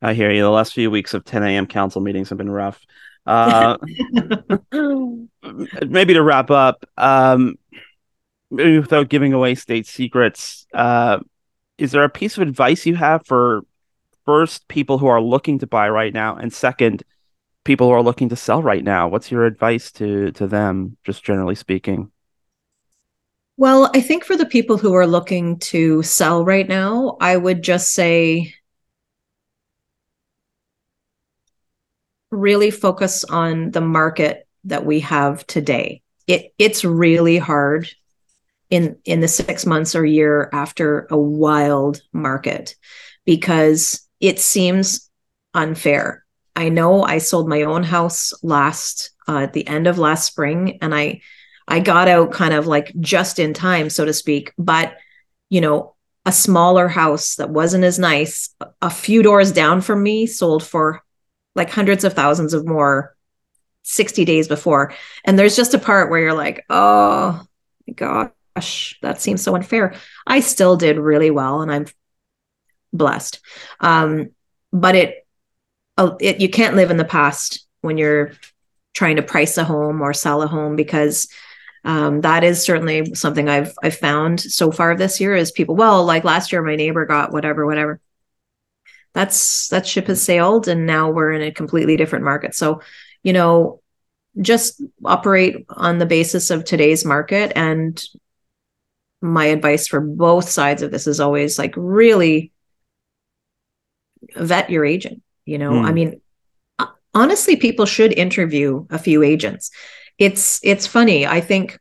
I 0.00 0.14
hear 0.14 0.30
you. 0.32 0.42
The 0.42 0.50
last 0.50 0.72
few 0.72 0.90
weeks 0.90 1.12
of 1.14 1.24
10 1.24 1.42
a.m. 1.42 1.66
council 1.66 2.00
meetings 2.00 2.28
have 2.30 2.38
been 2.38 2.50
rough. 2.50 2.80
Uh, 3.26 3.76
maybe 5.86 6.14
to 6.14 6.22
wrap 6.22 6.50
up, 6.50 6.84
um, 6.96 7.54
maybe 8.50 8.78
without 8.78 9.08
giving 9.08 9.32
away 9.32 9.54
state 9.54 9.86
secrets, 9.86 10.66
uh, 10.74 11.18
is 11.78 11.92
there 11.92 12.04
a 12.04 12.08
piece 12.08 12.36
of 12.36 12.42
advice 12.42 12.84
you 12.86 12.96
have 12.96 13.26
for 13.26 13.62
first 14.24 14.68
people 14.68 14.98
who 14.98 15.06
are 15.06 15.20
looking 15.20 15.58
to 15.60 15.66
buy 15.66 15.88
right 15.88 16.12
now, 16.12 16.36
and 16.36 16.52
second, 16.52 17.02
people 17.64 17.88
who 17.88 17.92
are 17.92 18.02
looking 18.02 18.28
to 18.28 18.36
sell 18.36 18.62
right 18.62 18.84
now? 18.84 19.08
What's 19.08 19.30
your 19.30 19.46
advice 19.46 19.92
to 19.92 20.32
to 20.32 20.46
them, 20.46 20.96
just 21.04 21.24
generally 21.24 21.54
speaking? 21.54 22.10
Well, 23.56 23.90
I 23.94 24.00
think 24.00 24.24
for 24.24 24.36
the 24.36 24.46
people 24.46 24.78
who 24.78 24.94
are 24.94 25.06
looking 25.06 25.58
to 25.58 26.02
sell 26.02 26.44
right 26.44 26.66
now, 26.66 27.16
I 27.20 27.36
would 27.36 27.62
just 27.62 27.92
say 27.92 28.54
really 32.32 32.70
focus 32.70 33.22
on 33.24 33.70
the 33.70 33.80
market 33.80 34.48
that 34.64 34.84
we 34.84 35.00
have 35.00 35.46
today. 35.46 36.02
It 36.26 36.52
it's 36.58 36.84
really 36.84 37.38
hard 37.38 37.88
in 38.70 38.96
in 39.04 39.20
the 39.20 39.28
6 39.28 39.66
months 39.66 39.94
or 39.94 40.04
year 40.04 40.48
after 40.52 41.06
a 41.10 41.16
wild 41.16 42.00
market 42.12 42.74
because 43.24 44.08
it 44.18 44.40
seems 44.40 45.10
unfair. 45.54 46.24
I 46.56 46.68
know 46.68 47.02
I 47.02 47.18
sold 47.18 47.48
my 47.48 47.62
own 47.62 47.82
house 47.82 48.32
last 48.42 49.10
uh, 49.28 49.38
at 49.38 49.52
the 49.52 49.66
end 49.66 49.86
of 49.86 49.98
last 49.98 50.26
spring 50.26 50.78
and 50.80 50.94
I 50.94 51.20
I 51.68 51.80
got 51.80 52.08
out 52.08 52.32
kind 52.32 52.54
of 52.54 52.66
like 52.66 52.92
just 53.00 53.38
in 53.38 53.54
time, 53.54 53.88
so 53.88 54.04
to 54.04 54.12
speak. 54.12 54.52
But, 54.58 54.96
you 55.48 55.60
know, 55.60 55.94
a 56.24 56.32
smaller 56.32 56.88
house 56.88 57.36
that 57.36 57.50
wasn't 57.50 57.84
as 57.84 57.98
nice, 57.98 58.54
a 58.80 58.90
few 58.90 59.22
doors 59.22 59.52
down 59.52 59.80
from 59.80 60.02
me 60.02 60.26
sold 60.26 60.64
for 60.64 61.02
like 61.54 61.70
hundreds 61.70 62.04
of 62.04 62.14
thousands 62.14 62.54
of 62.54 62.66
more 62.66 63.14
60 63.82 64.24
days 64.24 64.48
before. 64.48 64.94
And 65.24 65.38
there's 65.38 65.56
just 65.56 65.74
a 65.74 65.78
part 65.78 66.10
where 66.10 66.20
you're 66.20 66.34
like, 66.34 66.64
oh 66.70 67.44
my 67.86 67.94
gosh, 67.94 68.98
that 69.02 69.20
seems 69.20 69.42
so 69.42 69.54
unfair. 69.54 69.94
I 70.26 70.40
still 70.40 70.76
did 70.76 70.98
really 70.98 71.30
well 71.30 71.62
and 71.62 71.72
I'm 71.72 71.86
blessed. 72.92 73.40
Um, 73.80 74.30
but 74.72 74.94
it, 74.94 75.26
uh, 75.98 76.14
it, 76.20 76.40
you 76.40 76.48
can't 76.48 76.76
live 76.76 76.90
in 76.90 76.96
the 76.96 77.04
past 77.04 77.66
when 77.80 77.98
you're 77.98 78.32
trying 78.94 79.16
to 79.16 79.22
price 79.22 79.58
a 79.58 79.64
home 79.64 80.00
or 80.00 80.12
sell 80.12 80.42
a 80.42 80.46
home 80.46 80.76
because 80.76 81.28
um, 81.84 82.20
that 82.20 82.44
is 82.44 82.64
certainly 82.64 83.14
something 83.14 83.48
I've 83.48 83.74
I've 83.82 83.96
found 83.96 84.40
so 84.40 84.70
far 84.70 84.94
this 84.94 85.20
year 85.20 85.34
is 85.34 85.50
people 85.50 85.74
well 85.74 86.04
like 86.04 86.24
last 86.24 86.52
year 86.52 86.62
my 86.62 86.76
neighbor 86.76 87.04
got 87.06 87.32
whatever 87.32 87.66
whatever 87.66 88.00
that's 89.14 89.68
that 89.68 89.86
ship 89.86 90.06
has 90.06 90.22
sailed 90.22 90.68
and 90.68 90.86
now 90.86 91.10
we're 91.10 91.32
in 91.32 91.42
a 91.42 91.52
completely 91.52 91.96
different 91.96 92.24
market. 92.24 92.54
So 92.54 92.82
you 93.22 93.32
know 93.32 93.80
just 94.40 94.82
operate 95.04 95.66
on 95.68 95.98
the 95.98 96.06
basis 96.06 96.50
of 96.50 96.64
today's 96.64 97.04
market. 97.04 97.52
And 97.54 98.02
my 99.20 99.46
advice 99.46 99.86
for 99.86 100.00
both 100.00 100.48
sides 100.48 100.82
of 100.82 100.90
this 100.90 101.06
is 101.06 101.20
always 101.20 101.58
like 101.58 101.74
really 101.76 102.50
vet 104.34 104.70
your 104.70 104.84
agent 104.84 105.22
you 105.44 105.58
know? 105.58 105.72
Hmm. 105.72 105.84
i 105.84 105.92
mean 105.92 106.20
honestly 107.14 107.56
people 107.56 107.86
should 107.86 108.12
interview 108.12 108.86
a 108.90 108.98
few 108.98 109.22
agents. 109.22 109.70
It's 110.18 110.60
it's 110.62 110.86
funny. 110.86 111.26
I 111.26 111.40
think 111.40 111.78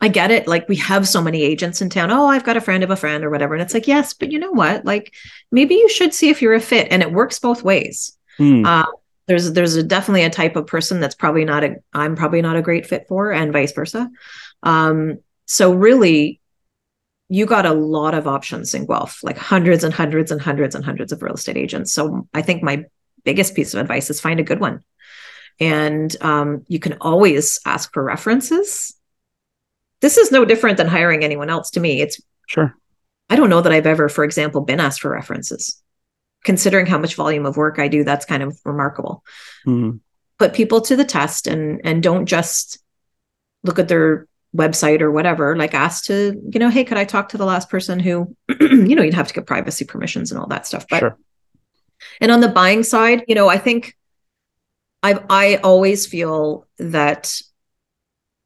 i 0.00 0.08
get 0.08 0.30
it. 0.30 0.46
Like 0.46 0.68
we 0.68 0.76
have 0.76 1.08
so 1.08 1.22
many 1.22 1.42
agents 1.42 1.80
in 1.80 1.88
town. 1.88 2.10
Oh 2.10 2.26
i've 2.26 2.44
got 2.44 2.56
a 2.56 2.60
friend 2.60 2.84
of 2.84 2.90
a 2.90 2.96
friend 2.96 3.24
or 3.24 3.30
whatever. 3.30 3.54
And 3.54 3.62
it's 3.62 3.74
like 3.74 3.86
yes 3.86 4.14
but 4.14 4.32
you 4.32 4.38
know 4.38 4.52
what? 4.52 4.84
Like 4.84 5.14
maybe 5.54 5.74
you 5.74 5.88
should 5.88 6.12
see 6.12 6.28
if 6.30 6.42
you're 6.42 6.54
a 6.54 6.60
fit 6.60 6.88
and 6.90 7.02
it 7.02 7.12
works 7.12 7.38
both 7.38 7.62
ways 7.62 8.16
Hmm. 8.38 8.64
uh, 8.66 8.86
there's 9.26 9.52
there's 9.52 9.76
a, 9.76 9.82
definitely 9.82 10.24
a 10.24 10.30
type 10.30 10.56
of 10.56 10.66
person 10.66 11.00
that's 11.00 11.14
probably 11.14 11.44
not 11.44 11.62
a 11.64 11.76
i'm 11.92 12.14
probably 12.16 12.42
not 12.42 12.56
a 12.56 12.62
great 12.68 12.84
fit 12.86 13.06
for 13.08 13.32
and 13.32 13.52
vice 13.52 13.72
versa 13.72 14.10
um 14.64 15.18
so 15.46 15.72
really 15.72 16.40
you 17.30 17.46
got 17.46 17.64
a 17.64 17.72
lot 17.72 18.14
of 18.14 18.26
options 18.26 18.74
in 18.74 18.84
Guelph, 18.86 19.24
like 19.24 19.38
hundreds 19.38 19.82
and 19.82 19.94
hundreds 19.94 20.30
and 20.30 20.40
hundreds 20.42 20.74
and 20.74 20.84
hundreds 20.84 21.10
of 21.10 21.22
real 21.22 21.34
estate 21.34 21.56
agents. 21.56 21.90
So 21.90 22.28
I 22.34 22.42
think 22.42 22.62
my 22.62 22.84
biggest 23.24 23.54
piece 23.54 23.72
of 23.72 23.80
advice 23.80 24.10
is 24.10 24.20
find 24.20 24.40
a 24.40 24.44
good 24.50 24.60
one. 24.60 24.84
And 25.58 26.14
um, 26.20 26.64
you 26.68 26.78
can 26.78 26.98
always 27.00 27.60
ask 27.64 27.92
for 27.94 28.04
references. 28.04 28.94
this 30.02 30.18
is 30.18 30.30
no 30.32 30.44
different 30.44 30.76
than 30.76 30.86
hiring 30.86 31.24
anyone 31.24 31.48
else 31.48 31.70
to 31.70 31.80
me. 31.80 32.02
It's 32.02 32.20
sure. 32.46 32.76
I 33.30 33.36
don't 33.36 33.50
know 33.50 33.60
that 33.60 33.72
I've 33.72 33.86
ever, 33.86 34.08
for 34.08 34.24
example, 34.24 34.60
been 34.60 34.80
asked 34.80 35.00
for 35.00 35.10
references. 35.10 35.80
Considering 36.44 36.86
how 36.86 36.98
much 36.98 37.14
volume 37.14 37.46
of 37.46 37.56
work 37.56 37.78
I 37.78 37.88
do, 37.88 38.04
that's 38.04 38.26
kind 38.26 38.42
of 38.42 38.58
remarkable. 38.64 39.24
Mm. 39.66 40.00
Put 40.38 40.52
people 40.52 40.82
to 40.82 40.96
the 40.96 41.04
test 41.04 41.46
and 41.46 41.80
and 41.84 42.02
don't 42.02 42.26
just 42.26 42.78
look 43.62 43.78
at 43.78 43.88
their 43.88 44.26
website 44.54 45.00
or 45.00 45.10
whatever. 45.10 45.56
Like 45.56 45.74
ask 45.74 46.04
to, 46.04 46.40
you 46.52 46.60
know, 46.60 46.68
hey, 46.68 46.84
could 46.84 46.98
I 46.98 47.04
talk 47.04 47.30
to 47.30 47.38
the 47.38 47.46
last 47.46 47.68
person 47.68 47.98
who, 47.98 48.36
you 48.60 48.94
know, 48.94 49.02
you'd 49.02 49.14
have 49.14 49.28
to 49.28 49.34
get 49.34 49.46
privacy 49.46 49.84
permissions 49.84 50.30
and 50.30 50.40
all 50.40 50.46
that 50.48 50.66
stuff. 50.66 50.86
But 50.88 51.00
sure. 51.00 51.18
and 52.20 52.30
on 52.30 52.40
the 52.40 52.48
buying 52.48 52.82
side, 52.82 53.24
you 53.26 53.34
know, 53.34 53.48
I 53.48 53.58
think 53.58 53.96
I've 55.02 55.24
I 55.28 55.56
always 55.56 56.06
feel 56.06 56.66
that 56.78 57.40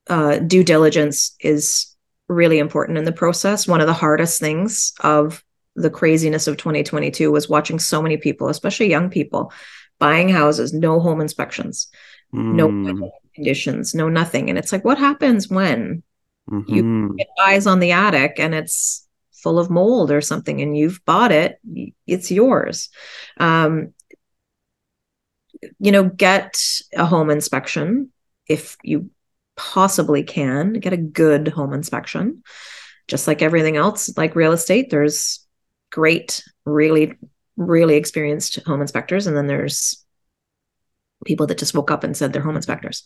uh, 0.08 0.38
due 0.38 0.64
diligence 0.64 1.36
is 1.40 1.87
really 2.28 2.58
important 2.58 2.98
in 2.98 3.04
the 3.04 3.12
process. 3.12 3.66
One 3.66 3.80
of 3.80 3.86
the 3.86 3.92
hardest 3.92 4.40
things 4.40 4.92
of 5.00 5.42
the 5.76 5.90
craziness 5.90 6.46
of 6.46 6.56
2022 6.56 7.30
was 7.30 7.48
watching 7.48 7.78
so 7.78 8.02
many 8.02 8.16
people, 8.16 8.48
especially 8.48 8.90
young 8.90 9.10
people, 9.10 9.52
buying 9.98 10.28
houses, 10.28 10.72
no 10.72 11.00
home 11.00 11.20
inspections, 11.20 11.88
Mm. 12.34 12.52
no 12.52 13.10
conditions, 13.34 13.94
no 13.94 14.08
nothing. 14.08 14.50
And 14.50 14.58
it's 14.58 14.72
like, 14.72 14.84
what 14.84 14.98
happens 14.98 15.48
when 15.48 16.02
Mhm. 16.50 16.64
you 16.68 17.16
get 17.16 17.28
eyes 17.40 17.66
on 17.66 17.80
the 17.80 17.92
attic 17.92 18.38
and 18.38 18.54
it's 18.54 19.06
full 19.32 19.58
of 19.58 19.70
mold 19.70 20.10
or 20.10 20.20
something 20.20 20.60
and 20.60 20.76
you've 20.76 21.02
bought 21.04 21.32
it, 21.32 21.58
it's 22.06 22.30
yours. 22.30 22.90
Um, 23.38 23.94
you 25.78 25.92
know, 25.92 26.04
get 26.04 26.60
a 26.94 27.06
home 27.06 27.30
inspection 27.30 28.12
if 28.46 28.76
you 28.82 29.10
possibly 29.58 30.22
can, 30.22 30.74
get 30.74 30.94
a 30.94 30.96
good 30.96 31.48
home 31.48 31.74
inspection. 31.74 32.42
Just 33.08 33.26
like 33.26 33.42
everything 33.42 33.76
else, 33.76 34.16
like 34.16 34.36
real 34.36 34.52
estate, 34.52 34.88
there's 34.90 35.46
great, 35.90 36.42
really, 36.64 37.14
really 37.56 37.96
experienced 37.96 38.56
home 38.66 38.80
inspectors, 38.80 39.26
and 39.26 39.36
then 39.36 39.46
there's 39.46 40.04
people 41.24 41.46
that 41.46 41.58
just 41.58 41.74
woke 41.74 41.90
up 41.90 42.04
and 42.04 42.16
said 42.16 42.32
they're 42.32 42.42
home 42.42 42.56
inspectors, 42.56 43.04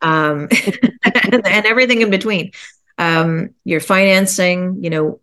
um, 0.00 0.48
and, 1.04 1.46
and 1.46 1.66
everything 1.66 2.00
in 2.00 2.10
between. 2.10 2.52
Um, 2.98 3.50
your 3.64 3.80
financing, 3.80 4.82
you 4.82 4.90
know, 4.90 5.20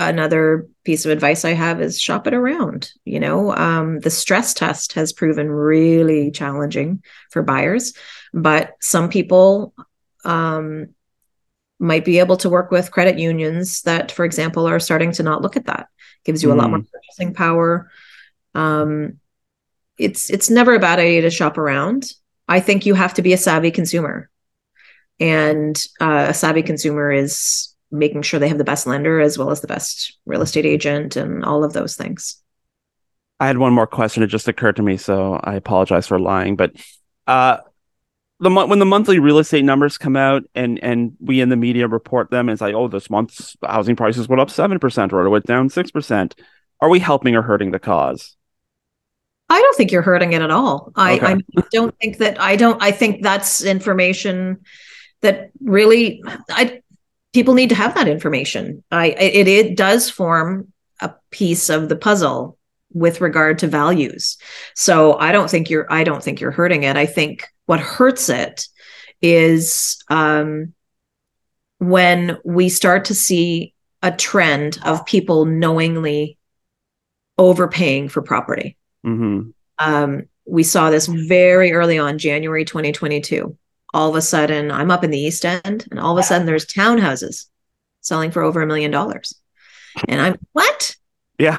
another 0.00 0.66
piece 0.84 1.04
of 1.04 1.10
advice 1.10 1.44
I 1.44 1.52
have 1.52 1.80
is 1.80 2.00
shop 2.00 2.26
it 2.26 2.34
around. 2.34 2.92
You 3.04 3.20
know, 3.20 3.54
um, 3.54 4.00
the 4.00 4.10
stress 4.10 4.54
test 4.54 4.94
has 4.94 5.12
proven 5.12 5.50
really 5.50 6.30
challenging 6.30 7.02
for 7.30 7.42
buyers, 7.42 7.92
but 8.32 8.72
some 8.80 9.10
people 9.10 9.74
um, 10.24 10.88
might 11.78 12.04
be 12.04 12.18
able 12.18 12.38
to 12.38 12.50
work 12.50 12.70
with 12.70 12.90
credit 12.90 13.18
unions 13.18 13.82
that, 13.82 14.10
for 14.10 14.24
example, 14.24 14.66
are 14.66 14.80
starting 14.80 15.12
to 15.12 15.22
not 15.22 15.42
look 15.42 15.56
at 15.56 15.66
that. 15.66 15.88
Gives 16.24 16.42
you 16.42 16.52
a 16.52 16.54
lot 16.54 16.70
more 16.70 16.80
purchasing 16.80 17.32
power. 17.32 17.90
Um, 18.54 19.20
it's 19.96 20.28
it's 20.28 20.50
never 20.50 20.74
a 20.74 20.80
bad 20.80 20.98
idea 20.98 21.22
to 21.22 21.30
shop 21.30 21.56
around. 21.56 22.12
I 22.46 22.60
think 22.60 22.84
you 22.84 22.94
have 22.94 23.14
to 23.14 23.22
be 23.22 23.32
a 23.32 23.38
savvy 23.38 23.70
consumer, 23.70 24.28
and 25.18 25.82
uh, 26.00 26.26
a 26.28 26.34
savvy 26.34 26.62
consumer 26.62 27.10
is 27.10 27.74
making 27.90 28.22
sure 28.22 28.40
they 28.40 28.48
have 28.48 28.58
the 28.58 28.64
best 28.64 28.86
lender 28.86 29.20
as 29.20 29.36
well 29.36 29.50
as 29.50 29.60
the 29.60 29.66
best 29.66 30.18
real 30.26 30.42
estate 30.42 30.66
agent 30.66 31.16
and 31.16 31.44
all 31.44 31.64
of 31.64 31.72
those 31.72 31.96
things. 31.96 32.42
I 33.38 33.46
had 33.46 33.58
one 33.58 33.72
more 33.72 33.86
question. 33.86 34.22
It 34.22 34.28
just 34.28 34.48
occurred 34.48 34.76
to 34.76 34.82
me, 34.82 34.96
so 34.96 35.40
I 35.42 35.54
apologize 35.54 36.06
for 36.06 36.18
lying. 36.18 36.56
But 36.56 36.72
uh, 37.26 37.58
the 38.38 38.50
when 38.50 38.78
the 38.78 38.86
monthly 38.86 39.18
real 39.18 39.38
estate 39.38 39.64
numbers 39.64 39.98
come 39.98 40.16
out 40.16 40.44
and 40.54 40.78
and 40.82 41.16
we 41.20 41.40
in 41.40 41.48
the 41.48 41.56
media 41.56 41.88
report 41.88 42.30
them, 42.30 42.48
it's 42.48 42.60
like, 42.60 42.74
oh, 42.74 42.88
this 42.88 43.08
month's 43.08 43.56
housing 43.62 43.96
prices 43.96 44.28
went 44.28 44.40
up 44.40 44.50
seven 44.50 44.78
percent 44.78 45.12
or 45.12 45.24
it 45.24 45.30
went 45.30 45.46
down 45.46 45.68
six 45.70 45.90
percent. 45.90 46.34
Are 46.80 46.88
we 46.88 46.98
helping 46.98 47.34
or 47.34 47.42
hurting 47.42 47.70
the 47.70 47.78
cause? 47.78 48.36
I 49.50 49.60
don't 49.60 49.76
think 49.76 49.90
you're 49.90 50.02
hurting 50.02 50.32
it 50.32 50.42
at 50.42 50.50
all. 50.50 50.92
I, 50.94 51.16
okay. 51.16 51.26
I 51.26 51.62
don't 51.72 51.94
think 51.98 52.18
that. 52.18 52.40
I 52.40 52.56
don't. 52.56 52.80
I 52.82 52.92
think 52.92 53.22
that's 53.22 53.62
information 53.62 54.60
that 55.22 55.50
really. 55.60 56.22
I 56.50 56.79
people 57.32 57.54
need 57.54 57.68
to 57.68 57.74
have 57.74 57.94
that 57.94 58.08
information. 58.08 58.82
I 58.90 59.08
it 59.08 59.48
it 59.48 59.76
does 59.76 60.10
form 60.10 60.72
a 61.00 61.14
piece 61.30 61.68
of 61.68 61.88
the 61.88 61.96
puzzle 61.96 62.58
with 62.92 63.20
regard 63.20 63.58
to 63.60 63.66
values. 63.66 64.36
So 64.74 65.18
I 65.18 65.32
don't 65.32 65.50
think 65.50 65.70
you're 65.70 65.90
I 65.92 66.04
don't 66.04 66.22
think 66.22 66.40
you're 66.40 66.50
hurting 66.50 66.82
it. 66.82 66.96
I 66.96 67.06
think 67.06 67.46
what 67.66 67.80
hurts 67.80 68.28
it 68.28 68.66
is 69.22 70.02
um, 70.08 70.74
when 71.78 72.38
we 72.44 72.68
start 72.68 73.06
to 73.06 73.14
see 73.14 73.74
a 74.02 74.10
trend 74.10 74.78
of 74.84 75.06
people 75.06 75.44
knowingly 75.44 76.38
overpaying 77.38 78.08
for 78.08 78.22
property. 78.22 78.76
Mm-hmm. 79.04 79.50
Um, 79.78 80.28
we 80.46 80.62
saw 80.62 80.90
this 80.90 81.06
very 81.06 81.72
early 81.72 81.98
on, 81.98 82.18
January 82.18 82.64
2022. 82.64 83.56
All 83.92 84.10
of 84.10 84.16
a 84.16 84.22
sudden, 84.22 84.70
I'm 84.70 84.90
up 84.90 85.04
in 85.04 85.10
the 85.10 85.18
East 85.18 85.44
End, 85.44 85.86
and 85.90 85.98
all 85.98 86.16
of 86.16 86.18
a 86.18 86.22
sudden, 86.22 86.46
there's 86.46 86.66
townhouses 86.66 87.46
selling 88.00 88.30
for 88.30 88.42
over 88.42 88.62
a 88.62 88.66
million 88.66 88.90
dollars. 88.90 89.34
And 90.08 90.20
I'm, 90.20 90.38
what? 90.52 90.96
Yeah. 91.38 91.58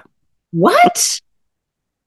What? 0.52 1.22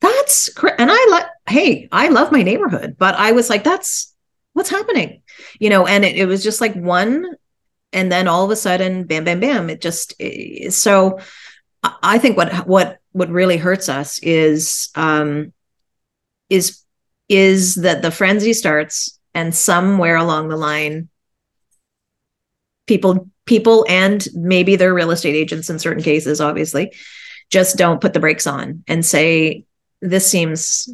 That's 0.00 0.52
cr-. 0.52 0.68
and 0.78 0.90
I 0.90 1.06
like 1.10 1.26
hey, 1.46 1.88
I 1.92 2.08
love 2.08 2.32
my 2.32 2.42
neighborhood, 2.42 2.96
but 2.98 3.14
I 3.14 3.32
was 3.32 3.50
like, 3.50 3.64
that's 3.64 4.14
what's 4.52 4.70
happening, 4.70 5.22
you 5.58 5.70
know. 5.70 5.86
And 5.86 6.04
it, 6.04 6.16
it 6.16 6.26
was 6.26 6.42
just 6.42 6.60
like 6.60 6.74
one, 6.74 7.26
and 7.92 8.10
then 8.10 8.28
all 8.28 8.44
of 8.44 8.50
a 8.50 8.56
sudden, 8.56 9.04
bam, 9.04 9.24
bam, 9.24 9.40
bam. 9.40 9.70
It 9.70 9.80
just 9.80 10.14
so. 10.70 11.20
I 12.02 12.18
think 12.18 12.36
what 12.36 12.66
what 12.66 12.98
what 13.12 13.28
really 13.28 13.58
hurts 13.58 13.88
us 13.88 14.18
is 14.20 14.88
um, 14.94 15.52
is 16.48 16.82
is 17.28 17.76
that 17.76 18.02
the 18.02 18.10
frenzy 18.10 18.52
starts, 18.52 19.18
and 19.34 19.54
somewhere 19.54 20.16
along 20.16 20.48
the 20.48 20.56
line, 20.56 21.08
people 22.86 23.28
people 23.46 23.84
and 23.88 24.26
maybe 24.34 24.76
their 24.76 24.94
real 24.94 25.10
estate 25.10 25.34
agents 25.34 25.68
in 25.68 25.78
certain 25.78 26.02
cases, 26.02 26.40
obviously, 26.40 26.94
just 27.50 27.76
don't 27.76 28.00
put 28.00 28.12
the 28.12 28.20
brakes 28.20 28.46
on 28.46 28.84
and 28.88 29.04
say 29.04 29.64
this 30.00 30.26
seems 30.26 30.88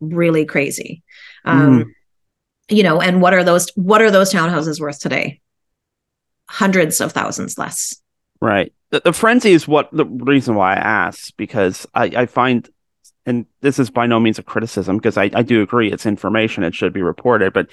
really 0.00 0.44
crazy. 0.44 1.02
Um, 1.44 1.84
mm. 1.84 1.90
You 2.68 2.82
know, 2.82 3.00
and 3.00 3.20
what 3.20 3.34
are 3.34 3.44
those? 3.44 3.68
What 3.74 4.00
are 4.02 4.10
those 4.10 4.32
townhouses 4.32 4.80
worth 4.80 5.00
today? 5.00 5.40
Hundreds 6.48 7.00
of 7.00 7.12
thousands 7.12 7.58
less. 7.58 8.00
Right. 8.40 8.72
The, 8.90 9.00
the 9.00 9.12
frenzy 9.12 9.52
is 9.52 9.66
what 9.66 9.88
the 9.92 10.04
reason 10.04 10.54
why 10.54 10.74
I 10.74 10.76
ask 10.76 11.34
because 11.36 11.86
I, 11.94 12.04
I 12.04 12.26
find, 12.26 12.68
and 13.26 13.46
this 13.60 13.78
is 13.78 13.90
by 13.90 14.06
no 14.06 14.20
means 14.20 14.38
a 14.38 14.42
criticism 14.42 14.96
because 14.98 15.16
I, 15.16 15.30
I 15.34 15.42
do 15.42 15.62
agree 15.62 15.90
it's 15.90 16.06
information 16.06 16.64
it 16.64 16.74
should 16.74 16.92
be 16.92 17.02
reported, 17.02 17.52
but 17.52 17.68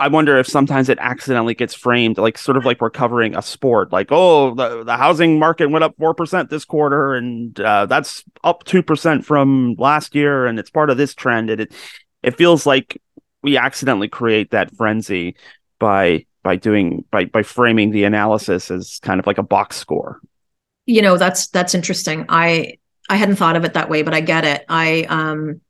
I 0.00 0.08
wonder 0.08 0.38
if 0.38 0.46
sometimes 0.46 0.88
it 0.88 0.98
accidentally 0.98 1.54
gets 1.54 1.74
framed 1.74 2.16
like 2.16 2.38
sort 2.38 2.56
of 2.56 2.64
like 2.64 2.80
we're 2.80 2.88
covering 2.88 3.36
a 3.36 3.42
sport, 3.42 3.92
like 3.92 4.08
oh 4.10 4.54
the 4.54 4.82
the 4.82 4.96
housing 4.96 5.38
market 5.38 5.68
went 5.68 5.84
up 5.84 5.94
four 5.98 6.14
percent 6.14 6.48
this 6.48 6.64
quarter, 6.64 7.14
and 7.14 7.60
uh, 7.60 7.84
that's 7.84 8.24
up 8.42 8.64
two 8.64 8.82
percent 8.82 9.26
from 9.26 9.74
last 9.78 10.14
year, 10.14 10.46
and 10.46 10.58
it's 10.58 10.70
part 10.70 10.88
of 10.88 10.96
this 10.96 11.14
trend. 11.14 11.50
And 11.50 11.60
it 11.60 11.74
it 12.22 12.38
feels 12.38 12.64
like 12.64 13.00
we 13.42 13.58
accidentally 13.58 14.08
create 14.08 14.52
that 14.52 14.74
frenzy 14.74 15.36
by 15.78 16.24
by 16.42 16.56
doing 16.56 17.04
by 17.10 17.26
by 17.26 17.42
framing 17.42 17.90
the 17.90 18.04
analysis 18.04 18.70
as 18.70 19.00
kind 19.02 19.20
of 19.20 19.26
like 19.26 19.38
a 19.38 19.42
box 19.42 19.76
score. 19.76 20.20
You 20.86 21.02
know 21.02 21.18
that's 21.18 21.48
that's 21.48 21.74
interesting. 21.74 22.24
I 22.30 22.78
I 23.10 23.16
hadn't 23.16 23.36
thought 23.36 23.56
of 23.56 23.64
it 23.64 23.74
that 23.74 23.90
way, 23.90 24.02
but 24.02 24.14
I 24.14 24.20
get 24.20 24.44
it. 24.44 24.64
I 24.68 25.04
um 25.08 25.60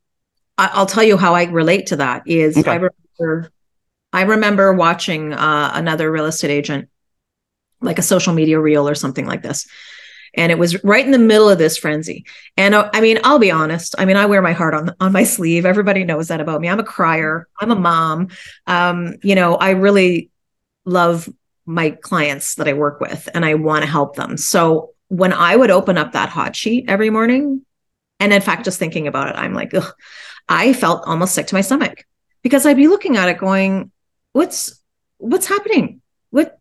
I, 0.59 0.79
will 0.79 0.87
tell 0.87 1.03
you 1.03 1.17
how 1.17 1.35
I 1.35 1.45
relate 1.45 1.87
to 1.87 1.97
that. 1.97 2.23
Is 2.27 2.57
okay. 2.57 2.71
I 2.71 2.75
remember 2.75 3.51
I 4.13 4.23
remember 4.23 4.75
watching 4.75 5.33
uh, 5.33 5.71
another 5.75 6.13
real 6.13 6.27
estate 6.27 6.51
agent, 6.51 6.91
like 7.81 7.99
a 7.99 8.03
social 8.03 8.35
media 8.35 8.61
reel 8.61 8.87
or 8.87 8.95
something 8.95 9.27
like 9.27 9.43
this. 9.43 9.67
And 10.35 10.53
it 10.53 10.59
was 10.59 10.83
right 10.85 11.05
in 11.05 11.13
the 11.13 11.19
middle 11.19 11.49
of 11.49 11.59
this 11.59 11.79
frenzy. 11.79 12.27
And 12.57 12.75
uh, 12.75 12.91
I 12.93 13.01
mean, 13.01 13.19
I'll 13.25 13.39
be 13.39 13.51
honest. 13.51 13.95
I 13.99 14.05
mean, 14.05 14.17
I 14.17 14.27
wear 14.27 14.43
my 14.43 14.53
heart 14.53 14.75
on 14.75 14.95
on 15.01 15.13
my 15.13 15.25
sleeve. 15.35 15.65
Everybody 15.65 16.05
knows 16.05 16.29
that 16.29 16.41
about 16.41 16.61
me. 16.61 16.69
I'm 16.69 16.79
a 16.79 16.85
crier. 16.85 17.49
I'm 17.59 17.71
a 17.71 17.77
mom. 17.77 18.29
Um, 18.67 19.15
you 19.23 19.35
know, 19.35 19.55
I 19.55 19.71
really 19.71 20.31
love 20.85 21.29
my 21.65 21.91
clients 21.91 22.57
that 22.57 22.69
I 22.69 22.75
work 22.75 23.01
with, 23.01 23.31
and 23.33 23.47
I 23.47 23.55
want 23.55 23.83
to 23.83 23.91
help 23.91 24.17
them. 24.17 24.37
So 24.37 24.93
when 25.11 25.33
I 25.33 25.57
would 25.57 25.71
open 25.71 25.99
up 25.99 26.13
that 26.13 26.29
hot 26.29 26.55
sheet 26.55 26.85
every 26.89 27.11
morning, 27.11 27.67
and 28.21 28.33
in 28.33 28.41
fact, 28.41 28.65
just 28.65 28.79
thinking 28.79 29.09
about 29.09 29.29
it, 29.29 29.35
I'm 29.37 29.55
like, 29.55 29.75
ugh, 29.75 29.93
I 30.49 30.73
felt 30.73 31.03
almost 31.07 31.35
sick 31.35 31.49
to 31.49 31.55
my 31.57 31.61
stomach 31.61 32.05
because 32.43 32.65
I'd 32.65 32.77
be 32.77 32.87
looking 32.87 33.17
at 33.17 33.29
it 33.29 33.39
going, 33.39 33.91
what's 34.33 34.81
what's 35.19 35.47
happening? 35.47 36.01
What 36.31 36.59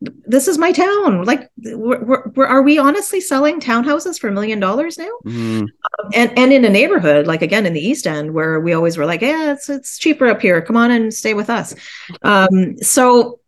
this 0.00 0.48
is 0.48 0.58
my 0.58 0.72
town. 0.72 1.24
Like, 1.24 1.48
we're, 1.58 2.24
we're, 2.34 2.46
are 2.46 2.62
we 2.62 2.78
honestly 2.78 3.20
selling 3.20 3.60
townhouses 3.60 4.18
for 4.18 4.28
a 4.28 4.32
million 4.32 4.58
dollars 4.58 4.96
now? 4.96 5.10
Mm. 5.26 5.68
and 6.14 6.38
and 6.38 6.52
in 6.52 6.64
a 6.64 6.70
neighborhood 6.70 7.26
like 7.26 7.42
again 7.42 7.66
in 7.66 7.74
the 7.74 7.86
East 7.86 8.06
End 8.06 8.32
where 8.32 8.58
we 8.58 8.72
always 8.72 8.96
were 8.96 9.06
like, 9.06 9.20
yeah, 9.20 9.52
it's 9.52 9.68
it's 9.68 9.98
cheaper 9.98 10.28
up 10.28 10.40
here. 10.40 10.62
Come 10.62 10.78
on 10.78 10.90
and 10.90 11.12
stay 11.12 11.34
with 11.34 11.50
us. 11.50 11.74
Um, 12.22 12.78
so 12.78 13.40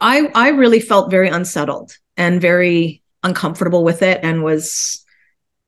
I 0.00 0.30
I 0.34 0.48
really 0.48 0.80
felt 0.80 1.10
very 1.10 1.28
unsettled 1.28 1.92
and 2.16 2.40
very 2.40 2.99
uncomfortable 3.22 3.84
with 3.84 4.02
it 4.02 4.20
and 4.22 4.42
was 4.42 5.04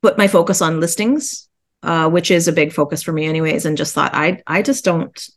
put 0.02 0.18
my 0.18 0.28
focus 0.28 0.60
on 0.62 0.80
listings, 0.80 1.48
uh, 1.82 2.08
which 2.08 2.30
is 2.30 2.48
a 2.48 2.52
big 2.52 2.72
focus 2.72 3.02
for 3.02 3.12
me 3.12 3.26
anyways, 3.26 3.64
and 3.64 3.76
just 3.76 3.94
thought 3.94 4.14
I 4.14 4.42
I 4.46 4.62
just 4.62 4.84
don't 4.84 5.28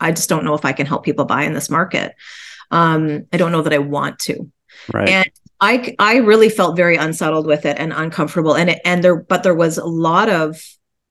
I 0.00 0.12
just 0.12 0.28
don't 0.28 0.44
know 0.44 0.54
if 0.54 0.64
I 0.64 0.72
can 0.72 0.86
help 0.86 1.04
people 1.04 1.24
buy 1.24 1.44
in 1.44 1.54
this 1.54 1.70
market. 1.70 2.14
Um, 2.70 3.26
I 3.32 3.36
don't 3.36 3.52
know 3.52 3.62
that 3.62 3.72
I 3.72 3.78
want 3.78 4.18
to. 4.20 4.50
Right. 4.92 5.08
And 5.08 5.30
I 5.60 5.94
I 5.98 6.16
really 6.16 6.48
felt 6.48 6.76
very 6.76 6.96
unsettled 6.96 7.46
with 7.46 7.64
it 7.64 7.78
and 7.78 7.92
uncomfortable. 7.92 8.54
And 8.56 8.70
it, 8.70 8.80
and 8.84 9.02
there 9.02 9.16
but 9.16 9.42
there 9.42 9.54
was 9.54 9.78
a 9.78 9.86
lot 9.86 10.28
of 10.28 10.62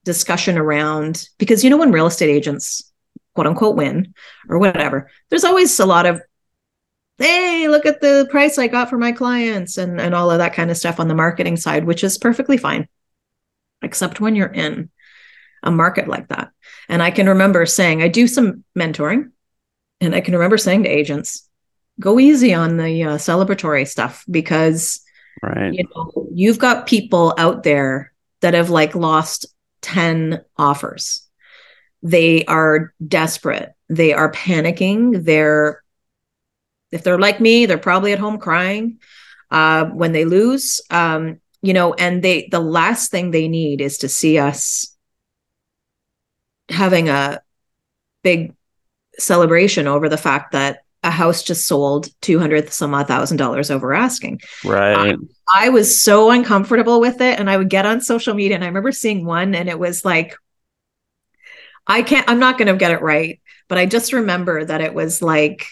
discussion 0.04 0.58
around 0.58 1.28
because 1.40 1.64
you 1.64 1.70
know 1.70 1.78
when 1.78 1.92
real 1.92 2.06
estate 2.06 2.30
agents 2.30 2.92
quote 3.34 3.48
unquote 3.48 3.76
win 3.76 4.14
or 4.50 4.60
whatever, 4.60 5.10
there's 5.30 5.44
always 5.44 5.80
a 5.80 5.86
lot 5.86 6.06
of 6.06 6.22
hey, 7.18 7.68
look 7.68 7.86
at 7.86 8.02
the 8.02 8.28
price 8.30 8.58
I 8.58 8.68
got 8.68 8.90
for 8.90 8.98
my 8.98 9.12
clients 9.12 9.78
and 9.78 10.00
and 10.00 10.14
all 10.14 10.32
of 10.32 10.40
that 10.40 10.54
kind 10.54 10.72
of 10.72 10.78
stuff 10.78 11.00
on 11.00 11.08
the 11.08 11.16
marketing 11.16 11.58
side, 11.58 11.86
which 11.86 12.04
is 12.04 12.18
perfectly 12.18 12.58
fine. 12.58 12.88
Except 13.82 14.20
when 14.20 14.36
you're 14.36 14.48
in 14.48 14.90
a 15.64 15.72
market 15.72 16.08
like 16.08 16.30
that. 16.30 16.52
And 16.88 17.02
I 17.02 17.12
can 17.12 17.28
remember 17.28 17.66
saying, 17.66 18.02
I 18.02 18.08
do 18.08 18.28
some 18.28 18.64
mentoring, 18.78 19.32
and 20.00 20.16
I 20.16 20.22
can 20.22 20.34
remember 20.34 20.58
saying 20.58 20.84
to 20.84 20.90
agents, 20.90 21.48
go 22.00 22.20
easy 22.20 22.54
on 22.54 22.78
the 22.78 23.04
uh, 23.04 23.18
celebratory 23.18 23.88
stuff 23.88 24.26
because 24.30 25.02
right. 25.42 25.74
you 25.74 25.84
know 25.84 26.28
you've 26.32 26.60
got 26.60 26.88
people 26.88 27.34
out 27.38 27.64
there 27.64 28.14
that 28.42 28.54
have 28.54 28.70
like 28.70 28.96
lost 28.96 29.46
10 29.82 30.44
offers. 30.58 31.28
They 32.04 32.46
are 32.46 32.94
desperate. 33.06 33.74
They 33.90 34.14
are 34.14 34.32
panicking. 34.32 35.24
They're 35.24 35.84
if 36.96 37.04
they're 37.04 37.20
like 37.20 37.42
me, 37.42 37.66
they're 37.66 37.78
probably 37.78 38.14
at 38.14 38.20
home 38.20 38.40
crying 38.40 39.00
uh, 39.52 39.86
when 39.86 40.14
they 40.14 40.24
lose. 40.24 40.82
Um, 40.90 41.42
you 41.62 41.74
know, 41.74 41.94
and 41.94 42.24
they 42.24 42.48
the 42.50 42.60
last 42.60 43.12
thing 43.12 43.32
they 43.32 43.48
need 43.48 43.82
is 43.82 44.00
to 44.00 44.10
see 44.10 44.38
us 44.38 44.96
having 46.70 47.10
a 47.10 47.42
big 48.24 48.56
celebration 49.20 49.88
over 49.88 50.10
the 50.10 50.18
fact 50.18 50.54
that 50.54 50.80
a 51.04 51.12
house 51.12 51.44
just 51.44 51.68
sold 51.68 52.08
200 52.22 52.72
some 52.72 52.94
odd 52.94 53.08
thousand 53.08 53.38
dollars 53.38 53.70
over 53.70 53.94
asking. 53.94 54.42
Right. 54.64 55.16
I, 55.50 55.68
I 55.68 55.70
was 55.70 56.02
so 56.02 56.32
uncomfortable 56.32 57.00
with 57.00 57.22
it. 57.22 57.40
And 57.40 57.50
I 57.50 57.58
would 57.58 57.70
get 57.70 57.86
on 57.86 58.02
social 58.02 58.34
media 58.34 58.56
and 58.56 58.64
I 58.64 58.68
remember 58.68 58.92
seeing 58.92 59.26
one 59.26 59.54
and 59.54 59.70
it 59.70 59.78
was 59.78 60.04
like, 60.04 60.36
I 61.86 62.02
can't, 62.02 62.28
I'm 62.28 62.40
not 62.40 62.58
going 62.58 62.68
to 62.68 62.76
get 62.76 62.92
it 62.92 63.02
right. 63.02 63.40
But 63.68 63.78
I 63.78 63.86
just 63.86 64.14
remember 64.14 64.66
that 64.66 64.82
it 64.82 64.96
was 64.96 65.22
like 65.22 65.68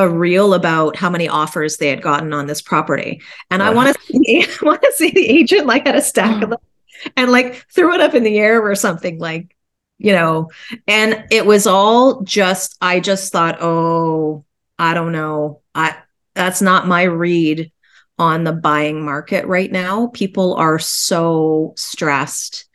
a 0.00 0.08
reel 0.08 0.54
about 0.54 0.96
how 0.96 1.10
many 1.10 1.28
offers 1.28 1.76
they 1.76 1.88
had 1.88 2.02
gotten 2.02 2.32
on 2.32 2.46
this 2.46 2.62
property. 2.62 3.22
And. 3.50 3.62
I 3.62 3.70
want 3.70 3.94
to 3.94 4.02
see, 4.02 4.42
I 4.62 4.64
want 4.64 4.82
to 4.82 4.92
see 4.92 5.10
the 5.10 5.28
agent 5.28 5.66
like 5.66 5.86
had 5.86 5.94
a 5.94 6.02
stack 6.02 6.42
of 6.42 6.48
mm. 6.48 6.52
them 6.52 7.12
and 7.16 7.30
like 7.30 7.66
threw 7.70 7.94
it 7.94 8.00
up 8.00 8.14
in 8.14 8.22
the 8.22 8.38
air 8.38 8.62
or 8.62 8.74
something 8.74 9.18
like 9.18 9.54
you 9.98 10.12
know. 10.12 10.50
And 10.88 11.24
it 11.30 11.44
was 11.44 11.66
all 11.66 12.22
just 12.22 12.76
i 12.80 13.00
just 13.00 13.32
thought 13.32 13.58
oh 13.60 14.44
i 14.78 14.94
don't 14.94 15.12
know. 15.12 15.60
I 15.74 15.96
that's 16.34 16.62
not 16.62 16.88
my 16.88 17.02
read 17.02 17.70
on 18.18 18.44
the 18.44 18.52
buying 18.52 19.04
market 19.04 19.46
right 19.46 19.70
now. 19.70 20.08
People 20.08 20.54
are 20.54 20.78
so 20.78 21.74
stressed. 21.76 22.66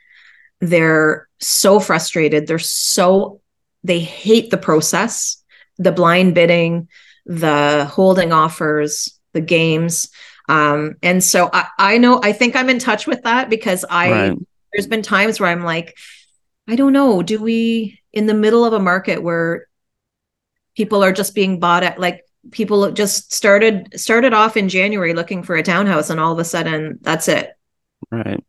They're 0.59 1.27
so 1.39 1.79
frustrated. 1.79 2.47
They're 2.47 2.59
so 2.59 3.41
they 3.83 3.99
hate 3.99 4.49
the 4.49 4.57
process 4.57 5.43
the 5.77 5.91
blind 5.91 6.35
bidding 6.35 6.87
the 7.25 7.85
holding 7.91 8.31
offers 8.31 9.19
the 9.33 9.41
games 9.41 10.09
um 10.47 10.95
and 11.01 11.23
so 11.23 11.49
i 11.51 11.67
i 11.79 11.97
know 11.97 12.19
i 12.23 12.31
think 12.31 12.55
i'm 12.55 12.69
in 12.69 12.79
touch 12.79 13.07
with 13.07 13.23
that 13.23 13.49
because 13.49 13.83
i 13.89 14.11
right. 14.11 14.37
there's 14.71 14.87
been 14.87 15.01
times 15.01 15.39
where 15.39 15.49
i'm 15.49 15.63
like 15.63 15.95
I 16.67 16.75
don't 16.75 16.93
know. 16.93 17.21
Do 17.21 17.41
we 17.41 18.01
in 18.11 18.25
the 18.25 18.33
middle 18.33 18.65
of 18.65 18.73
a 18.73 18.79
market 18.79 19.21
where 19.21 19.67
people 20.75 21.03
are 21.03 21.13
just 21.13 21.35
being 21.35 21.59
bought 21.59 21.83
at 21.83 21.99
like 21.99 22.23
people 22.51 22.91
just 22.91 23.33
started 23.33 23.99
started 23.99 24.33
off 24.33 24.57
in 24.57 24.69
January 24.69 25.13
looking 25.13 25.43
for 25.43 25.55
a 25.55 25.63
townhouse 25.63 26.09
and 26.09 26.19
all 26.19 26.33
of 26.33 26.39
a 26.39 26.45
sudden 26.45 26.99
that's 27.01 27.27
it. 27.27 27.51
Right. 28.11 28.43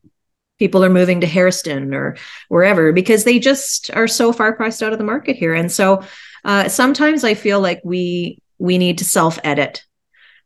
People 0.59 0.83
are 0.83 0.91
moving 0.91 1.21
to 1.21 1.27
Harriston 1.27 1.95
or 1.95 2.17
wherever 2.49 2.93
because 2.93 3.25
they 3.25 3.39
just 3.39 3.91
are 3.95 4.09
so 4.09 4.33
far 4.33 4.55
priced 4.55 4.83
out 4.83 4.93
of 4.93 4.99
the 4.99 5.05
market 5.05 5.37
here. 5.37 5.53
And 5.53 5.71
so 5.71 6.03
uh, 6.45 6.69
sometimes 6.69 7.25
I 7.25 7.35
feel 7.35 7.61
like 7.61 7.83
we 7.85 8.41
we 8.59 8.79
need 8.79 8.99
to 8.99 9.05
self 9.05 9.39
edit. 9.45 9.85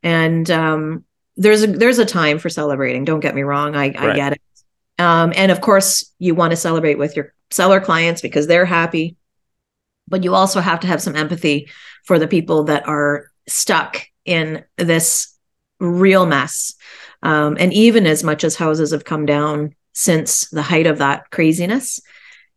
And 0.02 0.50
um, 0.50 1.04
there's 1.36 1.62
a 1.62 1.66
there's 1.66 1.98
a 1.98 2.04
time 2.04 2.38
for 2.38 2.48
celebrating. 2.48 3.04
Don't 3.04 3.20
get 3.20 3.34
me 3.34 3.42
wrong. 3.42 3.74
I, 3.74 3.88
right. 3.88 3.96
I 3.96 4.14
get 4.14 4.32
it. 4.32 4.42
Um, 4.98 5.32
and 5.34 5.50
of 5.50 5.60
course, 5.60 6.12
you 6.18 6.34
want 6.34 6.50
to 6.50 6.56
celebrate 6.56 6.98
with 6.98 7.16
your 7.16 7.32
seller 7.50 7.80
clients 7.80 8.20
because 8.20 8.46
they're 8.46 8.66
happy. 8.66 9.16
But 10.08 10.24
you 10.24 10.34
also 10.34 10.60
have 10.60 10.80
to 10.80 10.86
have 10.86 11.00
some 11.00 11.16
empathy 11.16 11.70
for 12.04 12.18
the 12.18 12.28
people 12.28 12.64
that 12.64 12.86
are 12.86 13.30
stuck 13.46 14.02
in 14.24 14.64
this 14.76 15.36
real 15.78 16.26
mess. 16.26 16.74
Um, 17.22 17.56
and 17.58 17.72
even 17.72 18.06
as 18.06 18.24
much 18.24 18.44
as 18.44 18.56
houses 18.56 18.92
have 18.92 19.04
come 19.04 19.26
down 19.26 19.74
since 19.92 20.48
the 20.50 20.62
height 20.62 20.86
of 20.86 20.98
that 20.98 21.30
craziness, 21.30 22.00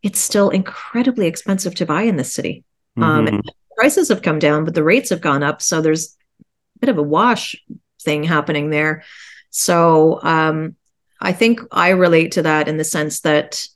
it's 0.02 0.20
still 0.20 0.50
incredibly 0.50 1.28
expensive 1.28 1.76
to 1.76 1.86
buy 1.86 2.04
in 2.04 2.18
this 2.18 2.34
city. 2.34 2.64
Um, 2.98 3.26
mm-hmm. 3.26 3.36
Um, 3.36 3.42
prices 3.84 4.08
have 4.08 4.22
come 4.22 4.40
down, 4.40 4.64
but 4.64 4.74
the 4.74 4.84
rates 4.84 5.10
have 5.10 5.20
gone 5.20 5.44
up. 5.44 5.62
So 5.62 5.82
there's 5.82 6.16
a 6.40 6.80
bit 6.80 6.90
of 6.90 6.98
a 6.98 7.04
wash 7.04 7.54
thing 8.02 8.24
happening 8.24 8.70
there. 8.70 9.04
So 9.50 10.22
um, 10.24 10.78
I 11.20 11.34
think 11.34 11.60
I 11.70 11.90
relate 11.90 12.32
to 12.34 12.44
that 12.44 12.70
in 12.70 12.78
the 12.78 12.86
sense 12.86 13.20
that 13.22 13.68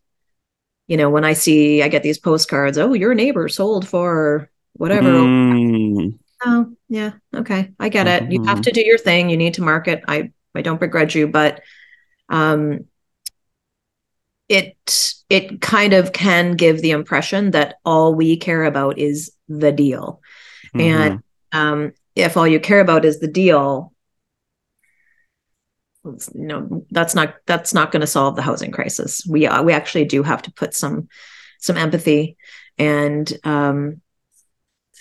you 0.88 0.96
know, 0.96 1.10
when 1.10 1.26
I 1.26 1.34
see, 1.34 1.84
I 1.84 1.90
get 1.90 2.04
these 2.04 2.20
postcards, 2.20 2.78
oh, 2.78 2.94
your 2.94 3.14
neighbor 3.14 3.50
sold 3.50 3.86
for 3.86 4.50
whatever. 4.72 5.10
Mm. 5.10 6.18
Oh, 6.46 6.74
yeah. 6.88 7.12
Okay. 7.36 7.74
I 7.78 7.90
get 7.90 8.08
it. 8.08 8.24
Mm-hmm. 8.24 8.32
You 8.32 8.44
have 8.46 8.60
mm-hmm. 8.60 8.62
to 8.62 8.72
do 8.72 8.86
your 8.86 8.98
thing. 8.98 9.30
You 9.30 9.36
need 9.36 9.56
to 9.56 9.62
market. 9.62 10.06
I, 10.08 10.32
I 10.56 10.62
don't 10.62 10.80
begrudge 10.80 11.14
you, 11.18 11.28
but, 11.28 11.60
um, 12.30 12.86
it, 14.50 15.14
it 15.30 15.62
kind 15.62 15.94
of 15.94 16.14
can 16.14 16.54
give 16.54 16.82
the 16.82 16.92
impression 16.92 17.52
that 17.52 17.76
all 17.86 18.16
we 18.16 18.38
care 18.38 18.64
about 18.64 18.98
is 18.98 19.32
the 19.48 19.72
deal. 19.72 20.22
Mm-hmm. 20.74 20.80
And, 20.80 21.24
um, 21.52 21.94
if 22.16 22.36
all 22.36 22.48
you 22.48 22.60
care 22.60 22.80
about 22.80 23.06
is 23.06 23.20
the 23.20 23.28
deal, 23.28 23.94
you 26.34 26.46
know 26.48 26.86
that's 26.92 27.16
not 27.16 27.36
that's 27.46 27.74
not 27.74 27.92
going 27.92 28.02
to 28.02 28.08
solve 28.08 28.36
the 28.36 28.42
housing 28.42 28.72
crisis 28.72 29.26
we 29.28 29.46
uh, 29.46 29.62
we 29.62 29.74
actually 29.74 30.06
do 30.06 30.24
have 30.24 30.42
to 30.42 30.52
put 30.52 30.74
some 30.74 31.08
some 31.60 31.78
empathy 31.78 32.38
and 32.78 33.38
um 33.44 34.02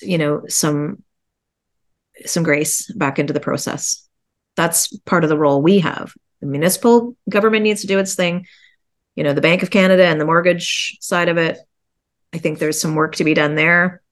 you 0.03 0.19
know 0.19 0.43
some 0.49 1.03
some 2.25 2.43
grace 2.43 2.91
back 2.93 3.19
into 3.19 3.33
the 3.33 3.41
process 3.41 4.07
that's 4.57 4.97
part 5.01 5.23
of 5.23 5.31
the 5.31 5.39
role 5.39 5.63
we 5.63 5.79
have 5.79 6.13
the 6.41 6.47
municipal 6.47 7.17
government 7.29 7.63
needs 7.63 7.83
to 7.83 7.87
do 7.87 7.99
its 7.99 8.15
thing 8.15 8.47
you 9.17 9.25
know 9.25 9.33
the 9.33 9.41
bank 9.41 9.63
of 9.63 9.71
canada 9.71 10.05
and 10.05 10.21
the 10.21 10.25
mortgage 10.25 10.99
side 11.01 11.29
of 11.29 11.39
it. 11.39 11.59
I 12.33 12.39
think 12.39 12.59
there's 12.59 12.81
some 12.81 12.95
work 12.95 13.17
to 13.17 13.25
be 13.25 13.35
done 13.35 13.55
there. 13.55 14.03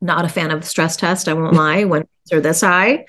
Not 0.00 0.24
a 0.24 0.28
fan 0.28 0.50
of 0.50 0.60
the 0.60 0.66
stress 0.66 0.96
test 0.96 1.28
i 1.28 1.34
won't 1.34 1.54
lie 1.64 1.84
when 1.84 2.06
they're 2.26 2.40
this 2.40 2.60
high. 2.60 3.06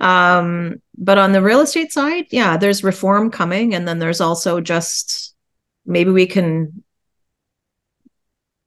Um, 0.00 0.82
but 0.98 1.18
on 1.18 1.32
the 1.32 1.42
real 1.42 1.60
estate 1.60 1.92
side 1.92 2.26
yeah 2.30 2.56
there's 2.56 2.84
reform 2.84 3.30
coming 3.30 3.74
and 3.74 3.88
then 3.88 3.98
there's 3.98 4.20
also 4.20 4.60
just 4.60 5.34
maybe 5.86 6.10
we 6.10 6.26
can 6.26 6.82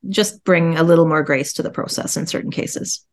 just 0.07 0.43
bring 0.45 0.77
a 0.77 0.83
little 0.83 1.05
more 1.05 1.23
grace 1.23 1.53
to 1.53 1.63
the 1.63 1.69
process 1.69 2.15
in 2.15 2.25
certain 2.25 2.51
cases 2.51 3.05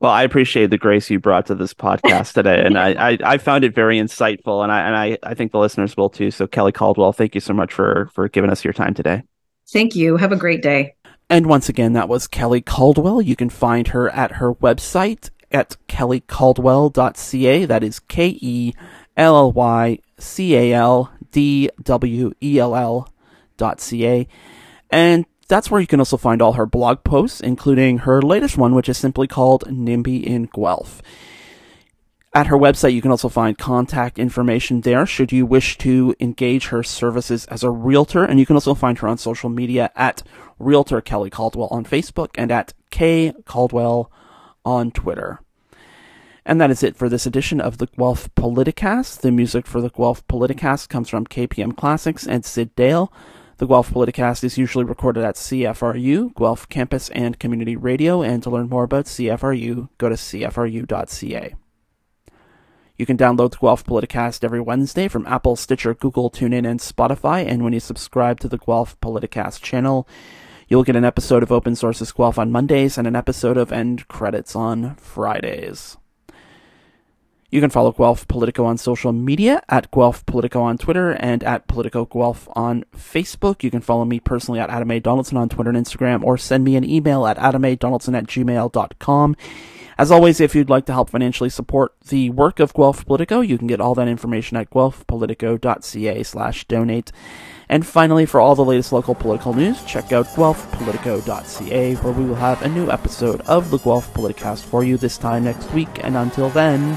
well, 0.00 0.12
I 0.12 0.22
appreciate 0.22 0.70
the 0.70 0.78
grace 0.78 1.10
you 1.10 1.18
brought 1.18 1.46
to 1.46 1.54
this 1.54 1.74
podcast 1.74 2.32
today, 2.34 2.62
and 2.64 2.78
I, 2.78 3.10
I, 3.10 3.18
I, 3.24 3.38
found 3.38 3.64
it 3.64 3.74
very 3.74 3.98
insightful, 3.98 4.62
and 4.62 4.70
I 4.70 4.80
and 4.82 4.96
I, 4.96 5.18
I 5.24 5.34
think 5.34 5.50
the 5.50 5.58
listeners 5.58 5.96
will 5.96 6.08
too. 6.08 6.30
So, 6.30 6.46
Kelly 6.46 6.72
Caldwell, 6.72 7.12
thank 7.12 7.34
you 7.34 7.40
so 7.40 7.52
much 7.52 7.72
for 7.72 8.08
for 8.14 8.28
giving 8.28 8.50
us 8.50 8.64
your 8.64 8.72
time 8.72 8.94
today. 8.94 9.24
Thank 9.72 9.96
you. 9.96 10.16
Have 10.16 10.32
a 10.32 10.36
great 10.36 10.62
day. 10.62 10.94
And 11.28 11.46
once 11.46 11.68
again, 11.68 11.92
that 11.92 12.08
was 12.08 12.26
Kelly 12.26 12.60
Caldwell. 12.60 13.20
You 13.20 13.36
can 13.36 13.50
find 13.50 13.88
her 13.88 14.08
at 14.10 14.32
her 14.32 14.54
website 14.54 15.30
at 15.50 15.76
kellycaldwell.ca. 15.88 17.64
That 17.66 17.82
is 17.82 17.98
K 18.00 18.38
E 18.40 18.74
L 19.16 19.36
L 19.36 19.52
Y 19.52 19.98
C 20.18 20.54
A 20.54 20.72
L 20.74 21.12
D 21.32 21.70
W 21.82 22.32
E 22.42 22.58
L 22.58 22.74
L 22.74 23.12
dot 23.56 23.80
C 23.80 24.06
A. 24.06 24.28
And 24.90 25.26
that's 25.48 25.70
where 25.70 25.80
you 25.80 25.86
can 25.86 26.00
also 26.00 26.16
find 26.16 26.40
all 26.40 26.52
her 26.52 26.66
blog 26.66 27.02
posts, 27.04 27.40
including 27.40 27.98
her 27.98 28.22
latest 28.22 28.56
one, 28.56 28.74
which 28.74 28.88
is 28.88 28.98
simply 28.98 29.26
called 29.26 29.64
NIMBY 29.64 30.22
in 30.22 30.48
Guelph. 30.54 31.02
At 32.34 32.48
her 32.48 32.56
website, 32.56 32.92
you 32.92 33.00
can 33.00 33.10
also 33.10 33.30
find 33.30 33.56
contact 33.56 34.18
information 34.18 34.82
there 34.82 35.06
should 35.06 35.32
you 35.32 35.46
wish 35.46 35.78
to 35.78 36.14
engage 36.20 36.66
her 36.66 36.82
services 36.82 37.46
as 37.46 37.64
a 37.64 37.70
realtor. 37.70 38.22
And 38.22 38.38
you 38.38 38.44
can 38.44 38.54
also 38.56 38.74
find 38.74 38.98
her 38.98 39.08
on 39.08 39.16
social 39.16 39.48
media 39.48 39.90
at 39.96 40.22
Realtor 40.58 41.00
Kelly 41.00 41.30
Caldwell 41.30 41.68
on 41.70 41.84
Facebook 41.84 42.28
and 42.36 42.52
at 42.52 42.74
K 42.90 43.32
Caldwell 43.46 44.12
on 44.64 44.90
Twitter. 44.90 45.40
And 46.44 46.60
that 46.60 46.70
is 46.70 46.82
it 46.82 46.96
for 46.96 47.08
this 47.08 47.26
edition 47.26 47.60
of 47.60 47.78
the 47.78 47.86
Guelph 47.86 48.32
Politicast. 48.34 49.20
The 49.20 49.32
music 49.32 49.66
for 49.66 49.80
the 49.80 49.90
Guelph 49.90 50.26
Politicast 50.28 50.88
comes 50.90 51.08
from 51.08 51.26
KPM 51.26 51.76
Classics 51.76 52.26
and 52.26 52.44
Syd 52.44 52.74
Dale. 52.76 53.10
The 53.58 53.66
Guelph 53.66 53.90
Politicast 53.90 54.44
is 54.44 54.56
usually 54.56 54.84
recorded 54.84 55.24
at 55.24 55.34
CFRU, 55.34 56.32
Guelph 56.36 56.68
Campus 56.68 57.08
and 57.10 57.40
Community 57.40 57.74
Radio, 57.74 58.22
and 58.22 58.40
to 58.44 58.50
learn 58.50 58.68
more 58.68 58.84
about 58.84 59.06
CFRU, 59.06 59.88
go 59.98 60.08
to 60.08 60.14
cfru.ca. 60.14 61.54
You 62.96 63.06
can 63.06 63.16
download 63.16 63.50
the 63.50 63.58
Guelph 63.58 63.82
Politicast 63.82 64.44
every 64.44 64.60
Wednesday 64.60 65.08
from 65.08 65.26
Apple, 65.26 65.56
Stitcher, 65.56 65.92
Google, 65.92 66.30
TuneIn, 66.30 66.70
and 66.70 66.78
Spotify. 66.78 67.44
And 67.44 67.64
when 67.64 67.72
you 67.72 67.80
subscribe 67.80 68.38
to 68.40 68.48
the 68.48 68.58
Guelph 68.58 68.98
Politicast 69.00 69.60
channel, 69.60 70.06
you'll 70.68 70.84
get 70.84 70.94
an 70.94 71.04
episode 71.04 71.42
of 71.42 71.50
Open 71.50 71.74
Sources 71.74 72.12
Guelph 72.12 72.38
on 72.38 72.52
Mondays 72.52 72.96
and 72.96 73.08
an 73.08 73.16
episode 73.16 73.56
of 73.56 73.72
End 73.72 74.06
Credits 74.06 74.54
on 74.54 74.94
Fridays. 74.94 75.96
You 77.50 77.62
can 77.62 77.70
follow 77.70 77.92
Guelph 77.92 78.28
Politico 78.28 78.66
on 78.66 78.76
social 78.76 79.10
media 79.10 79.62
at 79.70 79.90
Guelph 79.90 80.26
Politico 80.26 80.60
on 80.60 80.76
Twitter 80.76 81.12
and 81.12 81.42
at 81.44 81.66
Politico 81.66 82.04
Guelph 82.04 82.46
on 82.52 82.84
Facebook. 82.94 83.62
You 83.62 83.70
can 83.70 83.80
follow 83.80 84.04
me 84.04 84.20
personally 84.20 84.60
at 84.60 84.68
Adam 84.68 84.90
A. 84.90 85.00
Donaldson 85.00 85.38
on 85.38 85.48
Twitter 85.48 85.70
and 85.70 85.78
Instagram 85.78 86.22
or 86.22 86.36
send 86.36 86.62
me 86.62 86.76
an 86.76 86.84
email 86.84 87.26
at 87.26 87.38
adamadonaldson 87.38 88.14
at 88.14 88.26
gmail.com. 88.26 89.36
As 89.96 90.12
always, 90.12 90.40
if 90.40 90.54
you'd 90.54 90.70
like 90.70 90.84
to 90.86 90.92
help 90.92 91.10
financially 91.10 91.48
support 91.48 91.92
the 92.06 92.30
work 92.30 92.60
of 92.60 92.74
Guelph 92.74 93.04
Politico, 93.06 93.40
you 93.40 93.56
can 93.56 93.66
get 93.66 93.80
all 93.80 93.94
that 93.94 94.06
information 94.08 94.56
at 94.58 94.70
guelphpolitico.ca 94.70 96.22
slash 96.22 96.66
donate. 96.66 97.10
And 97.68 97.84
finally, 97.84 98.26
for 98.26 98.40
all 98.40 98.54
the 98.54 98.64
latest 98.64 98.92
local 98.92 99.14
political 99.14 99.54
news, 99.54 99.82
check 99.84 100.12
out 100.12 100.26
guelphpolitico.ca, 100.26 101.94
where 101.96 102.12
we 102.12 102.24
will 102.26 102.36
have 102.36 102.62
a 102.62 102.68
new 102.68 102.90
episode 102.90 103.40
of 103.42 103.70
the 103.70 103.78
Guelph 103.78 104.12
Politicast 104.14 104.64
for 104.64 104.84
you 104.84 104.98
this 104.98 105.18
time 105.18 105.44
next 105.44 105.72
week. 105.72 106.04
And 106.04 106.16
until 106.16 106.50
then, 106.50 106.96